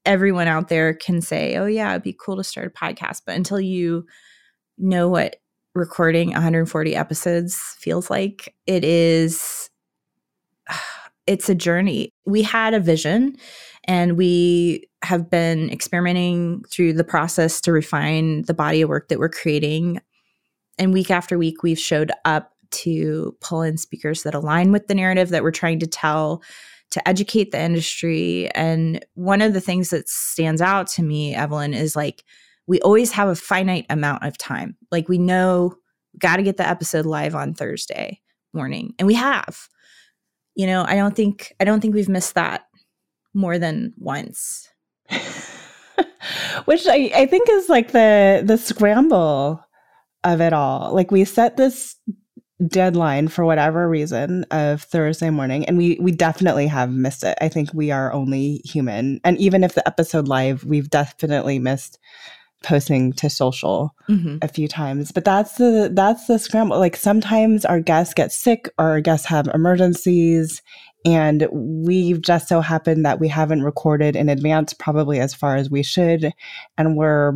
everyone 0.07 0.49
out 0.49 0.69
there 0.69 0.95
can 0.95 1.21
say, 1.23 1.57
"Oh 1.57 1.67
yeah, 1.67 1.93
it'd 1.93 2.03
be 2.03 2.17
cool 2.19 2.37
to 2.39 2.45
start 2.45 2.67
a 2.69 2.71
podcast," 2.71 3.23
but 3.27 3.37
until 3.37 3.61
you 3.61 4.07
know 4.79 5.09
what 5.09 5.37
recording 5.75 6.31
140 6.33 6.97
episodes 6.97 7.57
feels 7.79 8.11
like, 8.11 8.55
it 8.67 8.85
is 8.85 9.71
it's 11.27 11.49
a 11.49 11.55
journey. 11.55 12.11
We 12.27 12.43
had 12.43 12.75
a 12.75 12.81
vision 12.81 13.37
and 13.87 14.17
we 14.17 14.89
have 15.03 15.31
been 15.31 15.71
experimenting 15.71 16.63
through 16.71 16.93
the 16.93 17.05
process 17.05 17.61
to 17.63 17.73
refine 17.73 18.43
the 18.43 18.55
body 18.55 18.83
of 18.83 18.89
work 18.89 19.09
that 19.09 19.19
we're 19.19 19.29
creating. 19.29 20.01
And 20.79 20.93
week 20.93 21.11
after 21.11 21.39
week, 21.39 21.63
we've 21.63 21.79
showed 21.79 22.11
up 22.25 22.53
to 22.73 23.37
pull 23.41 23.63
in 23.63 23.77
speakers 23.77 24.25
that 24.25 24.35
align 24.35 24.73
with 24.73 24.89
the 24.89 24.95
narrative 24.95 25.29
that 25.29 25.43
we're 25.43 25.53
trying 25.53 25.79
to 25.81 25.87
tell 25.87 26.43
to 26.91 27.09
educate 27.09 27.53
the 27.53 27.61
industry. 27.61 28.49
And 28.55 29.05
one 29.15 29.43
of 29.43 29.53
the 29.53 29.61
things 29.61 29.91
that 29.91 30.09
stands 30.09 30.61
out 30.61 30.89
to 30.89 31.03
me, 31.03 31.35
Evelyn, 31.35 31.75
is 31.75 31.95
like 31.95 32.25
we 32.67 32.81
always 32.81 33.13
have 33.13 33.29
a 33.29 33.37
finite 33.37 33.87
amount 33.89 34.25
of 34.25 34.37
time. 34.37 34.77
Like 34.91 35.09
we 35.09 35.19
know, 35.19 35.77
got 36.19 36.37
to 36.37 36.43
get 36.43 36.57
the 36.57 36.69
episode 36.69 37.07
live 37.07 37.35
on 37.35 37.55
Thursday 37.55 38.21
morning, 38.53 38.95
and 38.99 39.07
we 39.07 39.15
have 39.15 39.69
you 40.57 40.67
know, 40.67 40.85
I 40.89 40.97
don't 40.97 41.15
think 41.15 41.55
I 41.61 41.65
don't 41.65 41.81
think 41.81 41.95
we've 41.95 42.09
missed 42.09 42.35
that 42.35 42.66
more 43.37 43.59
than 43.59 43.93
once. 43.99 44.69
Which 46.65 46.87
I, 46.89 47.13
I 47.15 47.27
think 47.27 47.49
is 47.49 47.69
like 47.69 47.93
the 47.93 48.43
the 48.45 48.59
scramble 48.59 49.63
of 50.25 50.41
it 50.41 50.53
all. 50.53 50.93
Like 50.93 51.13
we 51.13 51.25
set 51.25 51.57
this 51.57 51.95
deadline 52.67 53.29
for 53.29 53.45
whatever 53.45 53.89
reason 53.89 54.45
of 54.51 54.83
Thursday 54.83 55.29
morning 55.29 55.67
and 55.67 55.77
we 55.77 55.99
we 56.01 56.11
definitely 56.11 56.67
have 56.67 56.91
missed 56.91 57.23
it. 57.23 57.39
I 57.41 57.49
think 57.49 57.73
we 57.73 57.91
are 57.93 58.13
only 58.13 58.63
human. 58.65 59.21
And 59.23 59.39
even 59.39 59.63
if 59.63 59.75
the 59.75 59.87
episode 59.87 60.27
live, 60.27 60.65
we've 60.65 60.91
definitely 60.91 61.59
missed 61.59 61.99
posting 62.63 63.13
to 63.13 63.29
social 63.29 63.95
mm-hmm. 64.09 64.39
a 64.41 64.49
few 64.49 64.67
times 64.67 65.13
but 65.13 65.27
that's 65.27 65.57
the 65.57 65.91
that's 65.93 66.27
the 66.27 66.39
scramble 66.39 66.79
like 66.79 66.97
sometimes 66.97 67.67
our 67.67 67.81
guests 67.81 68.15
get 68.15 68.33
sick 68.33 68.69
or 68.79 68.89
our 68.89 69.01
guests 69.01 69.27
have 69.27 69.47
emergencies 69.49 70.63
and 71.07 71.47
we've 71.53 72.21
just 72.21 72.49
so 72.49 72.61
happened 72.61 73.07
that 73.07 73.21
we 73.21 73.29
haven't 73.29 73.63
recorded 73.63 74.17
in 74.17 74.29
advance 74.29 74.73
probably 74.73 75.21
as 75.21 75.33
far 75.33 75.55
as 75.55 75.71
we 75.71 75.85
should. 75.85 76.33
And 76.77 76.97
we're 76.97 77.35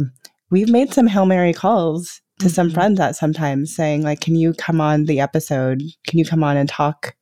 we've 0.51 0.69
made 0.69 0.93
some 0.93 1.07
hail 1.07 1.25
mary 1.25 1.55
calls 1.55 2.21
to 2.41 2.47
mm-hmm. 2.47 2.55
some 2.55 2.71
friends 2.73 2.99
at 2.99 3.15
sometimes 3.15 3.75
saying 3.75 4.03
like 4.03 4.21
can 4.21 4.35
you 4.35 4.55
come 4.55 4.81
on 4.81 5.05
the 5.05 5.21
episode? 5.21 5.83
Can 6.09 6.19
you 6.19 6.25
come 6.25 6.43
on 6.43 6.57
and 6.57 6.69
talk? 6.69 7.15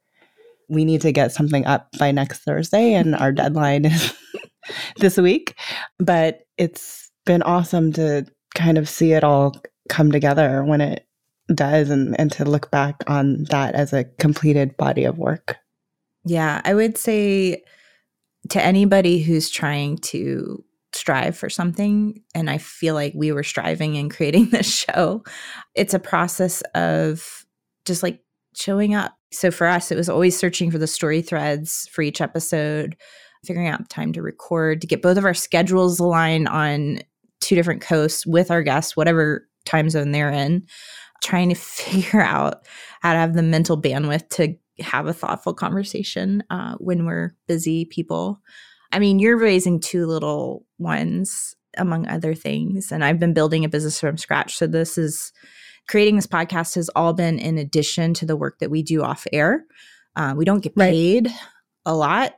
We 0.70 0.86
need 0.86 1.02
to 1.02 1.12
get 1.12 1.32
something 1.32 1.66
up 1.66 1.90
by 1.98 2.12
next 2.12 2.38
thursday 2.40 2.94
and 2.94 3.14
our 3.14 3.30
deadline 3.42 3.84
is 3.84 4.14
this 4.96 5.18
week. 5.18 5.54
But 5.98 6.46
it's 6.56 7.10
been 7.26 7.42
awesome 7.42 7.92
to 7.92 8.24
kind 8.54 8.78
of 8.78 8.88
see 8.88 9.12
it 9.12 9.22
all 9.22 9.54
come 9.90 10.10
together 10.10 10.64
when 10.64 10.80
it 10.80 11.06
does 11.54 11.90
and, 11.90 12.18
and 12.18 12.32
to 12.32 12.46
look 12.46 12.70
back 12.70 13.04
on 13.06 13.44
that 13.44 13.74
as 13.74 13.92
a 13.92 14.04
completed 14.18 14.74
body 14.78 15.04
of 15.04 15.18
work 15.18 15.58
yeah 16.28 16.60
i 16.64 16.74
would 16.74 16.96
say 16.96 17.62
to 18.48 18.62
anybody 18.62 19.20
who's 19.20 19.50
trying 19.50 19.98
to 19.98 20.64
strive 20.94 21.36
for 21.36 21.50
something 21.50 22.22
and 22.34 22.48
i 22.48 22.58
feel 22.58 22.94
like 22.94 23.12
we 23.14 23.32
were 23.32 23.42
striving 23.42 23.96
in 23.96 24.08
creating 24.08 24.48
this 24.50 24.66
show 24.66 25.22
it's 25.74 25.94
a 25.94 25.98
process 25.98 26.62
of 26.74 27.44
just 27.84 28.02
like 28.02 28.20
showing 28.54 28.94
up. 28.94 29.16
So 29.32 29.50
for 29.50 29.66
us 29.66 29.90
it 29.90 29.96
was 29.96 30.08
always 30.08 30.38
searching 30.38 30.70
for 30.70 30.78
the 30.78 30.86
story 30.86 31.22
threads 31.22 31.88
for 31.92 32.02
each 32.02 32.20
episode 32.20 32.96
figuring 33.44 33.68
out 33.68 33.78
the 33.78 33.88
time 33.88 34.12
to 34.12 34.22
record 34.22 34.80
to 34.80 34.86
get 34.86 35.02
both 35.02 35.16
of 35.16 35.24
our 35.24 35.34
schedules 35.34 36.00
aligned 36.00 36.48
on 36.48 36.98
two 37.40 37.54
different 37.54 37.80
coasts 37.80 38.26
with 38.26 38.50
our 38.50 38.62
guests 38.62 38.96
whatever 38.96 39.46
time 39.64 39.88
zone 39.90 40.10
they're 40.10 40.30
in 40.30 40.66
trying 41.22 41.48
to 41.48 41.54
figure 41.54 42.20
out 42.20 42.66
how 43.00 43.12
to 43.12 43.18
have 43.18 43.34
the 43.34 43.42
mental 43.42 43.80
bandwidth 43.80 44.28
to 44.30 44.54
have 44.80 45.06
a 45.06 45.12
thoughtful 45.12 45.54
conversation 45.54 46.42
uh, 46.50 46.74
when 46.78 47.04
we're 47.04 47.34
busy 47.46 47.84
people 47.84 48.40
I 48.92 48.98
mean, 48.98 49.18
you're 49.18 49.36
raising 49.36 49.80
two 49.80 50.06
little 50.06 50.64
ones, 50.78 51.54
among 51.76 52.08
other 52.08 52.34
things. 52.34 52.90
And 52.90 53.04
I've 53.04 53.18
been 53.18 53.34
building 53.34 53.64
a 53.64 53.68
business 53.68 54.00
from 54.00 54.16
scratch. 54.16 54.56
So 54.56 54.66
this 54.66 54.96
is 54.96 55.32
creating 55.88 56.16
this 56.16 56.26
podcast 56.26 56.74
has 56.74 56.88
all 56.90 57.12
been 57.12 57.38
in 57.38 57.58
addition 57.58 58.14
to 58.14 58.26
the 58.26 58.36
work 58.36 58.58
that 58.58 58.70
we 58.70 58.82
do 58.82 59.02
off 59.02 59.26
air. 59.32 59.64
Uh, 60.16 60.34
we 60.36 60.44
don't 60.44 60.60
get 60.60 60.74
paid. 60.74 61.26
Right. 61.26 61.36
A 61.86 61.94
lot. 61.94 62.34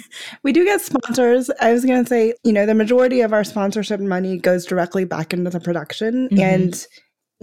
we 0.42 0.52
do 0.52 0.64
get 0.64 0.80
sponsors. 0.80 1.50
I 1.60 1.72
was 1.72 1.84
going 1.84 2.02
to 2.02 2.08
say, 2.08 2.32
you 2.42 2.52
know, 2.52 2.64
the 2.64 2.74
majority 2.74 3.20
of 3.20 3.34
our 3.34 3.44
sponsorship 3.44 4.00
money 4.00 4.38
goes 4.38 4.64
directly 4.64 5.04
back 5.04 5.34
into 5.34 5.50
the 5.50 5.60
production. 5.60 6.28
Mm-hmm. 6.28 6.40
And 6.40 6.86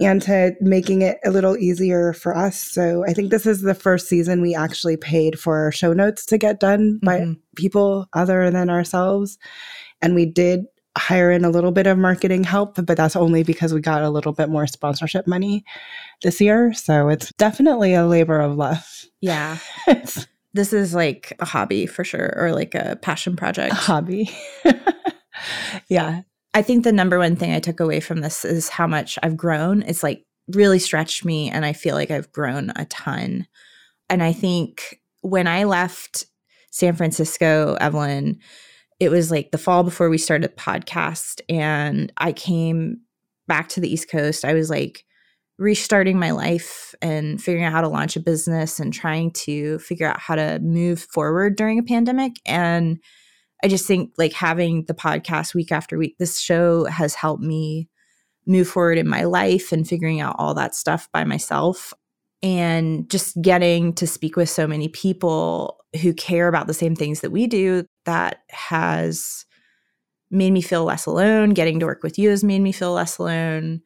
and 0.00 0.22
to 0.22 0.54
making 0.60 1.02
it 1.02 1.18
a 1.24 1.30
little 1.30 1.56
easier 1.56 2.12
for 2.12 2.36
us. 2.36 2.58
So 2.58 3.04
I 3.06 3.12
think 3.12 3.30
this 3.30 3.46
is 3.46 3.62
the 3.62 3.74
first 3.74 4.08
season 4.08 4.40
we 4.40 4.54
actually 4.54 4.96
paid 4.96 5.38
for 5.38 5.70
show 5.72 5.92
notes 5.92 6.24
to 6.26 6.38
get 6.38 6.60
done 6.60 6.98
by 7.02 7.20
mm-hmm. 7.20 7.32
people 7.56 8.08
other 8.12 8.50
than 8.50 8.70
ourselves. 8.70 9.38
And 10.00 10.14
we 10.14 10.26
did 10.26 10.64
hire 10.96 11.30
in 11.30 11.44
a 11.44 11.50
little 11.50 11.72
bit 11.72 11.86
of 11.86 11.98
marketing 11.98 12.44
help, 12.44 12.74
but 12.84 12.96
that's 12.96 13.16
only 13.16 13.42
because 13.42 13.72
we 13.72 13.80
got 13.80 14.02
a 14.02 14.10
little 14.10 14.32
bit 14.32 14.48
more 14.48 14.66
sponsorship 14.66 15.26
money 15.26 15.64
this 16.22 16.40
year. 16.40 16.72
So 16.74 17.08
it's 17.08 17.32
definitely 17.34 17.94
a 17.94 18.06
labor 18.06 18.40
of 18.40 18.56
love. 18.56 19.06
Yeah. 19.20 19.58
this 20.52 20.72
is 20.72 20.94
like 20.94 21.32
a 21.38 21.44
hobby 21.44 21.86
for 21.86 22.04
sure, 22.04 22.34
or 22.36 22.52
like 22.52 22.74
a 22.74 22.98
passion 23.00 23.36
project. 23.36 23.72
A 23.72 23.76
hobby. 23.76 24.30
yeah. 25.88 26.22
I 26.54 26.62
think 26.62 26.84
the 26.84 26.92
number 26.92 27.18
one 27.18 27.36
thing 27.36 27.52
I 27.52 27.60
took 27.60 27.80
away 27.80 28.00
from 28.00 28.20
this 28.20 28.44
is 28.44 28.68
how 28.68 28.86
much 28.86 29.18
I've 29.22 29.36
grown. 29.36 29.82
It's 29.82 30.02
like 30.02 30.24
really 30.48 30.78
stretched 30.78 31.24
me, 31.24 31.50
and 31.50 31.64
I 31.64 31.72
feel 31.72 31.94
like 31.94 32.10
I've 32.10 32.30
grown 32.32 32.72
a 32.76 32.84
ton. 32.86 33.46
And 34.10 34.22
I 34.22 34.32
think 34.32 35.00
when 35.22 35.46
I 35.46 35.64
left 35.64 36.26
San 36.70 36.94
Francisco, 36.94 37.76
Evelyn, 37.80 38.38
it 39.00 39.10
was 39.10 39.30
like 39.30 39.50
the 39.50 39.58
fall 39.58 39.82
before 39.82 40.10
we 40.10 40.18
started 40.18 40.50
the 40.50 40.54
podcast, 40.54 41.40
and 41.48 42.12
I 42.18 42.32
came 42.32 43.00
back 43.48 43.68
to 43.70 43.80
the 43.80 43.92
East 43.92 44.10
Coast. 44.10 44.44
I 44.44 44.52
was 44.52 44.68
like 44.68 45.04
restarting 45.58 46.18
my 46.18 46.32
life 46.32 46.94
and 47.00 47.42
figuring 47.42 47.64
out 47.64 47.72
how 47.72 47.80
to 47.80 47.88
launch 47.88 48.16
a 48.16 48.20
business 48.20 48.80
and 48.80 48.92
trying 48.92 49.30
to 49.30 49.78
figure 49.78 50.08
out 50.08 50.18
how 50.18 50.34
to 50.34 50.58
move 50.60 51.00
forward 51.00 51.56
during 51.56 51.78
a 51.78 51.82
pandemic. 51.82 52.32
And 52.44 52.98
I 53.62 53.68
just 53.68 53.86
think 53.86 54.12
like 54.18 54.32
having 54.32 54.84
the 54.86 54.94
podcast 54.94 55.54
week 55.54 55.70
after 55.72 55.96
week, 55.96 56.16
this 56.18 56.38
show 56.38 56.84
has 56.86 57.14
helped 57.14 57.42
me 57.42 57.88
move 58.46 58.68
forward 58.68 58.98
in 58.98 59.06
my 59.08 59.24
life 59.24 59.70
and 59.72 59.86
figuring 59.86 60.20
out 60.20 60.36
all 60.38 60.54
that 60.54 60.74
stuff 60.74 61.08
by 61.12 61.24
myself. 61.24 61.94
And 62.42 63.08
just 63.08 63.40
getting 63.40 63.92
to 63.94 64.06
speak 64.06 64.36
with 64.36 64.50
so 64.50 64.66
many 64.66 64.88
people 64.88 65.78
who 66.00 66.12
care 66.12 66.48
about 66.48 66.66
the 66.66 66.74
same 66.74 66.96
things 66.96 67.20
that 67.20 67.30
we 67.30 67.46
do, 67.46 67.84
that 68.04 68.38
has 68.50 69.46
made 70.28 70.50
me 70.50 70.60
feel 70.60 70.82
less 70.82 71.06
alone. 71.06 71.50
Getting 71.50 71.78
to 71.78 71.86
work 71.86 72.02
with 72.02 72.18
you 72.18 72.30
has 72.30 72.42
made 72.42 72.58
me 72.58 72.72
feel 72.72 72.92
less 72.92 73.18
alone. 73.18 73.80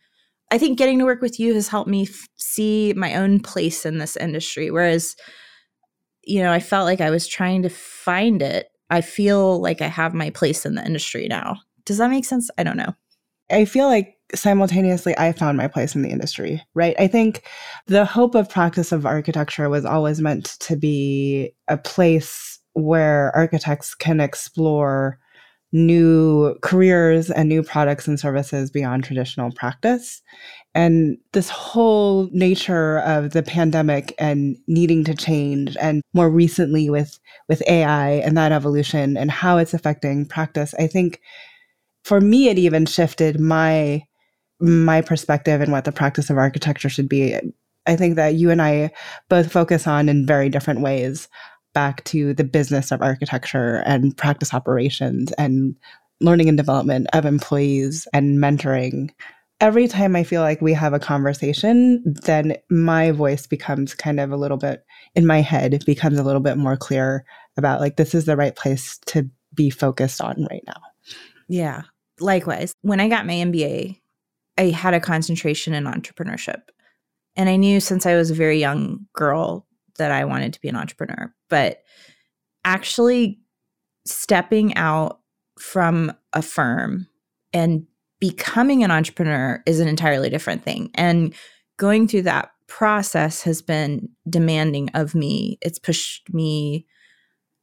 I 0.51 0.57
think 0.57 0.79
getting 0.79 0.99
to 1.01 1.05
work 1.05 1.21
with 1.21 1.39
you 1.39 1.53
has 1.53 1.69
helped 1.69 1.91
me 1.91 2.05
f- 2.05 2.29
see 2.37 2.95
my 2.97 3.17
own 3.17 3.41
place 3.41 3.85
in 3.85 3.99
this 3.99 4.17
industry. 4.17 4.71
Whereas, 4.71 5.17
you 6.23 6.41
know, 6.43 6.53
I 6.53 6.61
felt 6.61 6.87
like 6.87 7.03
I 7.03 7.11
was 7.11 7.27
trying 7.27 7.63
to 7.63 7.69
find 7.69 8.41
it 8.41 8.69
I 8.91 9.01
feel 9.01 9.61
like 9.61 9.81
I 9.81 9.89
have 9.89 10.15
my 10.15 10.31
place 10.31 10.65
in 10.65 10.75
the 10.75 10.85
industry 10.85 11.27
now. 11.29 11.57
Does 11.85 11.99
that 11.99 12.11
make 12.11 12.25
sense? 12.25 12.51
I 12.59 12.63
don't 12.63 12.77
know. 12.77 12.95
I 13.51 13.65
feel 13.65 13.87
like 13.87 14.17
simultaneously 14.35 15.17
I 15.17 15.33
found 15.33 15.57
my 15.57 15.69
place 15.69 15.95
in 15.95 16.03
the 16.03 16.11
industry, 16.11 16.63
right? 16.75 16.97
I 16.99 17.07
think 17.07 17.45
the 17.87 18.05
hope 18.05 18.35
of 18.35 18.51
practice 18.51 18.91
of 18.91 19.07
architecture 19.07 19.69
was 19.69 19.85
always 19.85 20.21
meant 20.21 20.57
to 20.61 20.77
be 20.77 21.53
a 21.69 21.77
place 21.77 22.59
where 22.73 23.35
architects 23.35 23.95
can 23.95 24.21
explore 24.21 25.19
new 25.73 26.57
careers 26.63 27.31
and 27.31 27.49
new 27.49 27.63
products 27.63 28.09
and 28.09 28.19
services 28.19 28.71
beyond 28.71 29.05
traditional 29.05 29.53
practice. 29.53 30.23
And 30.77 31.17
this 31.33 31.49
whole 31.49 32.29
nature 32.33 32.99
of 32.99 33.31
the 33.33 33.43
pandemic 33.43 34.15
and 34.19 34.59
needing 34.67 35.05
to 35.05 35.15
change, 35.15 35.75
and 35.81 36.03
more 36.13 36.31
recently 36.31 36.91
with, 36.91 37.19
with 37.49 37.63
AI 37.67 38.11
and 38.11 38.37
that 38.37 38.53
evolution 38.53 39.17
and 39.17 39.31
how 39.31 39.57
it's 39.57 39.73
affecting 39.73 40.27
practice, 40.27 40.75
I 40.79 40.87
think 40.87 41.23
for 42.05 42.21
me, 42.21 42.49
it 42.49 42.59
even 42.59 42.87
shifted 42.87 43.41
my 43.41 44.05
my 44.61 45.01
perspective 45.03 45.61
and 45.61 45.73
what 45.73 45.85
the 45.85 45.93
practice 45.93 46.31
of 46.31 46.39
architecture 46.39 46.89
should 46.89 47.09
be. 47.09 47.39
I 47.87 47.97
think 47.97 48.17
that 48.17 48.37
you 48.37 48.51
and 48.51 48.63
I 48.63 48.91
both 49.29 49.51
focus 49.51 49.87
on 49.87 50.09
in 50.09 50.27
very 50.27 50.49
different 50.49 50.81
ways 50.81 51.29
back 51.75 52.05
to 52.05 52.33
the 52.33 52.45
business 52.45 52.91
of 52.91 53.03
architecture 53.03 53.83
and 53.85 54.17
practice 54.17 54.55
operations 54.55 55.33
and 55.33 55.75
learning 56.21 56.49
and 56.49 56.57
development 56.57 57.07
of 57.13 57.27
employees 57.27 58.07
and 58.13 58.39
mentoring. 58.39 59.11
Every 59.61 59.89
time 59.89 60.15
I 60.15 60.23
feel 60.23 60.43
like 60.43 60.61
we 60.61 60.75
have 60.75 60.93
a 60.93 60.99
conversation, 60.99 62.03
then 62.05 62.57
my 62.71 63.11
voice 63.11 63.47
becomes 63.47 63.95
kind 63.95 64.21
of 64.21 64.31
a 64.31 64.37
little 64.37 64.59
bit 64.59 64.85
in 65.15 65.27
my 65.27 65.41
head, 65.41 65.83
becomes 65.87 66.19
a 66.19 66.23
little 66.23 66.43
bit 66.43 66.59
more 66.59 66.77
clear 66.77 67.25
about 67.57 67.81
like, 67.81 67.97
this 67.97 68.15
is 68.15 68.27
the 68.27 68.37
right 68.37 68.55
place 68.55 68.99
to 69.07 69.31
be 69.55 69.71
focused 69.71 70.21
on 70.21 70.47
right 70.51 70.63
now. 70.67 70.81
Yeah. 71.49 71.83
Likewise, 72.21 72.75
when 72.83 73.01
I 73.01 73.09
got 73.09 73.27
my 73.27 73.35
MBA, 73.35 73.99
I 74.59 74.63
had 74.71 74.95
a 74.95 75.01
concentration 75.01 75.75
in 75.75 75.85
entrepreneurship. 75.85 76.63
And 77.35 77.49
I 77.49 77.57
knew 77.57 77.81
since 77.81 78.07
I 78.07 78.15
was 78.15 78.31
a 78.31 78.35
very 78.35 78.59
young 78.59 79.07
girl 79.15 79.67
that 79.99 80.11
I 80.11 80.25
wanted 80.25 80.53
to 80.55 80.61
be 80.61 80.69
an 80.69 80.77
entrepreneur, 80.77 81.35
but 81.49 81.83
actually 82.65 83.41
stepping 84.07 84.75
out 84.77 85.21
from 85.59 86.13
a 86.33 86.43
firm 86.43 87.07
and 87.53 87.87
becoming 88.29 88.83
an 88.83 88.91
entrepreneur 88.91 89.63
is 89.67 89.79
an 89.79 89.87
entirely 89.87 90.29
different 90.29 90.65
thing. 90.65 90.91
And 90.95 91.33
going 91.77 92.09
through 92.09 92.23
that 92.23 92.51
process 92.67 93.43
has 93.43 93.63
been 93.63 94.09
demanding 94.29 94.91
of 94.95 95.15
me. 95.15 95.59
It's 95.63 95.79
pushed 95.79 96.33
me 96.35 96.87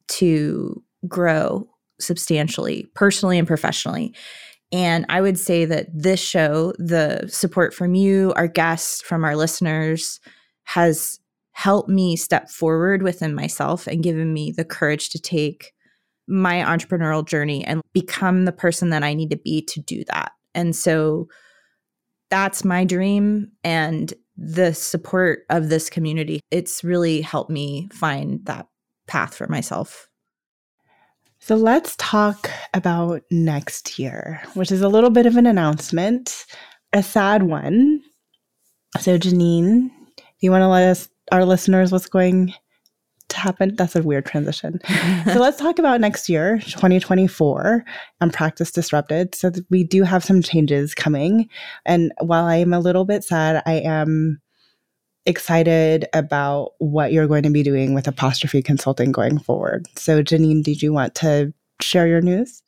to 0.08 0.82
grow 1.06 1.68
substantially, 2.00 2.86
personally 2.94 3.38
and 3.38 3.46
professionally. 3.46 4.14
And 4.72 5.04
I 5.10 5.20
would 5.20 5.38
say 5.38 5.66
that 5.66 5.88
this 5.92 6.18
show, 6.18 6.72
the 6.78 7.28
support 7.28 7.74
from 7.74 7.94
you, 7.94 8.32
our 8.34 8.48
guests, 8.48 9.02
from 9.02 9.22
our 9.22 9.36
listeners, 9.36 10.18
has 10.62 11.20
helped 11.52 11.90
me 11.90 12.16
step 12.16 12.48
forward 12.48 13.02
within 13.02 13.34
myself 13.34 13.86
and 13.86 14.02
given 14.02 14.32
me 14.32 14.50
the 14.50 14.64
courage 14.64 15.10
to 15.10 15.20
take 15.20 15.74
my 16.26 16.54
entrepreneurial 16.54 17.24
journey 17.24 17.62
and 17.66 17.82
become 17.92 18.46
the 18.46 18.52
person 18.52 18.88
that 18.90 19.02
I 19.02 19.12
need 19.12 19.30
to 19.30 19.36
be 19.36 19.60
to 19.66 19.80
do 19.80 20.04
that. 20.08 20.32
And 20.54 20.74
so 20.74 21.28
that's 22.30 22.64
my 22.64 22.84
dream 22.84 23.52
and 23.62 24.12
the 24.36 24.74
support 24.74 25.40
of 25.50 25.68
this 25.68 25.88
community. 25.88 26.40
It's 26.50 26.82
really 26.82 27.20
helped 27.20 27.50
me 27.50 27.88
find 27.92 28.44
that 28.46 28.66
path 29.06 29.34
for 29.34 29.46
myself. 29.46 30.08
So 31.38 31.56
let's 31.56 31.94
talk 31.98 32.50
about 32.72 33.22
next 33.30 33.98
year, 33.98 34.42
which 34.54 34.72
is 34.72 34.80
a 34.80 34.88
little 34.88 35.10
bit 35.10 35.26
of 35.26 35.36
an 35.36 35.46
announcement, 35.46 36.46
a 36.92 37.02
sad 37.02 37.42
one. 37.42 38.00
So, 38.98 39.18
Janine, 39.18 39.90
do 40.16 40.24
you 40.40 40.50
want 40.50 40.62
to 40.62 40.68
let 40.68 40.88
us 40.88 41.08
our 41.32 41.44
listeners 41.44 41.92
what's 41.92 42.06
going 42.06 42.54
to 43.34 43.40
happen. 43.40 43.74
That's 43.76 43.96
a 43.96 44.02
weird 44.02 44.26
transition. 44.26 44.80
so 45.24 45.38
let's 45.38 45.58
talk 45.58 45.78
about 45.78 46.00
next 46.00 46.28
year, 46.28 46.58
2024, 46.58 47.84
and 48.20 48.32
Practice 48.32 48.70
Disrupted. 48.72 49.34
So 49.34 49.50
we 49.70 49.84
do 49.84 50.02
have 50.02 50.24
some 50.24 50.42
changes 50.42 50.94
coming. 50.94 51.48
And 51.84 52.12
while 52.20 52.44
I 52.44 52.56
am 52.56 52.72
a 52.72 52.80
little 52.80 53.04
bit 53.04 53.24
sad, 53.24 53.62
I 53.66 53.74
am 53.74 54.40
excited 55.26 56.06
about 56.12 56.72
what 56.78 57.12
you're 57.12 57.26
going 57.26 57.44
to 57.44 57.50
be 57.50 57.62
doing 57.62 57.94
with 57.94 58.06
apostrophe 58.06 58.62
consulting 58.62 59.12
going 59.12 59.38
forward. 59.38 59.86
So, 59.96 60.22
Janine, 60.22 60.62
did 60.62 60.82
you 60.82 60.92
want 60.92 61.14
to 61.16 61.52
share 61.80 62.06
your 62.06 62.20
news? 62.20 62.62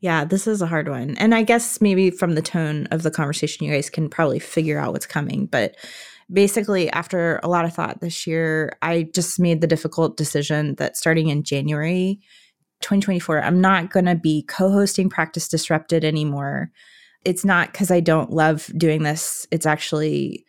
Yeah, 0.00 0.24
this 0.24 0.46
is 0.46 0.60
a 0.60 0.66
hard 0.66 0.88
one. 0.88 1.16
And 1.16 1.34
I 1.34 1.42
guess 1.42 1.80
maybe 1.80 2.10
from 2.10 2.34
the 2.34 2.42
tone 2.42 2.86
of 2.90 3.02
the 3.02 3.10
conversation, 3.10 3.66
you 3.66 3.72
guys 3.72 3.88
can 3.88 4.10
probably 4.10 4.38
figure 4.38 4.78
out 4.78 4.92
what's 4.92 5.06
coming. 5.06 5.46
But 5.46 5.76
basically, 6.32 6.90
after 6.90 7.40
a 7.42 7.48
lot 7.48 7.64
of 7.64 7.72
thought 7.72 8.00
this 8.00 8.26
year, 8.26 8.76
I 8.82 9.08
just 9.14 9.38
made 9.38 9.60
the 9.60 9.66
difficult 9.66 10.16
decision 10.16 10.74
that 10.76 10.96
starting 10.96 11.28
in 11.28 11.42
January 11.42 12.20
2024, 12.82 13.42
I'm 13.42 13.60
not 13.60 13.90
going 13.90 14.04
to 14.06 14.14
be 14.14 14.42
co 14.42 14.70
hosting 14.70 15.08
Practice 15.08 15.48
Disrupted 15.48 16.04
anymore. 16.04 16.70
It's 17.24 17.44
not 17.44 17.72
because 17.72 17.90
I 17.90 18.00
don't 18.00 18.30
love 18.30 18.70
doing 18.76 19.02
this. 19.02 19.46
It's 19.50 19.66
actually 19.66 20.44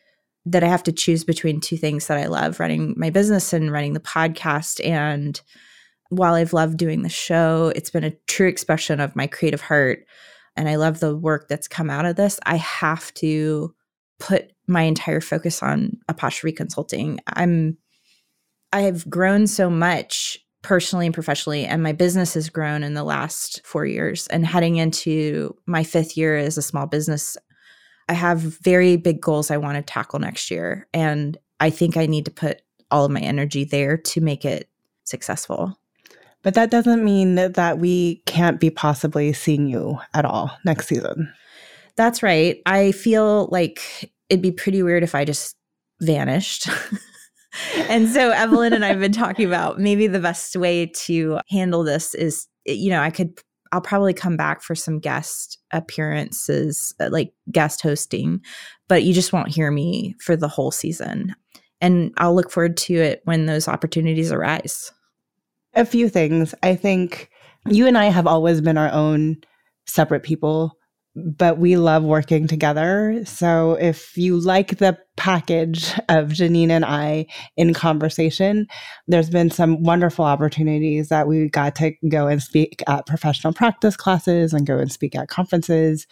that 0.46 0.64
I 0.64 0.68
have 0.68 0.84
to 0.84 0.92
choose 0.92 1.24
between 1.24 1.60
two 1.60 1.78
things 1.78 2.08
that 2.08 2.18
I 2.18 2.28
love 2.28 2.60
running 2.60 2.94
my 2.98 3.10
business 3.10 3.54
and 3.54 3.72
running 3.72 3.94
the 3.94 4.00
podcast. 4.00 4.86
And 4.86 5.40
while 6.10 6.36
I've 6.36 6.54
loved 6.54 6.78
doing 6.78 7.02
the 7.02 7.10
show, 7.10 7.72
it's 7.76 7.90
been 7.90 8.04
a 8.04 8.16
true 8.28 8.48
expression 8.48 9.00
of 9.00 9.16
my 9.16 9.28
creative 9.28 9.62
heart. 9.62 10.06
And 10.56 10.70
I 10.70 10.76
love 10.76 11.00
the 11.00 11.16
work 11.16 11.48
that's 11.48 11.68
come 11.68 11.90
out 11.90 12.06
of 12.06 12.16
this. 12.16 12.40
I 12.46 12.56
have 12.58 13.14
to 13.16 13.74
put 14.20 14.52
my 14.68 14.82
entire 14.84 15.22
focus 15.22 15.64
on 15.64 15.98
apostrophe 16.08 16.54
consulting. 16.54 17.20
I'm 17.28 17.78
I 18.74 18.82
have 18.82 19.10
grown 19.10 19.48
so 19.48 19.70
much 19.70 20.38
personally 20.62 21.06
and 21.06 21.14
professionally 21.14 21.66
and 21.66 21.82
my 21.82 21.94
business 21.94 22.34
has 22.34 22.50
grown 22.50 22.84
in 22.84 22.94
the 22.94 23.04
last 23.04 23.66
4 23.66 23.86
years 23.86 24.28
and 24.28 24.46
heading 24.46 24.76
into 24.76 25.56
my 25.66 25.84
5th 25.84 26.18
year 26.18 26.36
as 26.36 26.58
a 26.58 26.62
small 26.62 26.86
business 26.86 27.38
I 28.10 28.14
have 28.14 28.40
very 28.40 28.96
big 28.96 29.22
goals 29.22 29.52
I 29.52 29.58
want 29.58 29.76
to 29.76 29.82
tackle 29.82 30.20
next 30.20 30.50
year. 30.50 30.88
And 30.94 31.38
I 31.60 31.70
think 31.70 31.98
I 31.98 32.06
need 32.06 32.26
to 32.26 32.32
put 32.32 32.62
all 32.90 33.06
of 33.06 33.12
my 33.12 33.20
energy 33.20 33.66
there 33.66 33.98
to 33.98 34.22
make 34.22 34.46
it 34.46 34.70
successful. 35.04 35.78
But 36.44 36.54
that 36.54 36.72
doesn't 36.72 37.04
mean 37.04 37.36
that 37.36 37.80
we 37.80 38.22
can't 38.26 38.60
be 38.60 38.70
possibly 38.70 39.34
seeing 39.34 39.68
you 39.68 40.00
at 40.14 40.24
all 40.24 40.58
next 40.64 40.88
season. 40.88 41.34
That's 41.98 42.24
right. 42.24 42.62
I 42.66 42.92
feel 42.92 43.48
like 43.48 44.12
it'd 44.30 44.42
be 44.42 44.52
pretty 44.52 44.84
weird 44.84 45.04
if 45.04 45.16
I 45.16 45.26
just 45.26 45.56
vanished. 46.02 46.68
and 47.90 48.10
so 48.10 48.32
Evelyn 48.32 48.74
and 48.74 48.86
I've 48.86 49.00
been 49.00 49.12
talking 49.12 49.46
about 49.46 49.80
maybe 49.80 50.08
the 50.08 50.20
best 50.20 50.56
way 50.56 50.88
to 50.88 51.40
handle 51.50 51.84
this 51.84 52.14
is, 52.14 52.48
you 52.66 52.90
know, 52.90 53.02
I 53.02 53.10
could 53.10 53.40
I'll 53.72 53.82
probably 53.82 54.14
come 54.14 54.38
back 54.38 54.62
for 54.62 54.76
some 54.76 55.00
guest 55.00 55.58
appearances, 55.72 56.94
uh, 57.00 57.10
like 57.12 57.34
guest 57.52 57.82
hosting, 57.82 58.42
but 58.88 59.04
you 59.04 59.14
just 59.14 59.34
won't 59.34 59.54
hear 59.54 59.72
me 59.72 60.16
for 60.22 60.36
the 60.36 60.48
whole 60.48 60.72
season. 60.72 61.36
And 61.82 62.14
I'll 62.18 62.36
look 62.36 62.50
forward 62.50 62.78
to 62.78 62.96
it 62.96 63.22
when 63.26 63.46
those 63.46 63.68
opportunities 63.68 64.32
arise. 64.32 64.92
A 65.74 65.86
few 65.86 66.10
things. 66.10 66.56
I 66.64 66.76
think 66.76 67.30
you 67.68 67.88
and 67.88 67.98
I 67.98 68.06
have 68.06 68.26
always 68.26 68.62
been 68.62 68.78
our 68.78 68.92
own 68.92 69.38
separate 69.86 70.24
people 70.24 70.78
but 71.18 71.58
we 71.58 71.78
love 71.78 72.04
working 72.04 72.48
together. 72.48 73.24
So 73.26 73.74
if 73.74 74.16
you 74.18 74.40
like 74.40 74.78
the 74.78 74.98
package 75.16 75.94
of 76.10 76.28
Janine 76.30 76.70
and 76.70 76.86
I 76.86 77.26
in 77.56 77.74
conversation, 77.74 78.68
there's 79.08 79.30
been 79.30 79.50
some 79.50 79.82
wonderful 79.82 80.26
opportunities 80.26 81.10
that 81.10 81.28
we 81.28 81.50
got 81.50 81.76
to 81.78 81.94
go 82.08 82.28
and 82.28 82.42
speak 82.42 82.84
at 82.88 83.08
professional 83.08 83.52
practice 83.52 83.98
classes 83.98 84.54
and 84.54 84.68
go 84.68 84.78
and 84.78 84.92
speak 84.92 85.16
at 85.16 85.28
conferences. 85.28 86.06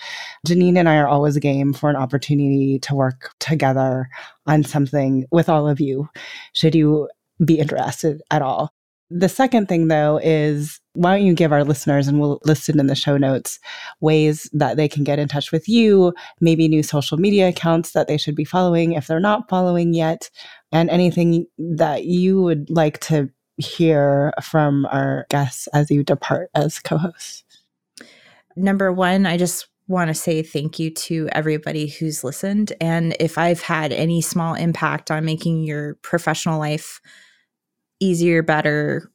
Janine 0.47 0.77
and 0.77 0.89
I 0.89 0.97
are 0.97 1.07
always 1.07 1.37
game 1.37 1.71
for 1.71 1.89
an 1.91 1.95
opportunity 1.95 2.79
to 2.79 2.95
work 2.95 3.31
together 3.39 4.09
on 4.47 4.63
something 4.63 5.25
with 5.31 5.49
all 5.49 5.67
of 5.67 5.79
you, 5.79 6.09
should 6.53 6.73
you 6.73 7.09
be 7.43 7.59
interested 7.59 8.21
at 8.31 8.41
all. 8.41 8.71
The 9.11 9.29
second 9.29 9.67
thing, 9.67 9.87
though, 9.87 10.19
is 10.23 10.79
why 10.95 11.15
don't 11.15 11.25
you 11.25 11.33
give 11.33 11.51
our 11.51 11.63
listeners, 11.63 12.07
and 12.07 12.19
we'll 12.19 12.41
list 12.45 12.69
it 12.69 12.75
in 12.75 12.87
the 12.87 12.95
show 12.95 13.17
notes, 13.17 13.59
ways 14.01 14.49
that 14.53 14.77
they 14.77 14.87
can 14.87 15.03
get 15.03 15.19
in 15.19 15.27
touch 15.27 15.51
with 15.51 15.69
you, 15.69 16.13
maybe 16.41 16.67
new 16.67 16.83
social 16.83 17.17
media 17.17 17.49
accounts 17.49 17.91
that 17.91 18.07
they 18.07 18.17
should 18.17 18.35
be 18.35 18.45
following 18.45 18.93
if 18.93 19.07
they're 19.07 19.19
not 19.19 19.49
following 19.49 19.93
yet, 19.93 20.29
and 20.71 20.89
anything 20.89 21.45
that 21.57 22.05
you 22.05 22.41
would 22.41 22.69
like 22.69 22.99
to 23.01 23.29
hear 23.57 24.33
from 24.41 24.85
our 24.87 25.25
guests 25.29 25.67
as 25.67 25.89
you 25.89 26.03
depart 26.03 26.49
as 26.55 26.79
co 26.79 26.97
hosts? 26.97 27.43
Number 28.55 28.91
one, 28.91 29.25
I 29.25 29.37
just 29.37 29.67
want 29.87 30.07
to 30.07 30.13
say 30.13 30.41
thank 30.41 30.79
you 30.79 30.89
to 30.89 31.29
everybody 31.31 31.87
who's 31.87 32.23
listened. 32.23 32.73
And 32.81 33.15
if 33.19 33.37
I've 33.37 33.61
had 33.61 33.91
any 33.93 34.21
small 34.21 34.55
impact 34.55 35.11
on 35.11 35.25
making 35.25 35.63
your 35.63 35.95
professional 35.95 36.57
life 36.57 36.99
easier, 37.99 38.41
better, 38.41 39.11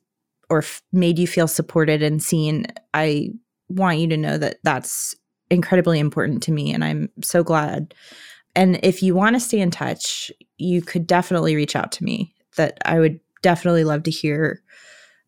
or 0.50 0.58
f- 0.58 0.82
made 0.92 1.18
you 1.18 1.26
feel 1.26 1.48
supported 1.48 2.02
and 2.02 2.22
seen, 2.22 2.66
I 2.92 3.30
want 3.68 3.98
you 3.98 4.08
to 4.08 4.16
know 4.16 4.36
that 4.36 4.58
that's 4.64 5.14
incredibly 5.48 5.98
important 5.98 6.42
to 6.42 6.52
me. 6.52 6.72
And 6.72 6.84
I'm 6.84 7.08
so 7.22 7.42
glad. 7.42 7.94
And 8.54 8.78
if 8.82 9.02
you 9.02 9.14
want 9.14 9.36
to 9.36 9.40
stay 9.40 9.60
in 9.60 9.70
touch, 9.70 10.30
you 10.58 10.82
could 10.82 11.06
definitely 11.06 11.54
reach 11.56 11.76
out 11.76 11.92
to 11.92 12.04
me. 12.04 12.34
That 12.56 12.78
I 12.84 12.98
would 12.98 13.20
definitely 13.42 13.84
love 13.84 14.02
to 14.02 14.10
hear 14.10 14.60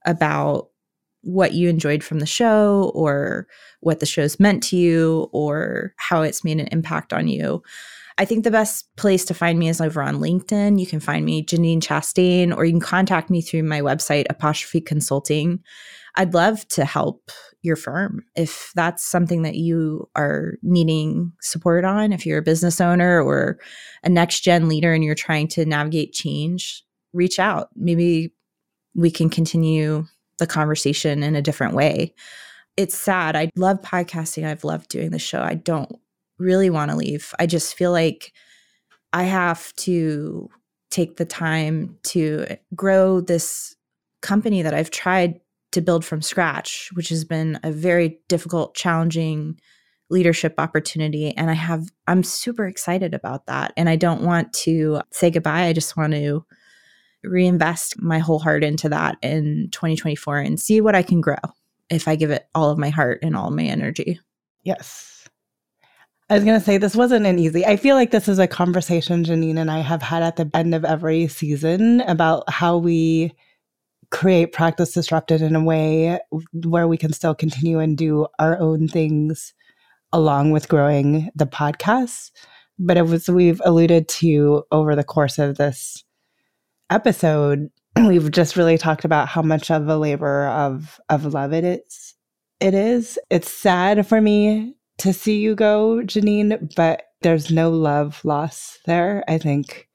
about 0.05 0.69
what 1.23 1.53
you 1.55 1.69
enjoyed 1.69 2.03
from 2.03 2.19
the 2.19 2.27
show 2.27 2.91
or 2.95 3.47
what 3.81 4.01
the 4.01 4.07
show's 4.07 4.41
meant 4.41 4.63
to 4.65 4.77
you 4.77 5.29
or 5.33 5.95
how 5.97 6.23
it's 6.23 6.43
made 6.43 6.59
an 6.59 6.69
impact 6.73 7.13
on 7.13 7.29
you. 7.29 7.63
I 8.19 8.25
think 8.25 8.45
the 8.45 8.51
best 8.51 8.95
place 8.97 9.25
to 9.27 9.35
find 9.35 9.59
me 9.59 9.69
is 9.69 9.81
over 9.81 10.03
on 10.03 10.21
LinkedIn. 10.21 10.79
You 10.79 10.87
can 10.87 11.01
find 11.01 11.25
me 11.25 11.45
Janine 11.45 11.81
Chastain, 11.81 12.55
or 12.57 12.65
you 12.65 12.73
can 12.73 12.81
contact 12.81 13.31
me 13.31 13.41
through 13.41 13.63
my 13.63 13.81
website, 13.81 14.27
Apostrophe 14.29 14.81
Consulting. 14.81 15.61
I'd 16.17 16.35
love 16.35 16.67
to 16.69 16.85
help 16.85 17.31
your 17.63 17.77
firm 17.77 18.25
if 18.35 18.73
that's 18.75 19.05
something 19.05 19.43
that 19.43 19.55
you 19.55 20.11
are 20.15 20.55
needing 20.63 21.33
support 21.41 21.85
on. 21.85 22.13
If 22.13 22.27
you're 22.27 22.39
a 22.39 22.43
business 22.43 22.81
owner 22.81 23.23
or 23.23 23.59
a 24.03 24.09
next 24.09 24.41
gen 24.41 24.69
leader 24.69 24.93
and 24.93 25.03
you're 25.03 25.15
trying 25.15 25.49
to 25.49 25.65
navigate 25.65 26.13
change, 26.13 26.85
reach 27.13 27.39
out. 27.39 27.69
Maybe 27.77 28.35
we 28.95 29.11
can 29.11 29.31
continue 29.31 30.07
the 30.39 30.47
conversation 30.47 31.23
in 31.23 31.35
a 31.35 31.43
different 31.43 31.75
way. 31.75 32.15
It's 32.77 32.97
sad. 32.97 33.37
I 33.37 33.51
love 33.57 33.81
podcasting. 33.81 34.47
I've 34.47 34.65
loved 34.65 34.89
doing 34.89 35.11
the 35.11 35.19
show. 35.19 35.41
I 35.41 35.55
don't 35.55 35.95
really 36.43 36.71
want 36.71 36.91
to 36.91 36.97
leave. 36.97 37.35
I 37.39 37.47
just 37.47 37.75
feel 37.75 37.93
like 37.93 38.33
I 39.13 39.25
have 39.25 39.73
to 39.77 40.49
take 40.91 41.17
the 41.17 41.25
time 41.25 41.99
to 42.05 42.47
grow 42.75 43.21
this 43.21 43.75
company 44.21 44.63
that 44.63 44.75
I've 44.75 44.91
tried 44.91 45.41
to 45.73 45.81
build 45.81 46.05
from 46.05 46.23
scratch, 46.23 46.91
which 46.93 47.09
has 47.09 47.25
been 47.25 47.59
a 47.63 47.73
very 47.73 48.21
difficult, 48.29 48.75
challenging 48.75 49.59
leadership 50.11 50.55
opportunity. 50.59 51.35
And 51.37 51.51
I 51.51 51.55
have, 51.55 51.89
I'm 52.07 52.23
super 52.23 52.67
excited 52.67 53.15
about 53.15 53.47
that. 53.47 53.73
And 53.77 53.89
I 53.89 53.97
don't 53.97 54.23
want 54.23 54.53
to 54.53 55.01
say 55.11 55.31
goodbye. 55.31 55.65
I 55.65 55.73
just 55.73 55.97
want 55.97 56.13
to 56.13 56.45
reinvest 57.25 58.01
my 58.01 58.19
whole 58.19 58.39
heart 58.39 58.63
into 58.63 58.89
that 58.91 59.17
in 59.23 59.69
2024 59.73 60.39
and 60.39 60.61
see 60.61 60.81
what 60.81 60.95
I 60.95 61.03
can 61.03 61.21
grow 61.21 61.37
if 61.89 62.09
I 62.09 62.17
give 62.17 62.31
it 62.31 62.47
all 62.55 62.71
of 62.71 62.79
my 62.79 62.91
heart 62.91 63.21
and 63.23 63.35
all 63.35 63.51
my 63.51 63.65
energy. 63.65 64.21
Yes. 64.65 65.22
I 66.33 66.37
was 66.37 66.45
going 66.45 66.59
to 66.59 66.65
say 66.65 66.79
this 66.79 66.97
wasn't 66.97 67.27
an 67.27 67.39
easy. 67.39 67.67
I 67.67 67.77
feel 67.77 67.95
like 67.95 68.11
this 68.11 68.27
is 68.27 68.39
a 68.39 68.47
conversation 68.47 69.23
Janine 69.23 69.59
and 69.59 69.71
I 69.71 69.81
have 69.81 70.01
had 70.01 70.23
at 70.23 70.37
the 70.37 70.51
end 70.55 70.75
of 70.75 70.83
every 70.83 71.29
season 71.29 72.01
about 72.01 72.49
how 72.49 72.79
we 72.79 73.35
create 74.11 74.55
practice 74.55 74.95
disrupted 74.95 75.43
in 75.43 75.55
a 75.55 75.63
way 75.63 76.19
where 76.65 76.89
we 76.89 76.97
can 76.97 77.13
still 77.13 77.35
continue 77.35 77.81
and 77.81 77.99
do 77.99 78.29
our 78.39 78.59
own 78.59 78.89
things 78.89 79.53
along 80.11 80.53
with 80.53 80.71
growing 80.71 81.29
the 81.35 81.45
podcast. 81.45 82.31
But 82.79 82.97
it 82.97 83.03
was 83.03 83.29
we've 83.29 83.61
alluded 83.67 84.09
to 84.09 84.63
over 84.73 84.97
the 84.97 85.05
course 85.05 85.39
of 85.39 85.59
this 85.59 86.03
episode, 86.89 87.69
we've 87.99 88.31
just 88.31 88.57
really 88.57 88.79
talked 88.79 89.05
about 89.05 89.29
how 89.29 89.43
much 89.43 89.71
of 89.71 89.87
a 89.87 89.99
labor 89.99 90.47
of 90.47 90.99
of 91.11 91.27
love 91.27 91.53
it 91.53 91.65
is. 91.65 92.15
It 92.59 92.73
is. 92.73 93.19
It's 93.29 93.53
sad 93.53 94.07
for 94.07 94.19
me 94.19 94.77
to 95.03 95.13
see 95.13 95.39
you 95.39 95.55
go, 95.55 96.01
Janine, 96.05 96.75
but 96.75 97.03
there's 97.23 97.51
no 97.51 97.71
love 97.71 98.25
loss 98.25 98.79
there. 98.87 99.25
I 99.29 99.39
think 99.39 99.89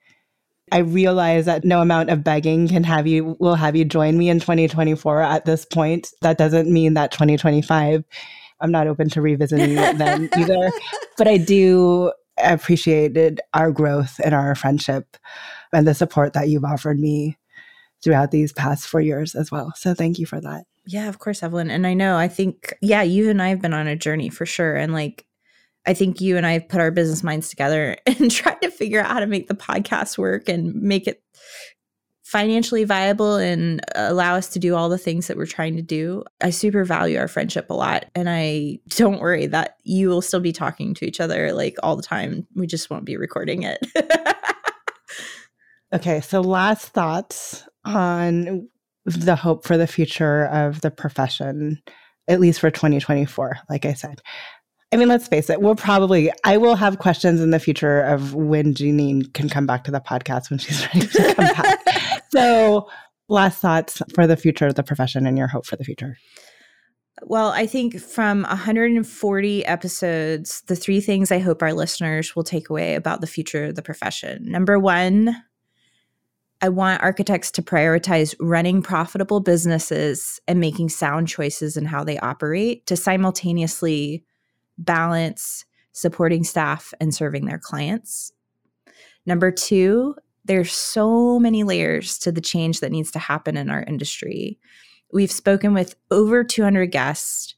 I 0.71 0.79
realize 0.79 1.45
that 1.45 1.63
no 1.63 1.81
amount 1.81 2.09
of 2.09 2.23
begging 2.23 2.67
can 2.67 2.83
have 2.83 3.07
you 3.07 3.37
will 3.39 3.55
have 3.55 3.75
you 3.75 3.85
join 3.85 4.17
me 4.17 4.29
in 4.29 4.39
2024 4.39 5.21
at 5.21 5.45
this 5.45 5.65
point. 5.65 6.09
That 6.21 6.37
doesn't 6.37 6.71
mean 6.71 6.93
that 6.95 7.11
2025 7.11 8.03
I'm 8.59 8.71
not 8.71 8.87
open 8.87 9.09
to 9.09 9.21
revisiting 9.21 9.71
it 9.77 9.97
then 9.97 10.29
either. 10.37 10.71
But 11.17 11.27
I 11.27 11.37
do 11.37 12.11
appreciated 12.37 13.41
our 13.53 13.71
growth 13.71 14.19
and 14.23 14.33
our 14.33 14.55
friendship 14.55 15.17
and 15.73 15.87
the 15.87 15.93
support 15.93 16.33
that 16.33 16.49
you've 16.49 16.65
offered 16.65 16.99
me 16.99 17.37
throughout 18.03 18.31
these 18.31 18.53
past 18.53 18.87
four 18.87 19.01
years 19.01 19.35
as 19.35 19.51
well. 19.51 19.73
So 19.75 19.93
thank 19.93 20.19
you 20.19 20.25
for 20.25 20.39
that. 20.41 20.65
Yeah, 20.87 21.09
of 21.09 21.19
course, 21.19 21.43
Evelyn. 21.43 21.69
And 21.69 21.85
I 21.85 21.93
know, 21.93 22.15
I 22.15 22.29
think, 22.29 22.73
yeah, 22.81 23.01
you 23.01 23.29
and 23.29 23.41
I 23.41 23.49
have 23.49 23.61
been 23.61 23.73
on 23.73 23.87
a 23.87 23.95
journey 23.95 24.29
for 24.29 24.45
sure. 24.45 24.75
And 24.75 24.93
like, 24.93 25.25
I 25.85 25.93
think 25.93 26.21
you 26.21 26.37
and 26.37 26.45
I 26.45 26.53
have 26.53 26.69
put 26.69 26.79
our 26.79 26.91
business 26.91 27.23
minds 27.23 27.49
together 27.49 27.97
and 28.05 28.31
tried 28.31 28.61
to 28.61 28.71
figure 28.71 29.01
out 29.01 29.11
how 29.11 29.19
to 29.19 29.27
make 29.27 29.47
the 29.47 29.53
podcast 29.53 30.17
work 30.17 30.47
and 30.47 30.73
make 30.75 31.07
it 31.07 31.21
financially 32.23 32.85
viable 32.85 33.35
and 33.35 33.81
allow 33.95 34.35
us 34.35 34.49
to 34.49 34.59
do 34.59 34.75
all 34.75 34.89
the 34.89 34.97
things 34.97 35.27
that 35.27 35.37
we're 35.37 35.45
trying 35.45 35.75
to 35.75 35.81
do. 35.81 36.23
I 36.41 36.51
super 36.51 36.85
value 36.85 37.17
our 37.17 37.27
friendship 37.27 37.69
a 37.69 37.73
lot. 37.73 38.05
And 38.15 38.29
I 38.29 38.79
don't 38.89 39.21
worry 39.21 39.47
that 39.47 39.77
you 39.83 40.07
will 40.07 40.21
still 40.21 40.41
be 40.41 40.51
talking 40.53 40.93
to 40.95 41.05
each 41.05 41.19
other 41.19 41.53
like 41.53 41.75
all 41.83 41.95
the 41.97 42.03
time. 42.03 42.47
We 42.55 42.67
just 42.67 42.89
won't 42.89 43.05
be 43.05 43.17
recording 43.17 43.63
it. 43.63 43.85
okay. 45.93 46.19
So, 46.19 46.41
last 46.41 46.89
thoughts 46.89 47.65
on 47.85 48.67
the 49.15 49.35
hope 49.35 49.65
for 49.65 49.77
the 49.77 49.87
future 49.87 50.45
of 50.47 50.81
the 50.81 50.91
profession, 50.91 51.81
at 52.27 52.39
least 52.39 52.59
for 52.59 52.69
2024, 52.69 53.59
like 53.69 53.85
I 53.85 53.93
said. 53.93 54.21
I 54.93 54.95
mean, 54.95 55.09
let's 55.09 55.27
face 55.27 55.49
it, 55.49 55.61
we'll 55.61 55.75
probably, 55.75 56.31
I 56.45 56.57
will 56.57 56.75
have 56.75 56.99
questions 56.99 57.41
in 57.41 57.51
the 57.51 57.59
future 57.59 58.01
of 58.01 58.33
when 58.33 58.73
Janine 58.73 59.33
can 59.33 59.49
come 59.49 59.65
back 59.65 59.83
to 59.83 59.91
the 59.91 59.99
podcast 59.99 60.49
when 60.49 60.59
she's 60.59 60.85
ready 60.93 61.07
to 61.07 61.33
come 61.33 61.45
back. 61.45 62.23
so, 62.31 62.87
last 63.27 63.59
thoughts 63.59 64.01
for 64.15 64.25
the 64.25 64.37
future 64.37 64.67
of 64.67 64.75
the 64.75 64.83
profession 64.83 65.27
and 65.27 65.37
your 65.37 65.47
hope 65.47 65.65
for 65.65 65.75
the 65.75 65.83
future. 65.83 66.17
Well, 67.23 67.49
I 67.49 67.65
think 67.65 67.99
from 67.99 68.43
140 68.43 69.65
episodes, 69.65 70.61
the 70.67 70.75
three 70.75 71.01
things 71.01 71.31
I 71.31 71.39
hope 71.39 71.61
our 71.61 71.73
listeners 71.73 72.35
will 72.35 72.43
take 72.43 72.69
away 72.69 72.95
about 72.95 73.21
the 73.21 73.27
future 73.27 73.65
of 73.65 73.75
the 73.75 73.81
profession. 73.81 74.49
Number 74.49 74.77
one, 74.79 75.35
I 76.61 76.69
want 76.69 77.03
architects 77.03 77.51
to 77.51 77.61
prioritize 77.61 78.35
running 78.39 78.81
profitable 78.81 79.39
businesses 79.39 80.39
and 80.47 80.59
making 80.59 80.89
sound 80.89 81.27
choices 81.27 81.77
in 81.77 81.85
how 81.85 82.03
they 82.03 82.17
operate 82.19 82.85
to 82.87 82.95
simultaneously 82.95 84.23
balance 84.77 85.65
supporting 85.91 86.43
staff 86.43 86.93
and 86.99 87.13
serving 87.13 87.45
their 87.45 87.59
clients. 87.59 88.31
Number 89.25 89.51
two, 89.51 90.15
there's 90.45 90.71
so 90.71 91.39
many 91.39 91.63
layers 91.63 92.17
to 92.19 92.31
the 92.31 92.41
change 92.41 92.79
that 92.79 92.91
needs 92.91 93.11
to 93.11 93.19
happen 93.19 93.57
in 93.57 93.69
our 93.69 93.83
industry. 93.83 94.57
We've 95.11 95.31
spoken 95.31 95.73
with 95.73 95.95
over 96.09 96.43
200 96.43 96.87
guests 96.87 97.55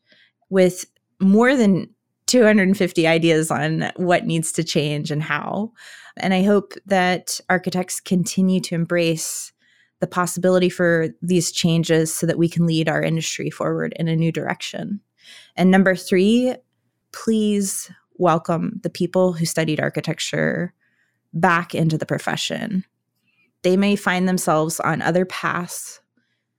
with 0.50 0.86
more 1.20 1.56
than 1.56 1.94
250 2.30 3.08
ideas 3.08 3.50
on 3.50 3.92
what 3.96 4.26
needs 4.26 4.52
to 4.52 4.64
change 4.64 5.10
and 5.10 5.24
how. 5.24 5.72
And 6.18 6.32
I 6.34 6.44
hope 6.44 6.74
that 6.86 7.40
architects 7.50 8.00
continue 8.00 8.60
to 8.62 8.76
embrace 8.76 9.52
the 10.00 10.08
possibility 10.08 10.70
for 10.70 11.10
these 11.24 11.52
changes 11.52 12.14
so 12.14 12.28
that 12.28 12.38
we 12.38 12.48
can 12.48 12.68
lead 12.68 12.88
our 12.88 13.02
industry 13.02 13.50
forward 13.50 13.94
in 13.98 14.08
a 14.08 14.16
new 14.16 14.32
direction. 14.32 15.02
And 15.56 15.72
number 15.72 15.96
three, 15.96 16.56
please 17.14 17.92
welcome 18.18 18.80
the 18.84 18.92
people 18.92 19.34
who 19.34 19.46
studied 19.46 19.80
architecture 19.80 20.74
back 21.34 21.74
into 21.74 21.98
the 21.98 22.06
profession. 22.06 22.86
They 23.64 23.76
may 23.76 23.96
find 23.96 24.28
themselves 24.28 24.80
on 24.80 25.02
other 25.02 25.26
paths, 25.26 26.00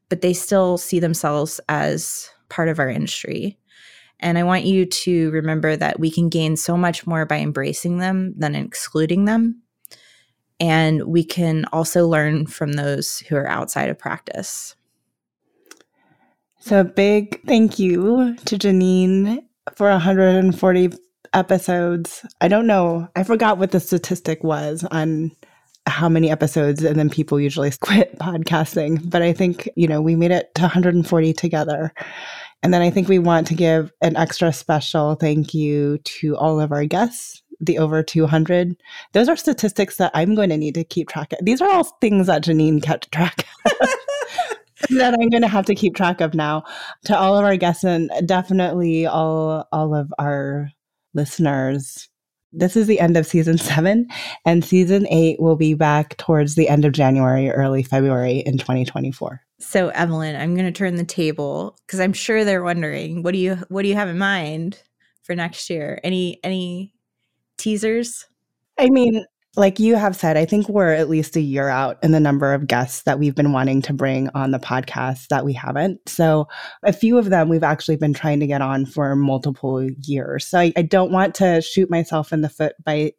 but 0.08 0.20
they 0.20 0.32
still 0.32 0.78
see 0.78 0.98
themselves 0.98 1.60
as 1.68 2.28
part 2.48 2.68
of 2.68 2.80
our 2.80 2.90
industry. 2.90 3.56
And 4.20 4.38
I 4.38 4.44
want 4.44 4.64
you 4.64 4.86
to 4.86 5.30
remember 5.30 5.76
that 5.76 5.98
we 5.98 6.10
can 6.10 6.28
gain 6.28 6.56
so 6.56 6.76
much 6.76 7.06
more 7.06 7.26
by 7.26 7.38
embracing 7.38 7.98
them 7.98 8.34
than 8.36 8.54
excluding 8.54 9.24
them. 9.24 9.62
And 10.60 11.04
we 11.04 11.24
can 11.24 11.64
also 11.72 12.06
learn 12.06 12.46
from 12.46 12.74
those 12.74 13.20
who 13.20 13.36
are 13.36 13.48
outside 13.48 13.88
of 13.88 13.98
practice. 13.98 14.76
So, 16.58 16.84
big 16.84 17.42
thank 17.46 17.78
you 17.78 18.36
to 18.44 18.58
Janine 18.58 19.42
for 19.74 19.88
140 19.88 20.90
episodes. 21.32 22.26
I 22.42 22.48
don't 22.48 22.66
know. 22.66 23.08
I 23.16 23.24
forgot 23.24 23.56
what 23.56 23.70
the 23.70 23.80
statistic 23.80 24.44
was 24.44 24.84
on 24.84 25.32
how 25.86 26.08
many 26.08 26.30
episodes 26.30 26.84
and 26.84 26.98
then 26.98 27.08
people 27.08 27.40
usually 27.40 27.70
quit 27.80 28.18
podcasting, 28.18 29.08
but 29.08 29.22
I 29.22 29.32
think, 29.32 29.68
you 29.76 29.88
know, 29.88 30.02
we 30.02 30.16
made 30.16 30.30
it 30.30 30.54
to 30.56 30.62
140 30.62 31.32
together. 31.32 31.92
And 32.62 32.74
then 32.74 32.82
I 32.82 32.90
think 32.90 33.08
we 33.08 33.18
want 33.18 33.46
to 33.48 33.54
give 33.54 33.92
an 34.02 34.16
extra 34.16 34.52
special 34.52 35.14
thank 35.14 35.54
you 35.54 35.98
to 35.98 36.36
all 36.36 36.60
of 36.60 36.72
our 36.72 36.84
guests, 36.84 37.42
the 37.58 37.78
over 37.78 38.02
200. 38.02 38.76
Those 39.12 39.28
are 39.28 39.36
statistics 39.36 39.96
that 39.96 40.10
I'm 40.14 40.34
going 40.34 40.50
to 40.50 40.58
need 40.58 40.74
to 40.74 40.84
keep 40.84 41.08
track 41.08 41.32
of. 41.32 41.38
These 41.42 41.60
are 41.62 41.70
all 41.70 41.84
things 42.00 42.26
that 42.26 42.44
Janine 42.44 42.82
kept 42.82 43.10
track 43.12 43.46
of. 43.64 43.72
that 44.90 45.14
I'm 45.14 45.28
going 45.30 45.42
to 45.42 45.48
have 45.48 45.66
to 45.66 45.74
keep 45.74 45.94
track 45.94 46.20
of 46.20 46.34
now. 46.34 46.64
To 47.04 47.18
all 47.18 47.36
of 47.36 47.44
our 47.44 47.56
guests 47.56 47.84
and 47.84 48.10
definitely 48.26 49.06
all 49.06 49.66
all 49.72 49.94
of 49.94 50.12
our 50.18 50.70
listeners. 51.14 52.08
This 52.52 52.76
is 52.76 52.88
the 52.88 52.98
end 52.98 53.16
of 53.16 53.26
season 53.26 53.58
7 53.58 54.08
and 54.44 54.64
season 54.64 55.06
8 55.08 55.40
will 55.40 55.56
be 55.56 55.74
back 55.74 56.16
towards 56.16 56.56
the 56.56 56.68
end 56.68 56.84
of 56.84 56.92
January, 56.92 57.48
early 57.48 57.84
February 57.84 58.38
in 58.38 58.58
2024. 58.58 59.40
So 59.60 59.88
Evelyn, 59.90 60.36
I'm 60.36 60.54
going 60.54 60.66
to 60.66 60.76
turn 60.76 60.96
the 60.96 61.04
table 61.04 61.78
cuz 61.86 62.00
I'm 62.00 62.12
sure 62.12 62.44
they're 62.44 62.62
wondering, 62.62 63.22
what 63.22 63.32
do 63.32 63.38
you 63.38 63.56
what 63.68 63.82
do 63.82 63.88
you 63.88 63.94
have 63.94 64.08
in 64.08 64.18
mind 64.18 64.82
for 65.22 65.34
next 65.34 65.70
year? 65.70 66.00
Any 66.02 66.40
any 66.42 66.94
teasers? 67.58 68.26
I 68.78 68.88
mean, 68.88 69.24
like 69.56 69.80
you 69.80 69.96
have 69.96 70.14
said, 70.14 70.36
I 70.36 70.44
think 70.44 70.68
we're 70.68 70.94
at 70.94 71.10
least 71.10 71.36
a 71.36 71.40
year 71.40 71.68
out 71.68 71.98
in 72.02 72.12
the 72.12 72.20
number 72.20 72.54
of 72.54 72.66
guests 72.66 73.02
that 73.02 73.18
we've 73.18 73.34
been 73.34 73.52
wanting 73.52 73.82
to 73.82 73.92
bring 73.92 74.30
on 74.34 74.52
the 74.52 74.58
podcast 74.58 75.28
that 75.28 75.44
we 75.44 75.52
haven't. 75.52 76.00
So, 76.08 76.46
a 76.84 76.92
few 76.92 77.18
of 77.18 77.30
them 77.30 77.48
we've 77.48 77.64
actually 77.64 77.96
been 77.96 78.14
trying 78.14 78.40
to 78.40 78.46
get 78.46 78.62
on 78.62 78.86
for 78.86 79.16
multiple 79.16 79.82
years. 79.82 80.46
So, 80.46 80.60
I, 80.60 80.72
I 80.76 80.82
don't 80.82 81.10
want 81.10 81.34
to 81.36 81.60
shoot 81.60 81.90
myself 81.90 82.32
in 82.32 82.42
the 82.42 82.48
foot 82.48 82.74
by. 82.84 83.12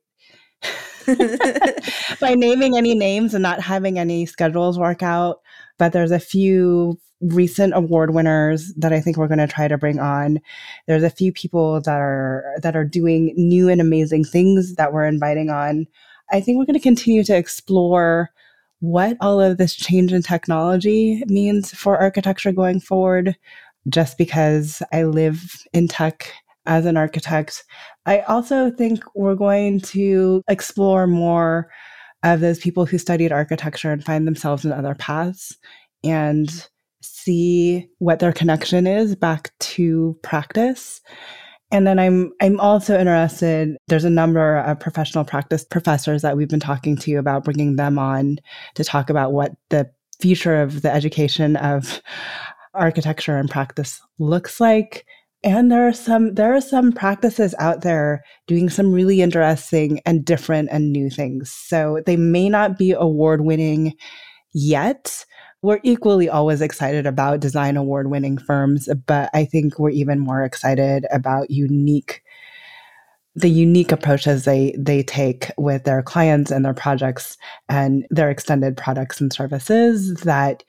by 2.19 2.35
naming 2.35 2.77
any 2.77 2.93
names 2.93 3.33
and 3.33 3.41
not 3.41 3.59
having 3.59 3.97
any 3.97 4.25
schedules 4.27 4.77
work 4.77 5.01
out. 5.01 5.39
But 5.81 5.93
there's 5.93 6.11
a 6.11 6.19
few 6.19 6.99
recent 7.21 7.73
award 7.73 8.13
winners 8.13 8.71
that 8.77 8.93
I 8.93 9.01
think 9.01 9.17
we're 9.17 9.27
going 9.27 9.39
to 9.39 9.47
try 9.47 9.67
to 9.67 9.79
bring 9.79 9.97
on. 9.97 10.37
There's 10.85 11.01
a 11.01 11.09
few 11.09 11.33
people 11.33 11.81
that 11.81 11.99
are 11.99 12.53
that 12.61 12.75
are 12.75 12.85
doing 12.85 13.33
new 13.35 13.67
and 13.67 13.81
amazing 13.81 14.25
things 14.25 14.75
that 14.75 14.93
we're 14.93 15.07
inviting 15.07 15.49
on. 15.49 15.87
I 16.31 16.39
think 16.39 16.59
we're 16.59 16.67
going 16.67 16.75
to 16.75 16.79
continue 16.79 17.23
to 17.23 17.35
explore 17.35 18.29
what 18.81 19.17
all 19.21 19.41
of 19.41 19.57
this 19.57 19.73
change 19.73 20.13
in 20.13 20.21
technology 20.21 21.23
means 21.25 21.73
for 21.73 21.97
architecture 21.97 22.51
going 22.51 22.79
forward. 22.79 23.35
Just 23.89 24.19
because 24.19 24.83
I 24.93 25.05
live 25.05 25.65
in 25.73 25.87
tech 25.87 26.31
as 26.67 26.85
an 26.85 26.95
architect, 26.95 27.63
I 28.05 28.19
also 28.19 28.69
think 28.69 29.03
we're 29.15 29.33
going 29.33 29.79
to 29.79 30.43
explore 30.47 31.07
more 31.07 31.71
of 32.23 32.39
those 32.39 32.59
people 32.59 32.85
who 32.85 32.97
studied 32.97 33.31
architecture 33.31 33.91
and 33.91 34.03
find 34.03 34.27
themselves 34.27 34.65
in 34.65 34.71
other 34.71 34.95
paths 34.95 35.57
and 36.03 36.67
see 37.01 37.87
what 37.99 38.19
their 38.19 38.33
connection 38.33 38.85
is 38.85 39.15
back 39.15 39.51
to 39.59 40.17
practice 40.21 41.01
and 41.71 41.87
then 41.87 41.99
I'm 41.99 42.33
I'm 42.41 42.59
also 42.59 42.99
interested. 42.99 43.77
There's 43.87 44.03
a 44.03 44.09
number 44.09 44.57
of 44.57 44.79
professional 44.79 45.23
practice 45.23 45.63
professors 45.63 46.21
that 46.21 46.35
we've 46.35 46.49
been 46.49 46.59
talking 46.59 46.97
to 46.97 47.15
about 47.15 47.45
bringing 47.45 47.77
them 47.77 47.97
on 47.97 48.37
to 48.75 48.83
talk 48.83 49.09
about 49.09 49.31
what 49.31 49.53
the 49.69 49.89
future 50.19 50.61
of 50.61 50.81
the 50.81 50.93
education 50.93 51.55
of 51.55 52.01
architecture 52.73 53.37
and 53.37 53.49
practice 53.49 54.01
looks 54.19 54.59
like. 54.59 55.05
And 55.43 55.71
there 55.71 55.87
are 55.87 55.93
some 55.93 56.35
there 56.35 56.55
are 56.55 56.61
some 56.61 56.91
practices 56.91 57.55
out 57.57 57.81
there 57.81 58.23
doing 58.45 58.69
some 58.69 58.91
really 58.91 59.21
interesting 59.21 59.99
and 60.05 60.23
different 60.23 60.69
and 60.71 60.91
new 60.91 61.09
things. 61.09 61.51
So 61.51 62.01
they 62.05 62.15
may 62.15 62.47
not 62.47 62.77
be 62.77 62.91
award 62.91 63.41
winning 63.41 63.95
yet, 64.53 65.25
we're 65.61 65.79
equally 65.83 66.27
always 66.27 66.61
excited 66.61 67.05
about 67.05 67.39
design 67.39 67.77
award 67.77 68.09
winning 68.09 68.37
firms, 68.37 68.89
but 69.05 69.29
I 69.33 69.45
think 69.45 69.77
we're 69.77 69.91
even 69.91 70.19
more 70.19 70.43
excited 70.43 71.05
about 71.11 71.51
unique 71.51 72.23
the 73.35 73.49
unique 73.49 73.93
approaches 73.93 74.43
they 74.43 74.75
they 74.77 75.03
take 75.03 75.51
with 75.57 75.85
their 75.85 76.01
clients 76.03 76.51
and 76.51 76.65
their 76.65 76.73
projects 76.73 77.37
and 77.69 78.05
their 78.09 78.29
extended 78.29 78.75
products 78.75 79.21
and 79.21 79.31
services 79.31 80.15
that 80.21 80.63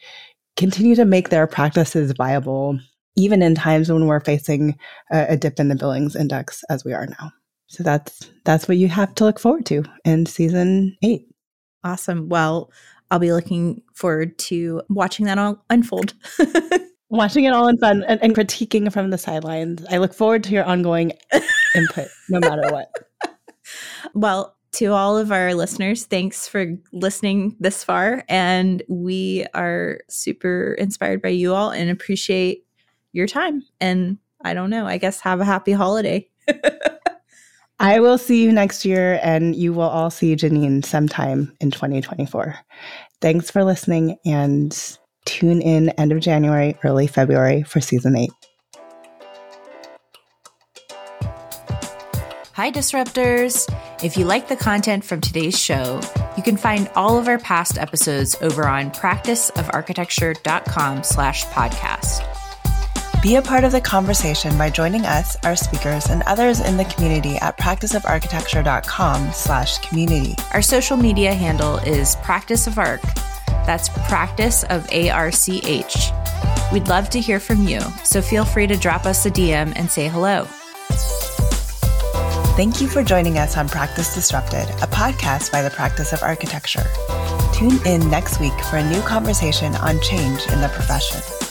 continue 0.56 0.94
to 0.94 1.04
make 1.04 1.30
their 1.30 1.48
practices 1.48 2.12
viable 2.16 2.78
even 3.16 3.42
in 3.42 3.54
times 3.54 3.90
when 3.90 4.06
we're 4.06 4.20
facing 4.20 4.76
a, 5.10 5.26
a 5.30 5.36
dip 5.36 5.60
in 5.60 5.68
the 5.68 5.76
billings 5.76 6.16
index 6.16 6.62
as 6.70 6.84
we 6.84 6.92
are 6.92 7.06
now. 7.06 7.32
So 7.66 7.82
that's 7.82 8.30
that's 8.44 8.68
what 8.68 8.76
you 8.76 8.88
have 8.88 9.14
to 9.16 9.24
look 9.24 9.38
forward 9.38 9.66
to 9.66 9.84
in 10.04 10.26
season 10.26 10.96
8. 11.02 11.26
Awesome. 11.84 12.28
Well, 12.28 12.70
I'll 13.10 13.18
be 13.18 13.32
looking 13.32 13.82
forward 13.94 14.38
to 14.38 14.82
watching 14.88 15.26
that 15.26 15.38
all 15.38 15.64
unfold. 15.70 16.14
watching 17.08 17.44
it 17.44 17.52
all 17.52 17.68
in 17.68 17.76
fun 17.78 18.04
and, 18.08 18.22
and 18.22 18.34
critiquing 18.34 18.90
from 18.92 19.10
the 19.10 19.18
sidelines. 19.18 19.84
I 19.90 19.98
look 19.98 20.14
forward 20.14 20.44
to 20.44 20.50
your 20.50 20.64
ongoing 20.64 21.12
input, 21.74 22.08
no 22.30 22.40
matter 22.40 22.62
what. 22.70 22.90
Well, 24.14 24.56
to 24.72 24.86
all 24.86 25.18
of 25.18 25.30
our 25.30 25.54
listeners, 25.54 26.06
thanks 26.06 26.48
for 26.48 26.66
listening 26.92 27.56
this 27.60 27.84
far. 27.84 28.24
And 28.28 28.82
we 28.88 29.46
are 29.54 30.00
super 30.08 30.74
inspired 30.78 31.20
by 31.20 31.28
you 31.28 31.54
all 31.54 31.70
and 31.70 31.90
appreciate 31.90 32.64
your 33.12 33.26
time. 33.26 33.62
And 33.80 34.18
I 34.44 34.54
don't 34.54 34.70
know, 34.70 34.86
I 34.86 34.98
guess 34.98 35.20
have 35.20 35.40
a 35.40 35.44
happy 35.44 35.72
holiday. 35.72 36.28
I 37.78 38.00
will 38.00 38.18
see 38.18 38.44
you 38.44 38.52
next 38.52 38.84
year, 38.84 39.18
and 39.22 39.56
you 39.56 39.72
will 39.72 39.82
all 39.82 40.10
see 40.10 40.36
Janine 40.36 40.84
sometime 40.84 41.56
in 41.60 41.70
2024. 41.72 42.54
Thanks 43.20 43.50
for 43.50 43.64
listening, 43.64 44.18
and 44.24 44.96
tune 45.24 45.60
in 45.60 45.88
end 45.90 46.12
of 46.12 46.20
January, 46.20 46.78
early 46.84 47.08
February 47.08 47.64
for 47.64 47.80
season 47.80 48.16
eight. 48.16 48.30
Hi, 52.52 52.70
Disruptors. 52.70 53.68
If 54.04 54.16
you 54.16 54.26
like 54.26 54.46
the 54.46 54.56
content 54.56 55.04
from 55.04 55.20
today's 55.20 55.58
show, 55.58 56.00
you 56.36 56.44
can 56.44 56.56
find 56.56 56.88
all 56.94 57.18
of 57.18 57.26
our 57.26 57.38
past 57.38 57.78
episodes 57.78 58.36
over 58.42 58.68
on 58.68 58.92
practiceofarchitecture.com 58.92 61.02
slash 61.02 61.44
podcast. 61.46 62.31
Be 63.22 63.36
a 63.36 63.42
part 63.42 63.62
of 63.62 63.70
the 63.70 63.80
conversation 63.80 64.58
by 64.58 64.68
joining 64.68 65.06
us, 65.06 65.36
our 65.44 65.54
speakers, 65.54 66.06
and 66.06 66.24
others 66.26 66.58
in 66.58 66.76
the 66.76 66.84
community 66.86 67.36
at 67.36 67.56
practiceofarchitecture.com 67.56 69.30
slash 69.32 69.78
community. 69.78 70.34
Our 70.52 70.60
social 70.60 70.96
media 70.96 71.32
handle 71.32 71.76
is 71.76 72.16
Practice 72.16 72.66
of 72.66 72.80
Arch. 72.80 73.00
That's 73.64 73.90
Practice 74.08 74.64
of 74.64 74.90
A-R-C-H. 74.90 76.10
We'd 76.72 76.88
love 76.88 77.10
to 77.10 77.20
hear 77.20 77.38
from 77.38 77.62
you, 77.62 77.78
so 78.02 78.20
feel 78.20 78.44
free 78.44 78.66
to 78.66 78.76
drop 78.76 79.06
us 79.06 79.24
a 79.24 79.30
DM 79.30 79.72
and 79.76 79.88
say 79.88 80.08
hello. 80.08 80.46
Thank 82.56 82.80
you 82.80 82.88
for 82.88 83.04
joining 83.04 83.38
us 83.38 83.56
on 83.56 83.68
Practice 83.68 84.16
Disrupted, 84.16 84.68
a 84.82 84.88
podcast 84.88 85.52
by 85.52 85.62
the 85.62 85.70
Practice 85.70 86.12
of 86.12 86.24
Architecture. 86.24 86.82
Tune 87.54 87.78
in 87.86 88.10
next 88.10 88.40
week 88.40 88.58
for 88.68 88.78
a 88.78 88.90
new 88.90 89.00
conversation 89.02 89.76
on 89.76 90.00
change 90.00 90.42
in 90.48 90.60
the 90.60 90.70
profession. 90.74 91.41